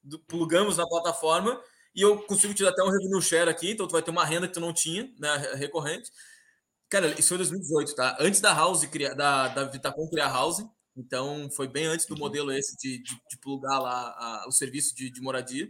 do, 0.03 0.19
plugamos 0.21 0.77
na 0.77 0.87
plataforma 0.87 1.61
e 1.95 2.03
eu 2.03 2.19
consigo 2.23 2.53
te 2.53 2.63
dar 2.63 2.71
até 2.71 2.83
um 2.83 2.91
revenue 2.91 3.23
share 3.23 3.49
aqui, 3.49 3.71
então 3.71 3.87
tu 3.87 3.93
vai 3.93 4.03
ter 4.03 4.11
uma 4.11 4.25
renda 4.25 4.47
que 4.47 4.55
tu 4.55 4.61
não 4.61 4.73
tinha, 4.73 5.11
né, 5.19 5.55
recorrente. 5.55 6.11
Cara, 6.89 7.09
isso 7.19 7.29
foi 7.29 7.39
2018, 7.39 7.95
tá? 7.95 8.17
Antes 8.21 8.41
da 8.41 8.53
House 8.53 8.85
criar, 8.85 9.15
da, 9.15 9.49
da 9.49 9.65
Vitacom 9.65 10.09
criar 10.09 10.27
a 10.27 10.33
House, 10.33 10.65
então 10.97 11.51
foi 11.51 11.67
bem 11.67 11.87
antes 11.87 12.07
do 12.07 12.15
uhum. 12.15 12.21
modelo 12.21 12.53
esse 12.53 12.77
de, 12.77 13.03
de, 13.03 13.15
de 13.15 13.39
plugar 13.41 13.79
lá 13.79 14.15
a, 14.17 14.45
o 14.47 14.53
serviço 14.53 14.95
de, 14.95 15.11
de 15.11 15.21
moradia. 15.21 15.69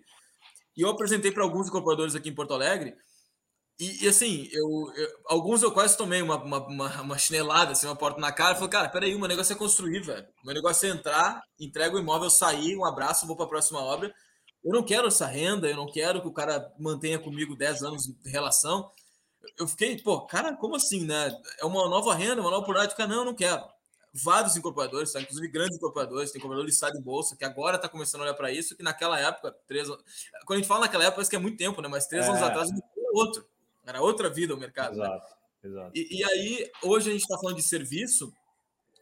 E 0.76 0.82
eu 0.82 0.90
apresentei 0.90 1.32
para 1.32 1.42
alguns 1.42 1.68
incorporadores 1.68 2.14
aqui 2.14 2.28
em 2.28 2.34
Porto 2.34 2.52
Alegre 2.52 2.94
e, 3.78 4.04
e, 4.04 4.08
assim, 4.08 4.48
eu, 4.52 4.90
eu, 4.94 5.08
alguns 5.26 5.62
eu 5.62 5.70
quase 5.70 5.98
tomei 5.98 6.22
uma, 6.22 6.42
uma, 6.42 7.00
uma, 7.02 7.18
chinelada, 7.18 7.72
assim, 7.72 7.86
uma 7.86 7.94
porta 7.94 8.18
na 8.18 8.32
cara. 8.32 8.54
Falei, 8.54 8.70
cara, 8.70 8.88
peraí, 8.88 9.14
o 9.14 9.18
meu 9.18 9.28
negócio 9.28 9.52
é 9.52 9.56
construir, 9.56 10.00
velho. 10.00 10.26
Meu 10.42 10.54
negócio 10.54 10.88
é 10.88 10.92
entrar, 10.92 11.42
entrega 11.60 11.94
o 11.94 11.98
imóvel, 11.98 12.30
sair, 12.30 12.74
um 12.74 12.86
abraço, 12.86 13.26
vou 13.26 13.36
para 13.36 13.44
a 13.44 13.48
próxima 13.48 13.80
obra. 13.82 14.14
Eu 14.64 14.72
não 14.72 14.82
quero 14.82 15.08
essa 15.08 15.26
renda, 15.26 15.68
eu 15.68 15.76
não 15.76 15.86
quero 15.86 16.22
que 16.22 16.26
o 16.26 16.32
cara 16.32 16.72
mantenha 16.78 17.18
comigo 17.18 17.54
10 17.54 17.82
anos 17.82 18.06
de 18.06 18.30
relação. 18.30 18.90
Eu 19.58 19.68
fiquei, 19.68 19.98
pô, 19.98 20.22
cara, 20.26 20.56
como 20.56 20.74
assim, 20.74 21.04
né? 21.04 21.30
É 21.60 21.66
uma 21.66 21.86
nova 21.88 22.14
renda, 22.14 22.40
uma 22.40 22.50
nova 22.50 22.62
oportunidade. 22.62 22.96
Cara, 22.96 23.10
não, 23.10 23.18
eu 23.18 23.24
não 23.26 23.34
quero. 23.34 23.62
Vários 24.14 24.56
incorporadores, 24.56 25.12
tá? 25.12 25.20
inclusive 25.20 25.48
grandes 25.48 25.76
incorporadores, 25.76 26.32
tem 26.32 26.38
incorporador 26.38 26.64
listado 26.64 26.96
em 26.96 27.02
bolsa, 27.02 27.36
que 27.36 27.44
agora 27.44 27.76
está 27.76 27.90
começando 27.90 28.22
a 28.22 28.24
olhar 28.24 28.34
para 28.34 28.50
isso, 28.50 28.74
que 28.74 28.82
naquela 28.82 29.20
época, 29.20 29.54
três 29.68 29.86
Quando 29.86 30.00
a 30.52 30.56
gente 30.56 30.66
fala 30.66 30.80
naquela 30.80 31.04
época, 31.04 31.16
parece 31.16 31.30
que 31.30 31.36
é 31.36 31.38
muito 31.38 31.58
tempo, 31.58 31.82
né? 31.82 31.88
Mas 31.88 32.06
três 32.06 32.24
é. 32.24 32.28
anos 32.30 32.40
atrás, 32.42 32.70
outro. 33.12 33.46
Era 33.86 34.02
outra 34.02 34.28
vida 34.28 34.54
o 34.54 34.58
mercado. 34.58 34.96
Né? 34.96 35.04
Exato, 35.04 35.26
né? 35.26 35.70
exato. 35.70 35.92
E, 35.94 36.18
e, 36.18 36.24
aí, 36.24 36.70
hoje 36.82 37.08
a 37.08 37.12
gente 37.12 37.22
está 37.22 37.38
falando 37.38 37.56
de 37.56 37.62
serviço, 37.62 38.32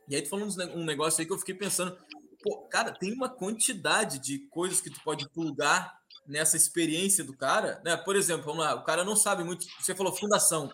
e 0.06 0.14
aí 0.14 0.22
tu 0.22 0.28
falando 0.28 0.54
um 0.74 0.84
negócio 0.84 1.20
aí 1.20 1.26
que 1.26 1.32
eu 1.32 1.38
fiquei 1.38 1.54
pensando, 1.54 1.96
pô, 2.42 2.68
cara, 2.68 2.92
tem 2.92 3.12
uma 3.12 3.28
quantidade 3.28 4.18
de 4.18 4.40
coisas 4.50 4.80
que 4.82 4.90
tu 4.90 5.00
pode 5.02 5.26
plugar 5.30 5.98
nessa 6.26 6.56
experiência 6.56 7.24
do 7.24 7.34
cara, 7.34 7.80
né? 7.82 7.96
Por 7.96 8.14
exemplo, 8.14 8.44
vamos 8.44 8.62
lá, 8.62 8.74
o 8.74 8.84
cara 8.84 9.02
não 9.02 9.16
sabe 9.16 9.42
muito, 9.42 9.66
você 9.80 9.94
falou 9.94 10.14
fundação. 10.14 10.70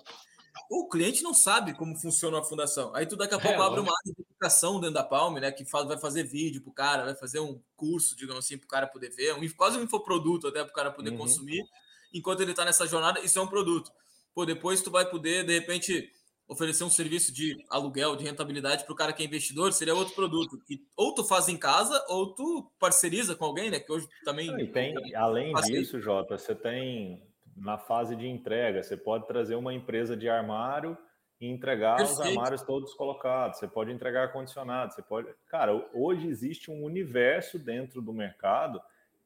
O 0.69 0.89
cliente 0.89 1.23
não 1.23 1.35
sabe 1.35 1.75
como 1.75 1.97
funciona 1.97 2.39
a 2.39 2.45
fundação. 2.45 2.95
Aí 2.95 3.07
tu 3.07 3.17
daqui 3.17 3.35
a 3.35 3.39
é, 3.39 3.41
pouco 3.41 3.61
é, 3.61 3.67
abre 3.67 3.81
uma 3.81 3.93
área 3.93 4.13
de 4.13 4.23
educação 4.23 4.81
dentro 4.81 4.95
da 4.95 5.05
Palme, 5.05 5.41
né? 5.41 5.51
Que 5.51 5.65
faz, 5.65 5.87
vai 5.87 5.99
fazer 5.99 6.25
vídeo 6.25 6.61
pro 6.61 6.73
cara, 6.73 7.05
vai 7.05 7.15
fazer 7.15 7.41
um 7.41 7.61
curso, 7.77 8.17
digamos 8.17 8.45
assim, 8.45 8.59
pro 8.59 8.69
cara 8.69 8.87
poder 8.87 9.11
ver, 9.11 9.35
um, 9.35 9.49
quase 9.51 9.79
um 9.79 9.83
infoproduto 9.83 10.49
até 10.49 10.63
pro 10.65 10.73
cara 10.73 10.91
poder 10.91 11.11
uhum. 11.11 11.19
consumir 11.19 11.65
enquanto 12.13 12.41
ele 12.41 12.53
está 12.53 12.65
nessa 12.65 12.87
jornada, 12.87 13.21
isso 13.21 13.39
é 13.39 13.43
um 13.43 13.47
produto. 13.47 13.91
Pô, 14.35 14.45
depois 14.45 14.83
tu 14.83 14.91
vai 14.91 15.09
poder, 15.09 15.45
de 15.45 15.59
repente, 15.59 16.11
oferecer 16.49 16.83
um 16.85 16.91
serviço 16.91 17.33
de 17.33 17.57
aluguel, 17.71 18.17
de 18.17 18.25
rentabilidade 18.25 18.85
para 18.85 18.93
o 18.93 18.97
cara 18.97 19.13
que 19.13 19.23
é 19.23 19.27
investidor, 19.27 19.73
seria 19.73 19.95
outro 19.95 20.15
produto. 20.15 20.59
Que 20.67 20.81
ou 20.97 21.15
tu 21.15 21.25
faz 21.25 21.49
em 21.49 21.57
casa, 21.57 22.05
ou 22.09 22.35
tu 22.35 22.71
parceriza 22.79 23.35
com 23.37 23.45
alguém, 23.45 23.71
né? 23.71 23.79
Que 23.79 23.93
hoje 23.93 24.09
também. 24.25 24.49
E 24.61 24.67
tem, 24.67 24.95
além 25.15 25.55
disso, 25.55 26.01
Jota, 26.01 26.37
você 26.37 26.55
tem 26.55 27.23
na 27.57 27.79
fase 27.79 28.17
de 28.17 28.27
entrega, 28.27 28.83
você 28.83 28.97
pode 28.97 29.27
trazer 29.27 29.55
uma 29.55 29.73
empresa 29.73 30.17
de 30.17 30.29
armário 30.29 30.97
e 31.41 31.47
entregar 31.47 31.97
Perfeito. 31.97 32.21
os 32.21 32.27
armários 32.27 32.63
todos 32.63 32.95
colocados. 32.95 33.59
Você 33.59 33.69
pode 33.69 33.93
entregar 33.93 34.23
ar-condicionado, 34.23 34.93
você 34.93 35.03
pode. 35.03 35.29
Cara, 35.49 35.73
hoje 35.95 36.27
existe 36.27 36.71
um 36.71 36.85
universo 36.85 37.59
dentro 37.59 38.03
do 38.03 38.13
mercado 38.13 38.81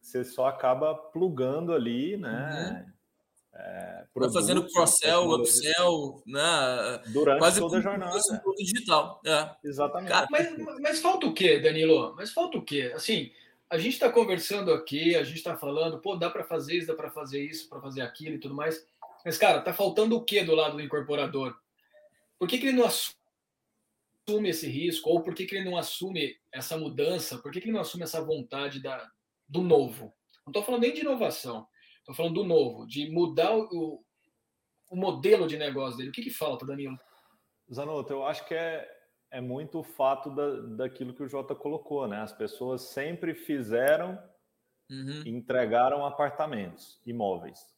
você 0.04 0.22
só 0.22 0.46
acaba 0.46 0.94
plugando 0.94 1.72
ali, 1.72 2.16
né? 2.16 2.84
Uhum. 2.86 2.94
É, 3.56 4.04
produtos, 4.12 4.34
fazendo 4.34 4.66
cross-sell, 4.68 5.30
upsell, 5.30 6.22
né? 6.26 7.00
Durante 7.06 7.38
quase 7.38 7.60
toda 7.60 7.78
a 7.78 7.80
jornada. 7.80 8.18
digital. 8.56 9.20
É. 9.24 9.50
Exatamente. 9.64 10.10
Cara, 10.10 10.26
mas, 10.30 10.58
mas 10.80 11.00
falta 11.00 11.26
o 11.26 11.32
quê, 11.32 11.60
Danilo? 11.60 12.14
Mas 12.16 12.32
falta 12.32 12.58
o 12.58 12.64
quê? 12.64 12.92
Assim, 12.94 13.30
a 13.70 13.78
gente 13.78 13.94
está 13.94 14.10
conversando 14.10 14.72
aqui, 14.72 15.14
a 15.14 15.22
gente 15.24 15.36
está 15.36 15.56
falando, 15.56 16.00
pô, 16.00 16.16
dá 16.16 16.28
para 16.28 16.44
fazer 16.44 16.76
isso, 16.76 16.88
dá 16.88 16.94
para 16.94 17.10
fazer 17.10 17.42
isso, 17.42 17.68
para 17.68 17.80
fazer 17.80 18.02
aquilo 18.02 18.34
e 18.34 18.40
tudo 18.40 18.54
mais. 18.54 18.84
Mas, 19.24 19.38
cara, 19.38 19.62
tá 19.62 19.72
faltando 19.72 20.16
o 20.16 20.24
quê 20.24 20.44
do 20.44 20.54
lado 20.54 20.76
do 20.76 20.82
incorporador? 20.82 21.56
Por 22.38 22.46
que, 22.48 22.58
que 22.58 22.66
ele 22.66 22.76
não 22.76 22.86
assume 22.86 24.50
esse 24.50 24.66
risco? 24.66 25.08
Ou 25.08 25.22
por 25.22 25.34
que, 25.34 25.46
que 25.46 25.54
ele 25.54 25.70
não 25.70 25.78
assume 25.78 26.36
essa 26.52 26.76
mudança? 26.76 27.38
Por 27.38 27.50
que, 27.50 27.60
que 27.60 27.66
ele 27.66 27.74
não 27.74 27.80
assume 27.80 28.02
essa 28.02 28.20
vontade 28.20 28.82
da, 28.82 29.10
do 29.48 29.62
novo. 29.62 30.14
Não 30.46 30.50
estou 30.50 30.62
falando 30.62 30.82
nem 30.82 30.92
de 30.92 31.00
inovação, 31.00 31.66
estou 31.98 32.14
falando 32.14 32.34
do 32.34 32.44
novo, 32.44 32.86
de 32.86 33.10
mudar 33.10 33.56
o, 33.56 34.04
o 34.90 34.96
modelo 34.96 35.46
de 35.46 35.56
negócio 35.56 35.96
dele. 35.96 36.10
O 36.10 36.12
que, 36.12 36.22
que 36.22 36.30
falta, 36.30 36.66
Danilo? 36.66 36.98
Zanotto, 37.72 38.12
eu 38.12 38.26
acho 38.26 38.46
que 38.46 38.54
é, 38.54 38.86
é 39.30 39.40
muito 39.40 39.80
o 39.80 39.82
fato 39.82 40.30
da, 40.30 40.84
daquilo 40.84 41.14
que 41.14 41.22
o 41.22 41.28
Jota 41.28 41.54
colocou, 41.54 42.06
né? 42.06 42.20
As 42.20 42.32
pessoas 42.32 42.82
sempre 42.82 43.34
fizeram, 43.34 44.22
uhum. 44.90 45.22
entregaram 45.24 46.04
apartamentos, 46.04 47.00
imóveis, 47.06 47.74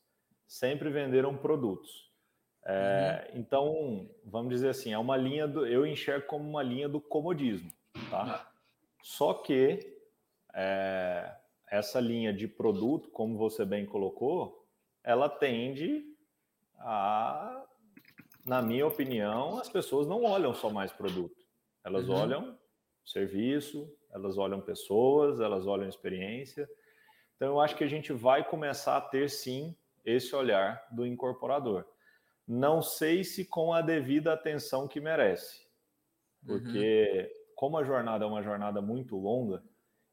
sempre 0.47 0.91
venderam 0.91 1.37
produtos. 1.37 2.07
É, 2.65 3.31
uhum. 3.33 3.41
Então, 3.41 4.11
vamos 4.25 4.51
dizer 4.51 4.71
assim, 4.71 4.93
é 4.93 4.99
uma 4.99 5.17
linha 5.17 5.47
do, 5.47 5.65
eu 5.65 5.87
enxergo 5.87 6.27
como 6.27 6.49
uma 6.49 6.65
linha 6.65 6.89
do 6.89 7.01
comodismo, 7.01 7.71
tá? 8.11 8.45
Ah. 8.45 8.53
Só 9.05 9.35
que 9.35 9.97
é, 10.53 11.33
essa 11.71 12.01
linha 12.01 12.33
de 12.33 12.47
produto, 12.47 13.11
como 13.11 13.37
você 13.37 13.65
bem 13.65 13.85
colocou, 13.85 14.67
ela 15.03 15.29
tende 15.29 16.05
a, 16.79 17.65
na 18.45 18.63
minha 18.63 18.87
opinião, 18.87 19.59
as 19.59 19.69
pessoas 19.69 20.07
não 20.07 20.25
olham 20.25 20.55
só 20.55 20.71
mais 20.71 20.93
produto, 20.93 21.45
elas 21.85 22.09
uhum. 22.09 22.15
olham 22.15 22.59
serviço, 23.05 23.93
elas 24.11 24.37
olham 24.37 24.61
pessoas, 24.61 25.41
elas 25.41 25.67
olham 25.67 25.89
experiência. 25.89 26.69
Então, 27.37 27.49
eu 27.49 27.61
acho 27.61 27.77
que 27.77 27.85
a 27.85 27.89
gente 27.89 28.13
vai 28.13 28.43
começar 28.49 28.97
a 28.97 29.01
ter 29.01 29.29
sim 29.29 29.77
esse 30.05 30.35
olhar 30.35 30.87
do 30.91 31.07
incorporador. 31.07 31.85
Não 32.47 32.81
sei 32.81 33.25
se 33.25 33.45
com 33.45 33.73
a 33.73 33.83
devida 33.83 34.33
atenção 34.33 34.87
que 34.89 35.01
merece, 35.01 35.67
porque 36.47 37.31
uhum. 37.35 37.55
como 37.55 37.79
a 37.79 37.85
jornada 37.85 38.25
é 38.25 38.29
uma 38.29 38.43
jornada 38.43 38.81
muito 38.81 39.17
longa, 39.17 39.63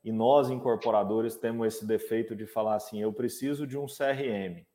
e 0.03 0.11
nós 0.11 0.49
incorporadores 0.49 1.37
temos 1.37 1.67
esse 1.67 1.85
defeito 1.85 2.35
de 2.35 2.45
falar 2.45 2.75
assim: 2.75 3.01
eu 3.01 3.13
preciso 3.13 3.65
de 3.65 3.77
um 3.77 3.85
CRM. 3.85 4.65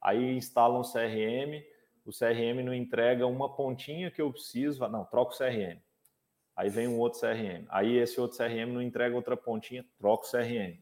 Aí 0.00 0.36
instalam 0.36 0.80
um 0.80 0.82
CRM, 0.82 1.62
o 2.04 2.10
CRM 2.10 2.64
não 2.64 2.72
entrega 2.72 3.26
uma 3.26 3.54
pontinha 3.54 4.10
que 4.10 4.22
eu 4.22 4.32
preciso, 4.32 4.86
não, 4.88 5.04
troca 5.04 5.34
o 5.34 5.36
CRM. 5.36 5.78
Aí 6.56 6.68
vem 6.70 6.88
um 6.88 6.98
outro 6.98 7.20
CRM. 7.20 7.66
Aí 7.68 7.96
esse 7.96 8.20
outro 8.20 8.38
CRM 8.38 8.72
não 8.72 8.82
entrega 8.82 9.14
outra 9.14 9.36
pontinha, 9.36 9.84
troca 9.98 10.26
o 10.26 10.30
CRM. 10.30 10.78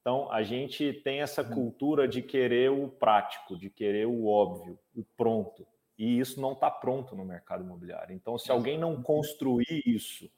Então, 0.00 0.32
a 0.32 0.42
gente 0.42 0.94
tem 1.04 1.20
essa 1.20 1.42
uhum. 1.42 1.50
cultura 1.50 2.08
de 2.08 2.22
querer 2.22 2.70
o 2.70 2.88
prático, 2.88 3.56
de 3.56 3.68
querer 3.68 4.06
o 4.06 4.26
óbvio, 4.26 4.78
o 4.94 5.04
pronto. 5.16 5.66
E 5.98 6.18
isso 6.18 6.40
não 6.40 6.52
está 6.52 6.70
pronto 6.70 7.14
no 7.14 7.22
mercado 7.22 7.62
imobiliário. 7.62 8.14
Então, 8.14 8.38
se 8.38 8.50
alguém 8.50 8.78
não 8.78 9.02
construir 9.02 9.82
isso 9.84 10.30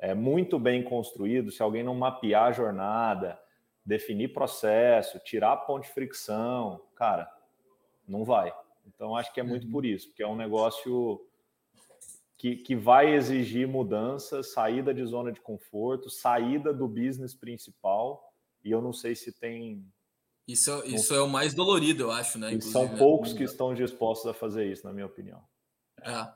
é, 0.00 0.14
muito 0.14 0.58
bem 0.58 0.82
construído, 0.82 1.52
se 1.52 1.62
alguém 1.62 1.84
não 1.84 1.94
mapear 1.94 2.46
a 2.46 2.52
jornada, 2.52 3.38
definir 3.84 4.32
processo, 4.32 5.18
tirar 5.20 5.52
a 5.52 5.56
ponte 5.56 5.86
de 5.86 5.92
fricção, 5.92 6.80
cara, 6.96 7.30
não 8.08 8.24
vai. 8.24 8.52
Então, 8.86 9.14
acho 9.14 9.32
que 9.32 9.40
é 9.40 9.42
muito 9.42 9.66
uhum. 9.66 9.72
por 9.72 9.84
isso, 9.84 10.08
porque 10.08 10.22
é 10.22 10.26
um 10.26 10.36
negócio 10.36 11.20
que, 12.38 12.56
que 12.56 12.74
vai 12.74 13.14
exigir 13.14 13.68
mudança, 13.68 14.42
saída 14.42 14.94
de 14.94 15.04
zona 15.04 15.30
de 15.30 15.40
conforto, 15.40 16.08
saída 16.08 16.72
do 16.72 16.88
business 16.88 17.34
principal 17.34 18.32
e 18.64 18.70
eu 18.70 18.80
não 18.80 18.94
sei 18.94 19.14
se 19.14 19.30
tem. 19.30 19.84
Isso, 20.48 20.82
isso 20.86 21.14
é 21.14 21.20
o 21.20 21.28
mais 21.28 21.52
dolorido, 21.52 22.04
eu 22.04 22.10
acho, 22.10 22.38
né? 22.38 22.58
são 22.60 22.88
né? 22.88 22.96
poucos 22.96 23.34
que 23.34 23.44
estão 23.44 23.74
dispostos 23.74 24.26
a 24.26 24.34
fazer 24.34 24.70
isso, 24.72 24.86
na 24.86 24.92
minha 24.92 25.06
opinião. 25.06 25.44
É. 26.02 26.32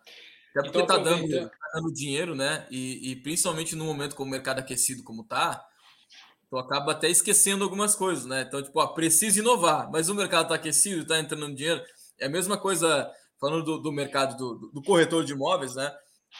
Até 0.56 0.62
porque 0.62 0.82
está 0.82 0.98
dando, 0.98 1.28
tá 1.28 1.70
dando 1.74 1.92
dinheiro, 1.92 2.34
né? 2.36 2.66
E, 2.70 3.10
e, 3.10 3.16
principalmente 3.16 3.74
no 3.74 3.84
momento 3.84 4.14
com 4.14 4.22
o 4.22 4.28
mercado 4.28 4.60
aquecido 4.60 5.02
como 5.02 5.24
tá, 5.24 5.66
tu 6.48 6.56
acaba 6.56 6.92
até 6.92 7.10
esquecendo 7.10 7.64
algumas 7.64 7.96
coisas, 7.96 8.24
né? 8.24 8.42
Então, 8.42 8.62
tipo, 8.62 8.78
ó, 8.78 8.86
precisa 8.86 9.40
inovar, 9.40 9.90
mas 9.90 10.08
o 10.08 10.14
mercado 10.14 10.44
está 10.44 10.54
aquecido, 10.54 11.02
está 11.02 11.18
entrando 11.18 11.52
dinheiro. 11.52 11.82
É 12.18 12.26
a 12.26 12.30
mesma 12.30 12.56
coisa 12.56 13.10
falando 13.40 13.64
do, 13.64 13.78
do 13.78 13.92
mercado 13.92 14.36
do, 14.36 14.70
do, 14.72 14.82
corretor 14.82 15.24
de 15.24 15.32
imóveis, 15.32 15.74
né? 15.74 15.92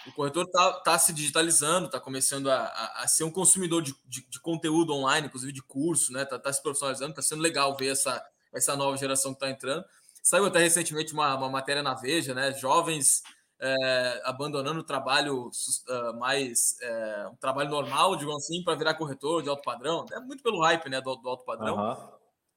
o 0.07 0.13
corretor 0.13 0.45
está 0.45 0.73
tá 0.81 0.99
se 0.99 1.13
digitalizando, 1.13 1.87
está 1.87 2.01
começando 2.01 2.51
a, 2.51 2.65
a, 2.65 3.03
a, 3.03 3.09
ser 3.09 3.25
um 3.25 3.31
consumidor 3.31 3.83
de, 3.83 3.95
de, 4.07 4.27
de, 4.29 4.41
conteúdo 4.41 4.93
online, 4.93 5.27
inclusive 5.27 5.53
de 5.53 5.63
curso, 5.63 6.13
né? 6.13 6.23
Está 6.23 6.39
tá 6.39 6.53
se 6.53 6.63
profissionalizando, 6.63 7.11
está 7.11 7.23
sendo 7.23 7.43
legal 7.43 7.77
ver 7.77 7.89
essa, 7.89 8.25
essa 8.53 8.77
nova 8.77 8.97
geração 8.97 9.33
que 9.33 9.37
está 9.37 9.51
entrando. 9.51 9.85
Saiu 10.23 10.47
até 10.47 10.59
recentemente 10.59 11.13
uma, 11.13 11.37
uma 11.37 11.49
matéria 11.49 11.83
na 11.83 11.95
Veja, 11.95 12.35
né? 12.35 12.53
Jovens 12.55 13.23
é, 13.61 14.23
abandonando 14.25 14.81
o 14.81 14.85
trabalho 14.85 15.49
uh, 15.49 16.19
mais 16.19 16.77
é, 16.83 17.29
um 17.33 17.37
trabalho 17.37 17.71
normal, 17.71 18.17
digamos 18.17 18.45
assim, 18.45 18.63
para 18.63 18.77
virar 18.77 18.95
corretor 18.95 19.43
de 19.43 19.49
alto 19.49 19.63
padrão. 19.63 20.05
É 20.13 20.21
muito 20.21 20.43
pelo 20.43 20.61
hype 20.61 20.89
né, 20.89 21.01
do, 21.01 21.17
do 21.17 21.29
alto 21.29 21.45
padrão. 21.45 21.77
Uhum. 21.77 22.09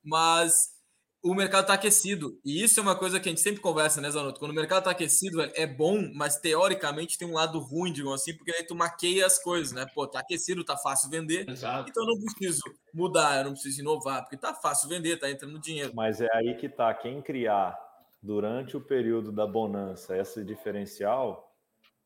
Mas 0.04 0.78
o 1.24 1.34
mercado 1.34 1.62
está 1.62 1.74
aquecido. 1.74 2.40
E 2.44 2.64
isso 2.64 2.80
é 2.80 2.84
uma 2.84 2.96
coisa 2.96 3.20
que 3.20 3.28
a 3.28 3.32
gente 3.32 3.42
sempre 3.42 3.62
conversa, 3.62 4.00
né, 4.00 4.10
Zanotto? 4.10 4.40
Quando 4.40 4.52
o 4.52 4.56
mercado 4.56 4.80
está 4.80 4.92
aquecido, 4.92 5.42
é 5.42 5.66
bom, 5.66 6.10
mas 6.14 6.38
teoricamente 6.38 7.18
tem 7.18 7.28
um 7.28 7.34
lado 7.34 7.60
ruim, 7.60 7.92
digamos 7.92 8.22
assim, 8.22 8.36
porque 8.36 8.52
aí 8.52 8.64
tu 8.64 8.76
maqueia 8.76 9.26
as 9.26 9.42
coisas, 9.42 9.74
né? 9.74 9.86
Pô, 9.94 10.08
tá 10.08 10.20
aquecido, 10.20 10.64
tá 10.64 10.78
fácil 10.78 11.10
vender. 11.10 11.48
Exato. 11.50 11.90
Então 11.90 12.04
eu 12.04 12.16
não 12.16 12.22
preciso 12.22 12.62
mudar, 12.94 13.40
eu 13.40 13.46
não 13.46 13.54
preciso 13.54 13.82
inovar, 13.82 14.22
porque 14.22 14.38
tá 14.38 14.54
fácil 14.54 14.90
vender, 14.90 15.18
tá 15.18 15.30
entrando 15.30 15.60
dinheiro. 15.60 15.92
Mas 15.96 16.22
é 16.22 16.28
aí 16.34 16.56
que 16.56 16.70
tá. 16.70 16.94
Quem 16.94 17.22
criar 17.22 17.78
durante 18.22 18.76
o 18.76 18.82
período 18.82 19.32
da 19.32 19.46
bonança 19.46 20.18
esse 20.18 20.44
diferencial, 20.44 21.56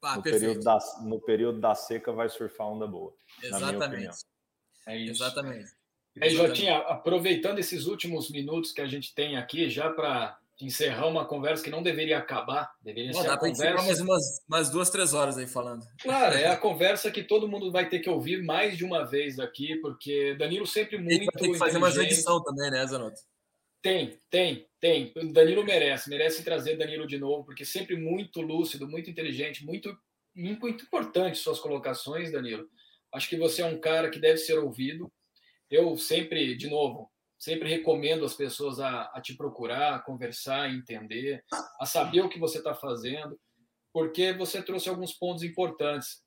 ah, 0.02 0.18
no, 0.18 0.24
período 0.24 0.62
da, 0.62 0.80
no 1.04 1.20
período 1.22 1.60
da 1.60 1.76
seca 1.76 2.12
vai 2.12 2.30
surfar 2.30 2.68
onda 2.68 2.88
boa. 2.88 3.14
Exatamente. 3.42 4.26
É 4.88 4.98
isso. 4.98 5.24
Exatamente. 5.24 5.72
É, 6.20 6.30
Jotinha, 6.30 6.78
aproveitando 6.78 7.60
esses 7.60 7.86
últimos 7.86 8.30
minutos 8.30 8.72
que 8.72 8.82
a 8.82 8.88
gente 8.88 9.16
tem 9.16 9.38
aqui, 9.38 9.70
já 9.70 9.90
para 9.90 10.38
encerrar 10.60 11.08
uma 11.08 11.26
conversa 11.26 11.64
que 11.64 11.70
não 11.70 11.82
deveria 11.82 12.18
acabar, 12.18 12.72
deveria 12.82 13.14
ser 13.14 13.30
a 13.30 13.38
conversa... 13.38 13.84
mais 13.84 14.00
umas, 14.00 14.24
umas 14.48 14.70
duas, 14.70 14.90
três 14.90 15.14
horas 15.14 15.38
aí 15.38 15.48
falando. 15.48 15.86
Claro, 16.02 16.36
é 16.36 16.48
a 16.48 16.58
conversa 16.58 17.10
que 17.10 17.24
todo 17.24 17.48
mundo 17.48 17.72
vai 17.72 17.88
ter 17.90 18.00
que 18.00 18.10
ouvir 18.10 18.44
mais 18.44 18.78
de 18.78 18.84
uma 18.84 19.04
vez 19.04 19.40
aqui, 19.40 19.78
porque 19.78 20.36
Danilo 20.36 20.68
sempre 20.68 20.98
muito 20.98 21.32
Tem 21.32 21.52
que 21.54 21.58
fazer 21.58 21.80
mais 21.80 21.96
edição 21.98 22.44
também, 22.44 22.70
né, 22.70 22.86
Zanotto? 22.86 23.22
Tem, 23.82 24.20
tem, 24.30 24.68
tem. 24.82 25.14
Danilo 25.32 25.64
merece, 25.64 26.10
merece 26.10 26.44
trazer 26.44 26.76
Danilo 26.76 27.08
de 27.08 27.18
novo, 27.18 27.46
porque 27.46 27.64
sempre 27.64 27.96
muito 27.96 28.42
lúcido, 28.42 28.90
muito 28.90 29.10
inteligente, 29.10 29.64
muito, 29.64 29.96
muito 30.36 30.84
importante 30.84 31.38
suas 31.38 31.60
colocações, 31.60 32.32
Danilo. 32.32 32.68
Acho 33.14 33.30
que 33.30 33.38
você 33.38 33.62
é 33.62 33.66
um 33.66 33.80
cara 33.80 34.10
que 34.10 34.20
deve 34.20 34.38
ser 34.38 34.58
ouvido 34.58 35.12
eu 35.72 35.96
sempre, 35.96 36.54
de 36.58 36.70
novo, 36.70 37.10
sempre 37.40 37.70
recomendo 37.70 38.26
as 38.26 38.36
pessoas 38.36 38.82
a, 38.82 39.04
a 39.14 39.22
te 39.22 39.38
procurar, 39.38 39.96
a 39.96 40.00
conversar, 40.00 40.64
a 40.64 40.70
entender, 40.70 41.42
a 41.80 41.86
saber 41.86 42.20
o 42.20 42.28
que 42.30 42.38
você 42.38 42.58
está 42.58 42.76
fazendo, 42.76 43.40
porque 43.94 44.34
você 44.34 44.62
trouxe 44.62 44.90
alguns 44.90 45.14
pontos 45.14 45.44
importantes. 45.44 46.22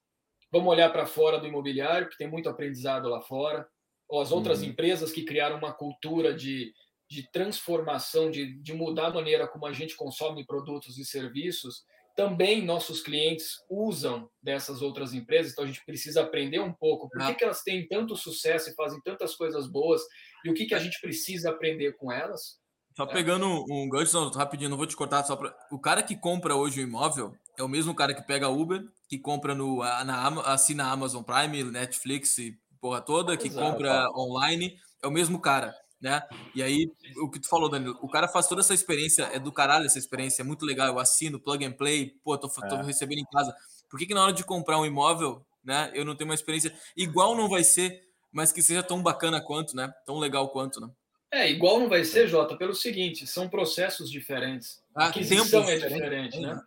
Vamos 0.50 0.72
olhar 0.72 0.90
para 0.90 1.04
fora 1.04 1.38
do 1.38 1.46
imobiliário, 1.46 2.08
que 2.08 2.16
tem 2.16 2.26
muito 2.26 2.48
aprendizado 2.48 3.06
lá 3.06 3.20
fora, 3.20 3.68
ou 4.08 4.22
as 4.22 4.32
outras 4.32 4.62
uhum. 4.62 4.68
empresas 4.68 5.12
que 5.12 5.24
criaram 5.24 5.58
uma 5.58 5.74
cultura 5.74 6.32
de, 6.32 6.72
de 7.14 7.30
transformação, 7.30 8.30
de, 8.30 8.60
de 8.60 8.72
mudar 8.72 9.06
a 9.06 9.14
maneira 9.14 9.46
como 9.46 9.66
a 9.66 9.72
gente 9.72 9.96
consome 9.96 10.44
produtos 10.44 10.98
e 10.98 11.04
serviços 11.04 11.84
também 12.16 12.64
nossos 12.64 13.02
clientes 13.02 13.56
usam 13.68 14.28
dessas 14.42 14.82
outras 14.82 15.12
empresas, 15.12 15.52
então 15.52 15.64
a 15.64 15.66
gente 15.66 15.84
precisa 15.84 16.22
aprender 16.22 16.60
um 16.60 16.72
pouco 16.72 17.08
por 17.08 17.26
que, 17.26 17.34
que 17.34 17.44
elas 17.44 17.62
têm 17.62 17.86
tanto 17.88 18.16
sucesso 18.16 18.70
e 18.70 18.74
fazem 18.74 19.00
tantas 19.02 19.34
coisas 19.34 19.66
boas 19.66 20.00
e 20.44 20.50
o 20.50 20.54
que, 20.54 20.66
que 20.66 20.74
a 20.74 20.78
gente 20.78 21.00
precisa 21.00 21.50
aprender 21.50 21.96
com 21.96 22.12
elas. 22.12 22.58
Só 22.96 23.04
pegando 23.04 23.64
um 23.68 23.88
gancho, 23.88 24.28
rapidinho, 24.28 24.70
não 24.70 24.76
vou 24.76 24.86
te 24.86 24.94
cortar, 24.94 25.24
só 25.24 25.34
para. 25.34 25.52
O 25.72 25.80
cara 25.80 26.00
que 26.00 26.16
compra 26.16 26.54
hoje 26.54 26.80
o 26.80 26.84
imóvel 26.84 27.34
é 27.58 27.62
o 27.64 27.68
mesmo 27.68 27.92
cara 27.92 28.14
que 28.14 28.22
pega 28.22 28.48
Uber, 28.48 28.84
que 29.08 29.18
compra 29.18 29.52
no, 29.52 29.78
na, 29.78 30.28
assina 30.52 30.92
Amazon 30.92 31.24
Prime, 31.24 31.64
Netflix 31.64 32.38
e 32.38 32.56
porra 32.80 33.00
toda, 33.00 33.36
que 33.36 33.48
Exato. 33.48 33.72
compra 33.72 34.08
online, 34.12 34.78
é 35.02 35.08
o 35.08 35.10
mesmo 35.10 35.40
cara 35.40 35.74
né? 36.00 36.22
E 36.54 36.62
aí, 36.62 36.90
o 37.22 37.30
que 37.30 37.40
tu 37.40 37.48
falou, 37.48 37.68
Danilo, 37.68 37.98
o 38.02 38.08
cara 38.08 38.28
faz 38.28 38.46
toda 38.46 38.60
essa 38.60 38.74
experiência, 38.74 39.24
é 39.32 39.38
do 39.38 39.52
caralho 39.52 39.86
essa 39.86 39.98
experiência, 39.98 40.42
é 40.42 40.44
muito 40.44 40.64
legal, 40.64 40.88
eu 40.88 40.98
assino, 40.98 41.40
plug 41.40 41.64
and 41.64 41.72
play, 41.72 42.14
pô, 42.22 42.36
tô, 42.36 42.48
tô 42.48 42.76
é. 42.76 42.82
recebendo 42.82 43.18
em 43.18 43.26
casa. 43.26 43.54
Por 43.88 43.98
que, 43.98 44.06
que 44.06 44.14
na 44.14 44.22
hora 44.22 44.32
de 44.32 44.44
comprar 44.44 44.78
um 44.78 44.86
imóvel, 44.86 45.44
né, 45.64 45.90
eu 45.94 46.04
não 46.04 46.14
tenho 46.14 46.28
uma 46.28 46.34
experiência 46.34 46.74
igual 46.96 47.36
não 47.36 47.48
vai 47.48 47.64
ser, 47.64 48.02
mas 48.30 48.52
que 48.52 48.62
seja 48.62 48.82
tão 48.82 49.02
bacana 49.02 49.40
quanto, 49.40 49.76
né? 49.76 49.94
Tão 50.04 50.18
legal 50.18 50.48
quanto, 50.48 50.80
né? 50.80 50.90
É, 51.30 51.50
igual 51.50 51.80
não 51.80 51.88
vai 51.88 52.04
ser, 52.04 52.28
Jota, 52.28 52.56
pelo 52.56 52.74
seguinte, 52.74 53.26
são 53.26 53.48
processos 53.48 54.10
diferentes. 54.10 54.82
A 54.94 55.06
aquisição 55.06 55.68
é 55.68 55.78
diferente, 55.78 56.38
né? 56.40 56.60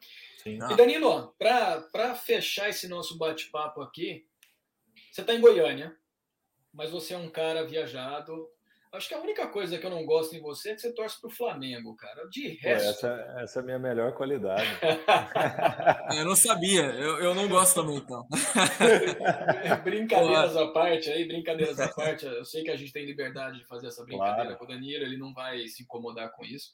Sim. 0.43 0.59
E 0.71 0.75
Danilo, 0.75 1.33
para 1.37 2.15
fechar 2.15 2.69
esse 2.69 2.87
nosso 2.87 3.17
bate-papo 3.17 3.81
aqui, 3.81 4.25
você 5.11 5.21
está 5.21 5.33
em 5.33 5.41
Goiânia, 5.41 5.95
mas 6.73 6.89
você 6.89 7.13
é 7.13 7.17
um 7.17 7.29
cara 7.29 7.65
viajado, 7.65 8.47
Acho 8.93 9.09
que 9.09 9.13
a 9.13 9.19
única 9.19 9.47
coisa 9.47 9.77
que 9.77 9.85
eu 9.85 9.89
não 9.89 10.05
gosto 10.05 10.35
em 10.35 10.41
você 10.41 10.71
é 10.71 10.75
que 10.75 10.81
você 10.81 10.93
torce 10.93 11.19
para 11.19 11.29
o 11.29 11.33
Flamengo, 11.33 11.95
cara. 11.95 12.27
De 12.29 12.47
resto. 12.55 13.01
Pô, 13.01 13.07
essa, 13.07 13.35
essa 13.41 13.59
é 13.59 13.61
a 13.61 13.65
minha 13.65 13.79
melhor 13.79 14.13
qualidade. 14.13 14.63
eu 16.17 16.25
não 16.25 16.35
sabia, 16.35 16.83
eu, 16.83 17.19
eu 17.19 17.35
não 17.35 17.49
gosto 17.49 17.75
também, 17.75 17.97
então. 17.97 18.25
brincadeiras 19.83 20.55
à 20.55 20.67
parte 20.67 21.09
aí, 21.09 21.27
brincadeiras 21.27 21.79
à 21.79 21.89
parte. 21.89 22.25
Eu 22.25 22.45
sei 22.45 22.63
que 22.63 22.71
a 22.71 22.77
gente 22.77 22.93
tem 22.93 23.05
liberdade 23.05 23.59
de 23.59 23.65
fazer 23.65 23.87
essa 23.87 24.03
brincadeira 24.05 24.55
claro. 24.55 24.57
com 24.57 24.65
o 24.65 24.67
Danilo, 24.67 25.03
ele 25.03 25.17
não 25.17 25.33
vai 25.33 25.67
se 25.67 25.83
incomodar 25.83 26.31
com 26.31 26.45
isso. 26.45 26.73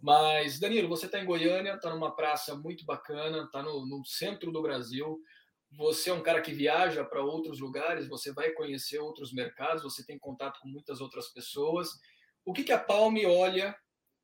Mas, 0.00 0.58
Danilo, 0.58 0.88
você 0.88 1.06
está 1.06 1.20
em 1.20 1.26
Goiânia, 1.26 1.74
está 1.74 1.90
numa 1.90 2.16
praça 2.16 2.54
muito 2.54 2.86
bacana, 2.86 3.44
está 3.44 3.62
no, 3.62 3.86
no 3.86 4.02
centro 4.04 4.50
do 4.50 4.62
Brasil 4.62 5.20
você 5.70 6.10
é 6.10 6.12
um 6.12 6.22
cara 6.22 6.40
que 6.40 6.52
viaja 6.52 7.04
para 7.04 7.22
outros 7.22 7.60
lugares, 7.60 8.08
você 8.08 8.32
vai 8.32 8.50
conhecer 8.50 8.98
outros 8.98 9.32
mercados, 9.32 9.82
você 9.82 10.04
tem 10.04 10.18
contato 10.18 10.58
com 10.60 10.68
muitas 10.68 11.00
outras 11.00 11.28
pessoas. 11.28 11.88
O 12.44 12.52
que, 12.52 12.64
que 12.64 12.72
a 12.72 12.78
Palme 12.78 13.24
olha 13.24 13.76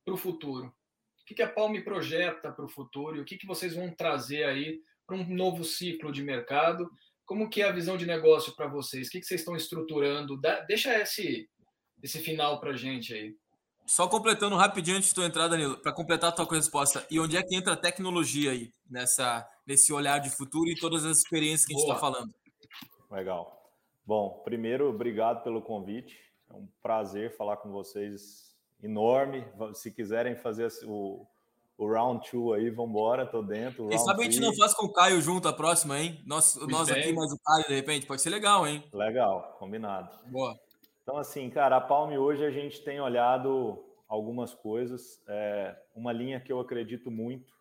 para 0.04 0.14
o 0.14 0.16
futuro? 0.16 0.66
O 0.66 1.24
que, 1.26 1.34
que 1.34 1.42
a 1.42 1.48
Palme 1.48 1.82
projeta 1.82 2.52
para 2.52 2.64
o 2.64 2.68
futuro? 2.68 3.16
E 3.16 3.20
o 3.20 3.24
que, 3.24 3.36
que 3.36 3.46
vocês 3.46 3.74
vão 3.74 3.94
trazer 3.94 4.44
aí 4.44 4.80
para 5.06 5.16
um 5.16 5.26
novo 5.26 5.64
ciclo 5.64 6.10
de 6.10 6.22
mercado? 6.22 6.90
Como 7.24 7.48
que 7.48 7.62
é 7.62 7.68
a 7.68 7.72
visão 7.72 7.96
de 7.96 8.06
negócio 8.06 8.54
para 8.54 8.66
vocês? 8.66 9.08
O 9.08 9.10
que, 9.10 9.20
que 9.20 9.26
vocês 9.26 9.40
estão 9.40 9.56
estruturando? 9.56 10.40
deixa 10.66 10.98
esse, 11.00 11.48
esse 12.02 12.20
final 12.20 12.60
para 12.60 12.76
gente 12.76 13.14
aí. 13.14 13.36
Só 13.86 14.08
completando 14.08 14.56
rapidinho 14.56 14.96
antes 14.96 15.10
de 15.10 15.14
tu 15.14 15.22
entrar, 15.22 15.46
Danilo, 15.46 15.78
para 15.78 15.92
completar 15.92 16.30
a 16.30 16.32
tua 16.32 16.46
resposta. 16.56 17.06
E 17.08 17.20
onde 17.20 17.36
é 17.36 17.42
que 17.42 17.54
entra 17.54 17.74
a 17.74 17.76
tecnologia 17.76 18.50
aí, 18.50 18.72
nessa, 18.90 19.48
nesse 19.66 19.92
olhar 19.92 20.18
de 20.18 20.30
futuro 20.30 20.68
e 20.70 20.76
todas 20.76 21.04
as 21.04 21.18
experiências 21.18 21.66
que 21.66 21.74
a 21.74 21.78
gente 21.78 21.88
está 21.88 21.98
falando? 21.98 22.32
Legal. 23.10 23.72
Bom, 24.06 24.42
primeiro, 24.44 24.88
obrigado 24.88 25.42
pelo 25.42 25.60
convite. 25.60 26.16
É 26.48 26.54
um 26.54 26.68
prazer 26.80 27.36
falar 27.36 27.56
com 27.56 27.72
vocês 27.72 28.54
enorme. 28.82 29.44
Se 29.74 29.90
quiserem 29.90 30.36
fazer 30.36 30.68
o, 30.84 31.26
o 31.76 31.88
round 31.88 32.30
two 32.30 32.52
aí, 32.52 32.70
vamos 32.70 32.90
embora, 32.90 33.26
tô 33.26 33.42
dentro. 33.42 33.88
Quem 33.88 33.98
sabe 33.98 34.20
a 34.20 34.24
gente 34.24 34.40
não 34.40 34.54
faz 34.54 34.74
com 34.74 34.86
o 34.86 34.92
Caio 34.92 35.20
junto 35.20 35.48
a 35.48 35.52
próxima, 35.52 35.98
hein? 35.98 36.22
Nós, 36.24 36.54
nós 36.68 36.88
aqui 36.88 37.12
mais 37.12 37.32
o 37.32 37.38
Caio, 37.38 37.66
de 37.66 37.74
repente, 37.74 38.06
pode 38.06 38.22
ser 38.22 38.30
legal, 38.30 38.66
hein? 38.66 38.84
Legal, 38.92 39.56
combinado. 39.58 40.16
Boa. 40.26 40.56
Então, 41.02 41.16
assim, 41.18 41.50
cara, 41.50 41.76
a 41.76 41.80
Palme 41.80 42.16
hoje 42.18 42.44
a 42.44 42.50
gente 42.50 42.82
tem 42.82 43.00
olhado 43.00 43.84
algumas 44.08 44.54
coisas. 44.54 45.20
É, 45.26 45.76
uma 45.94 46.12
linha 46.12 46.40
que 46.40 46.52
eu 46.52 46.60
acredito 46.60 47.10
muito 47.10 47.52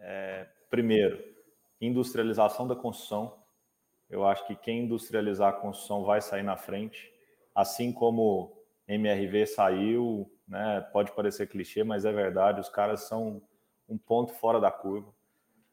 é, 0.00 0.46
primeiro, 0.68 1.33
industrialização 1.80 2.66
da 2.66 2.76
construção. 2.76 3.38
Eu 4.08 4.26
acho 4.26 4.46
que 4.46 4.54
quem 4.54 4.84
industrializar 4.84 5.50
a 5.50 5.56
construção 5.56 6.04
vai 6.04 6.20
sair 6.20 6.42
na 6.42 6.56
frente, 6.56 7.12
assim 7.54 7.92
como 7.92 8.56
MRV 8.86 9.46
saiu, 9.46 10.30
né? 10.46 10.80
Pode 10.92 11.12
parecer 11.12 11.48
clichê, 11.48 11.82
mas 11.82 12.04
é 12.04 12.12
verdade. 12.12 12.60
Os 12.60 12.68
caras 12.68 13.02
são 13.08 13.42
um 13.88 13.98
ponto 13.98 14.32
fora 14.34 14.60
da 14.60 14.70
curva. 14.70 15.12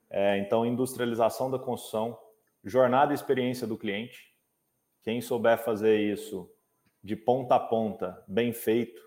É, 0.10 0.38
então, 0.38 0.66
industrialização 0.66 1.50
da 1.50 1.60
construção, 1.60 2.18
jornada 2.64 3.14
e 3.14 3.16
experiência 3.16 3.66
do 3.66 3.78
cliente. 3.78 4.34
Quem 5.04 5.22
souber 5.22 5.58
fazer 5.58 6.00
isso 6.00 6.50
de 7.04 7.16
ponta 7.16 7.56
a 7.56 7.60
ponta, 7.60 8.24
bem 8.28 8.54
feito. 8.54 9.02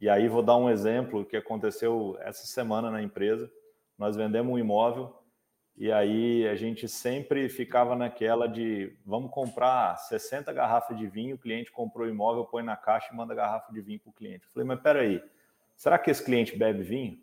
E 0.00 0.08
aí 0.08 0.28
vou 0.28 0.42
dar 0.42 0.56
um 0.56 0.70
exemplo 0.70 1.24
que 1.24 1.36
aconteceu 1.36 2.16
essa 2.20 2.46
semana 2.46 2.90
na 2.90 3.02
empresa. 3.02 3.50
Nós 3.98 4.16
vendemos 4.16 4.52
um 4.52 4.58
imóvel 4.58 5.17
e 5.80 5.92
aí 5.92 6.48
a 6.48 6.56
gente 6.56 6.88
sempre 6.88 7.48
ficava 7.48 7.94
naquela 7.94 8.48
de 8.48 8.92
vamos 9.06 9.30
comprar 9.30 9.96
60 9.96 10.52
garrafas 10.52 10.98
de 10.98 11.06
vinho, 11.06 11.36
o 11.36 11.38
cliente 11.38 11.70
comprou 11.70 12.04
o 12.04 12.10
imóvel, 12.10 12.44
põe 12.44 12.64
na 12.64 12.76
caixa 12.76 13.12
e 13.12 13.16
manda 13.16 13.32
garrafa 13.32 13.72
de 13.72 13.80
vinho 13.80 14.00
para 14.00 14.10
o 14.10 14.12
cliente. 14.12 14.44
Eu 14.44 14.50
falei, 14.50 14.66
mas 14.66 14.80
peraí, 14.80 15.22
será 15.76 15.96
que 15.96 16.10
esse 16.10 16.24
cliente 16.24 16.58
bebe 16.58 16.82
vinho? 16.82 17.22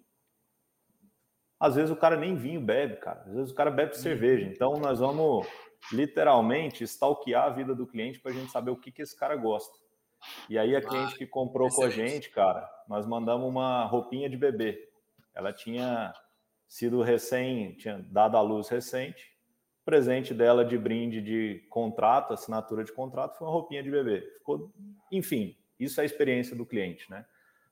Às 1.60 1.76
vezes 1.76 1.92
o 1.92 1.98
cara 1.98 2.16
nem 2.16 2.34
vinho 2.34 2.62
bebe, 2.62 2.96
cara. 2.96 3.24
Às 3.28 3.34
vezes 3.34 3.52
o 3.52 3.56
cara 3.56 3.70
bebe 3.70 3.98
cerveja. 3.98 4.46
Então 4.46 4.78
nós 4.78 5.00
vamos 5.00 5.46
literalmente 5.92 6.82
stalkear 6.86 7.44
a 7.44 7.50
vida 7.50 7.76
do 7.76 7.86
cliente 7.86 8.22
para 8.22 8.32
a 8.32 8.34
gente 8.34 8.54
saber 8.54 8.72
o 8.72 8.78
que, 8.78 8.90
que 8.90 9.02
esse 9.02 9.18
cara 9.18 9.36
gosta. 9.36 9.78
E 10.50 10.58
aí 10.58 10.74
a 10.78 10.82
cliente 10.82 11.18
que 11.18 11.28
comprou 11.28 11.68
com 11.70 11.84
a 11.84 11.90
gente, 11.90 12.30
cara, 12.30 12.70
nós 12.88 13.06
mandamos 13.06 13.50
uma 13.50 13.84
roupinha 13.84 14.30
de 14.30 14.38
bebê. 14.38 14.90
Ela 15.34 15.52
tinha 15.52 16.14
sido 16.68 17.02
recém, 17.02 17.74
tinha 17.74 18.00
dado 18.10 18.38
à 18.38 18.42
luz 18.42 18.68
recente. 18.70 19.34
O 19.82 19.86
presente 19.86 20.34
dela 20.34 20.66
de 20.66 20.78
brinde 20.78 21.22
de 21.22 21.66
contrato, 21.70 22.34
assinatura 22.34 22.84
de 22.84 22.92
contrato, 22.92 23.38
foi 23.38 23.48
uma 23.48 23.54
roupinha 23.54 23.84
de 23.84 23.92
bebê. 23.92 24.22
Ficou, 24.38 24.74
enfim, 25.12 25.56
isso 25.80 26.00
é 26.00 26.04
a 26.04 26.06
experiência 26.06 26.56
do 26.56 26.66
cliente, 26.66 27.10
né? 27.10 27.26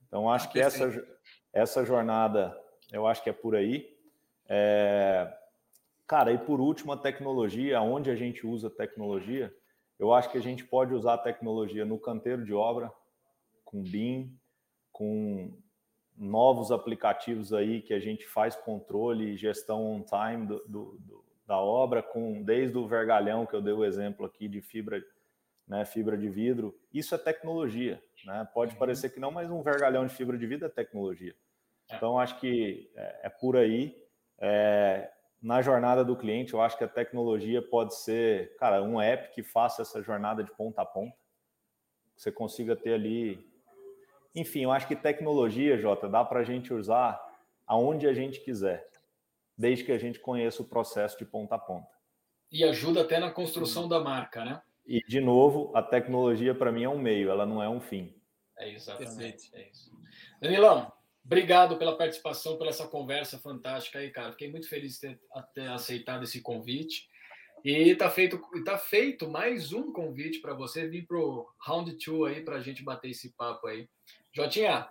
Então 0.08 0.30
acho 0.30 0.52
que 0.52 0.60
essa, 0.60 1.06
essa 1.52 1.84
jornada, 1.84 2.56
eu 2.92 3.08
acho 3.08 3.24
que 3.24 3.30
é 3.30 3.34
por 3.34 3.56
aí. 3.56 3.98
É... 4.48 5.34
Cara, 6.06 6.32
e 6.32 6.38
por 6.38 6.60
último, 6.60 6.92
a 6.92 6.98
tecnologia, 6.98 7.82
onde 7.82 8.12
a 8.12 8.16
gente 8.16 8.46
usa 8.46 8.70
tecnologia, 8.70 9.52
eu 9.98 10.14
acho 10.14 10.30
que 10.30 10.38
a 10.38 10.42
gente 10.42 10.64
pode 10.66 10.94
usar 10.94 11.16
a 11.16 11.18
tecnologia 11.18 11.86
no 11.86 11.98
canteiro 11.98 12.44
de 12.44 12.54
obra, 12.54 12.92
com 13.64 13.82
BIM, 13.82 14.38
com 14.92 15.58
novos 16.18 16.72
aplicativos 16.72 17.54
aí 17.54 17.82
que 17.82 17.94
a 17.94 18.00
gente 18.00 18.26
faz 18.28 18.56
controle 18.56 19.32
e 19.32 19.38
gestão 19.38 19.86
on 19.86 20.04
time 20.04 20.46
do, 20.46 20.64
do, 20.68 20.98
do, 21.00 21.26
da 21.46 21.58
obra, 21.58 22.02
com 22.02 22.44
desde 22.44 22.78
o 22.78 22.88
vergalhão 22.88 23.46
que 23.46 23.56
eu 23.56 23.62
dei 23.62 23.74
o 23.74 23.84
exemplo 23.84 24.26
aqui 24.26 24.48
de 24.48 24.62
fibra, 24.62 25.04
né, 25.68 25.86
fibra 25.86 26.18
de 26.18 26.30
vidro. 26.30 26.78
Isso 26.94 27.16
é 27.16 27.18
tecnologia, 27.18 28.02
né? 28.26 28.48
Pode 28.54 28.74
uhum. 28.74 28.80
parecer 28.80 29.10
que 29.10 29.20
não, 29.20 29.32
mas 29.32 29.50
um 29.50 29.62
vergalhão 29.62 30.06
de 30.06 30.14
fibra 30.14 30.38
de 30.38 30.46
vidro 30.46 30.68
é 30.68 30.70
tecnologia. 30.70 31.36
É. 31.90 31.96
Então 31.96 32.20
acho 32.20 32.40
que 32.40 32.92
é, 32.96 33.22
é 33.24 33.30
por 33.30 33.58
aí. 33.58 34.02
É, 34.40 35.12
na 35.42 35.62
jornada 35.62 36.06
do 36.06 36.16
cliente, 36.16 36.54
eu 36.54 36.62
acho 36.62 36.78
que 36.78 36.86
a 36.86 36.88
tecnologia 36.88 37.62
pode 37.62 37.96
ser, 37.96 38.56
cara, 38.56 38.82
um 38.82 39.02
app 39.02 39.34
que 39.34 39.44
faça 39.44 39.82
essa 39.82 40.02
jornada 40.02 40.42
de 40.42 40.52
ponta 40.52 40.82
a 40.82 40.86
ponta. 40.86 41.18
Você 42.16 42.32
consiga 42.32 42.76
ter 42.76 42.94
ali. 42.94 43.46
Enfim, 44.36 44.62
eu 44.64 44.72
acho 44.72 44.88
que 44.88 44.96
tecnologia, 44.96 45.78
Jota, 45.78 46.10
dá 46.10 46.24
para 46.24 46.40
a 46.40 46.44
gente 46.44 46.74
usar 46.74 47.22
aonde 47.68 48.08
a 48.08 48.14
gente 48.14 48.40
quiser, 48.42 48.90
desde 49.58 49.84
que 49.84 49.92
a 49.92 49.98
gente 49.98 50.20
conheça 50.20 50.62
o 50.62 50.68
processo 50.68 51.18
de 51.18 51.26
ponta 51.26 51.56
a 51.56 51.60
ponta. 51.60 51.90
E 52.52 52.64
ajuda 52.64 53.02
até 53.02 53.20
na 53.20 53.32
construção 53.32 53.88
da 53.88 54.00
marca, 54.00 54.44
né? 54.44 54.62
E, 54.86 55.00
de 55.08 55.22
novo, 55.22 55.72
a 55.76 55.82
tecnologia 55.82 56.54
para 56.54 56.72
mim 56.72 56.84
é 56.84 56.90
um 56.90 57.00
meio, 57.00 57.30
ela 57.30 57.46
não 57.46 57.64
é 57.64 57.70
um 57.70 57.80
fim. 57.80 58.14
É 58.58 58.72
exatamente. 58.72 59.50
É 59.56 59.70
isso. 59.70 59.92
Danilão, 60.42 60.92
Obrigado 61.26 61.78
pela 61.78 61.98
participação, 61.98 62.58
pela 62.58 62.70
essa 62.70 62.86
conversa 62.86 63.40
fantástica 63.40 64.00
aí, 64.00 64.12
cara. 64.12 64.32
Fiquei 64.32 64.52
muito 64.52 64.68
feliz 64.68 64.96
de 64.96 65.00
ter, 65.00 65.20
ter 65.54 65.68
aceitado 65.70 66.24
esse 66.24 66.42
convite. 66.42 67.08
E 67.64 67.92
está 67.92 68.10
feito, 68.10 68.42
tá 68.66 68.78
feito 68.78 69.30
mais 69.30 69.72
um 69.72 69.94
convite 69.94 70.40
para 70.40 70.54
você 70.54 70.86
vir 70.86 71.08
para 71.08 71.18
o 71.18 71.48
Round 71.66 71.96
2 71.96 72.36
aí 72.36 72.44
para 72.44 72.58
a 72.58 72.62
gente 72.62 72.84
bater 72.84 73.12
esse 73.12 73.30
papo 73.30 73.68
aí. 73.68 73.88
Jotinha, 74.34 74.90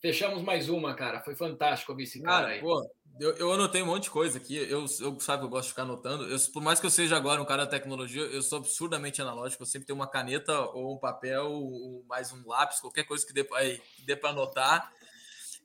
fechamos 0.00 0.40
mais 0.40 0.68
uma, 0.68 0.94
cara. 0.94 1.20
Foi 1.20 1.34
fantástico 1.34 1.90
ouvir 1.90 2.04
esse 2.04 2.22
cara, 2.22 2.42
cara 2.42 2.54
aí. 2.54 2.60
Pô, 2.60 2.88
eu, 3.18 3.36
eu 3.38 3.52
anotei 3.52 3.82
um 3.82 3.86
monte 3.86 4.04
de 4.04 4.10
coisa 4.10 4.38
aqui. 4.38 4.56
Eu, 4.56 4.86
eu 5.00 5.18
sabe 5.18 5.40
que 5.40 5.46
eu 5.46 5.50
gosto 5.50 5.64
de 5.64 5.70
ficar 5.70 5.82
anotando. 5.82 6.28
Eu, 6.28 6.38
por 6.52 6.62
mais 6.62 6.78
que 6.78 6.86
eu 6.86 6.90
seja 6.90 7.16
agora 7.16 7.42
um 7.42 7.44
cara 7.44 7.64
da 7.64 7.70
tecnologia, 7.72 8.22
eu 8.22 8.40
sou 8.40 8.58
absurdamente 8.58 9.20
analógico. 9.20 9.64
Eu 9.64 9.66
sempre 9.66 9.86
tenho 9.86 9.98
uma 9.98 10.06
caneta 10.06 10.60
ou 10.60 10.94
um 10.94 10.98
papel, 10.98 11.50
ou 11.50 12.04
mais 12.08 12.32
um 12.32 12.46
lápis, 12.46 12.78
qualquer 12.78 13.02
coisa 13.02 13.26
que 13.26 13.32
dê 13.32 14.14
para 14.14 14.30
anotar. 14.30 14.92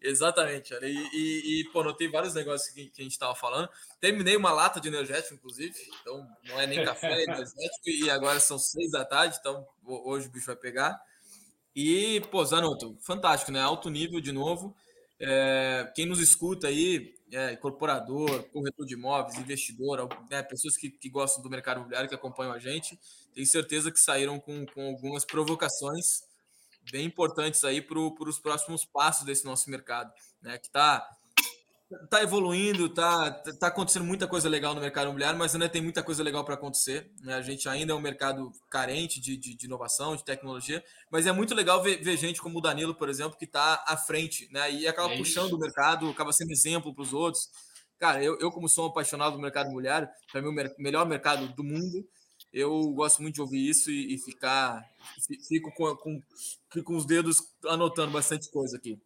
Exatamente, 0.01 0.73
E, 0.73 0.85
e, 0.85 1.61
e, 1.61 1.71
pô, 1.71 1.83
notei 1.83 2.07
vários 2.07 2.33
negócios 2.33 2.71
que, 2.73 2.85
que 2.85 3.01
a 3.01 3.03
gente 3.03 3.13
estava 3.13 3.33
falando. 3.33 3.67
Terminei 3.99 4.35
uma 4.35 4.51
lata 4.51 4.79
de 4.79 4.87
energético, 4.87 5.33
inclusive. 5.33 5.75
Então, 6.01 6.27
não 6.47 6.61
é 6.61 6.67
nem 6.67 6.83
café, 6.85 7.11
é 7.11 7.23
energético. 7.23 7.89
E 7.89 8.09
agora 8.09 8.39
são 8.39 8.59
seis 8.59 8.91
da 8.91 9.03
tarde, 9.03 9.37
então 9.39 9.67
hoje 9.83 10.27
o 10.27 10.31
bicho 10.31 10.45
vai 10.45 10.55
pegar. 10.55 11.01
E, 11.75 12.21
pô, 12.31 12.43
Zanotto, 12.45 12.97
fantástico, 13.01 13.51
né? 13.51 13.61
Alto 13.61 13.89
nível 13.89 14.21
de 14.21 14.31
novo. 14.31 14.75
É, 15.19 15.91
quem 15.95 16.05
nos 16.05 16.19
escuta 16.19 16.67
aí, 16.67 17.15
é, 17.31 17.53
incorporador, 17.53 18.43
corretor 18.49 18.85
de 18.85 18.93
imóveis, 18.93 19.37
investidor, 19.37 20.07
né, 20.29 20.43
pessoas 20.43 20.77
que, 20.77 20.91
que 20.91 21.09
gostam 21.09 21.41
do 21.41 21.49
mercado 21.49 21.77
imobiliário, 21.77 22.07
que 22.07 22.15
acompanham 22.15 22.53
a 22.53 22.59
gente, 22.59 22.99
tenho 23.33 23.47
certeza 23.47 23.91
que 23.91 23.99
saíram 23.99 24.39
com, 24.39 24.65
com 24.67 24.87
algumas 24.89 25.25
provocações 25.25 26.23
bem 26.91 27.05
importantes 27.05 27.63
aí 27.63 27.81
para 27.81 27.99
os 27.99 28.39
próximos 28.39 28.85
passos 28.85 29.25
desse 29.25 29.45
nosso 29.45 29.69
mercado, 29.69 30.11
né? 30.41 30.57
Que 30.57 30.67
está 30.67 31.07
tá 32.09 32.21
evoluindo, 32.21 32.89
tá, 32.89 33.31
tá 33.31 33.67
acontecendo 33.67 34.03
muita 34.03 34.27
coisa 34.27 34.49
legal 34.49 34.75
no 34.75 34.81
mercado 34.81 35.05
imobiliário, 35.05 35.39
mas 35.39 35.53
ainda 35.53 35.69
tem 35.69 35.81
muita 35.81 36.03
coisa 36.03 36.21
legal 36.21 36.43
para 36.43 36.55
acontecer. 36.55 37.09
Né? 37.21 37.33
A 37.33 37.41
gente 37.41 37.67
ainda 37.69 37.93
é 37.93 37.95
um 37.95 38.01
mercado 38.01 38.51
carente 38.69 39.21
de, 39.21 39.37
de, 39.37 39.55
de 39.55 39.65
inovação, 39.65 40.15
de 40.15 40.23
tecnologia, 40.23 40.83
mas 41.09 41.25
é 41.25 41.31
muito 41.31 41.55
legal 41.55 41.81
ver, 41.81 42.03
ver 42.03 42.17
gente 42.17 42.41
como 42.41 42.59
o 42.59 42.61
Danilo, 42.61 42.93
por 42.93 43.07
exemplo, 43.07 43.37
que 43.37 43.45
está 43.45 43.83
à 43.87 43.95
frente, 43.95 44.49
né? 44.51 44.69
E 44.71 44.87
acaba 44.87 45.13
é 45.13 45.17
puxando 45.17 45.53
o 45.53 45.59
mercado, 45.59 46.09
acaba 46.09 46.33
sendo 46.33 46.51
exemplo 46.51 46.93
para 46.93 47.03
os 47.03 47.13
outros. 47.13 47.49
Cara, 47.97 48.23
eu, 48.23 48.37
eu, 48.39 48.51
como 48.51 48.67
sou 48.67 48.85
um 48.85 48.89
apaixonado 48.89 49.37
do 49.37 49.41
mercado 49.41 49.67
imobiliário, 49.67 50.09
para 50.31 50.41
mim, 50.41 50.49
o 50.49 50.81
melhor 50.81 51.05
mercado 51.05 51.47
do 51.47 51.63
mundo. 51.63 52.05
Eu 52.53 52.89
gosto 52.91 53.21
muito 53.21 53.35
de 53.35 53.41
ouvir 53.41 53.69
isso 53.69 53.91
e, 53.91 54.15
e 54.15 54.17
ficar. 54.17 54.83
Fico 55.47 55.71
com, 55.73 55.95
com, 55.95 56.21
fico 56.71 56.85
com 56.85 56.95
os 56.95 57.05
dedos 57.05 57.37
anotando 57.65 58.11
bastante 58.11 58.49
coisa 58.49 58.77
aqui. 58.77 58.99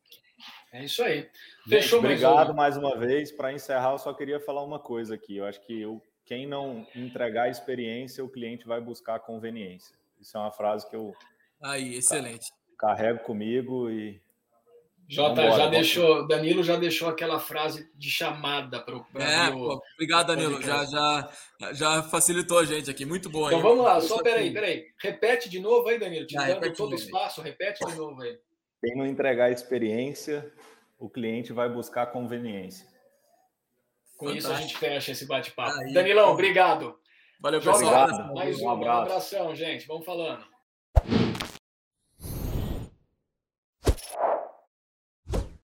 É 0.71 0.85
isso 0.85 1.03
aí. 1.03 1.29
Fechou, 1.67 1.99
Obrigado 1.99 2.53
mais 2.53 2.77
uma 2.77 2.97
vez. 2.97 3.31
Para 3.31 3.53
encerrar, 3.53 3.91
eu 3.91 3.97
só 3.97 4.13
queria 4.13 4.39
falar 4.39 4.63
uma 4.63 4.79
coisa 4.79 5.15
aqui. 5.15 5.37
Eu 5.37 5.45
acho 5.45 5.59
que 5.65 5.81
eu, 5.81 6.01
quem 6.25 6.47
não 6.47 6.87
entregar 6.95 7.49
experiência, 7.49 8.23
o 8.23 8.29
cliente 8.29 8.65
vai 8.65 8.79
buscar 8.79 9.19
conveniência. 9.19 9.95
Isso 10.19 10.37
é 10.37 10.39
uma 10.39 10.51
frase 10.51 10.89
que 10.89 10.95
eu. 10.95 11.13
Aí, 11.61 11.95
excelente. 11.95 12.51
Carrego 12.77 13.19
comigo 13.19 13.89
e 13.89 14.21
Jota 15.12 15.51
já 15.51 15.68
deixou, 15.68 16.26
Danilo 16.26 16.64
já 16.64 16.78
deixou 16.78 17.09
aquela 17.09 17.38
frase 17.38 17.91
de 17.93 18.09
chamada 18.09 18.80
para 18.80 18.95
o. 18.95 19.05
É, 19.16 19.51
pô, 19.51 19.82
obrigado, 19.95 20.28
Danilo. 20.28 20.62
Já, 20.62 20.86
já, 20.86 21.32
já 21.74 22.03
facilitou 22.03 22.57
a 22.57 22.64
gente 22.64 22.89
aqui. 22.89 23.03
Muito 23.03 23.30
bom. 23.30 23.47
Então 23.47 23.57
aí. 23.57 23.62
vamos 23.64 23.84
lá, 23.84 23.99
só 23.99 24.24
peraí, 24.24 24.53
peraí. 24.53 24.86
Repete 24.97 25.49
de 25.49 25.59
novo 25.59 25.89
aí, 25.89 25.99
Danilo. 25.99 26.26
Te 26.26 26.38
ah, 26.38 26.47
dando 26.47 26.74
todo 26.74 26.93
o 26.93 26.95
espaço, 26.95 27.41
repete 27.41 27.86
de 27.86 27.93
novo 27.93 28.22
aí. 28.22 28.39
Quem 28.80 28.95
não 28.95 29.05
entregar 29.05 29.51
experiência, 29.51 30.49
o 30.97 31.09
cliente 31.09 31.51
vai 31.51 31.68
buscar 31.68 32.05
conveniência. 32.05 32.88
Com 34.16 34.28
Fantástico. 34.28 34.38
isso 34.38 34.51
a 34.53 34.62
gente 34.62 34.78
fecha 34.78 35.12
esse 35.12 35.26
bate-papo. 35.26 35.76
Danilão, 35.91 36.32
obrigado. 36.32 36.97
Valeu, 37.41 37.59
pessoal. 37.59 38.34
Mais 38.34 38.62
um, 38.62 38.66
um 38.66 38.70
abração, 38.70 39.53
gente. 39.53 39.86
Vamos 39.86 40.05
falando. 40.05 40.51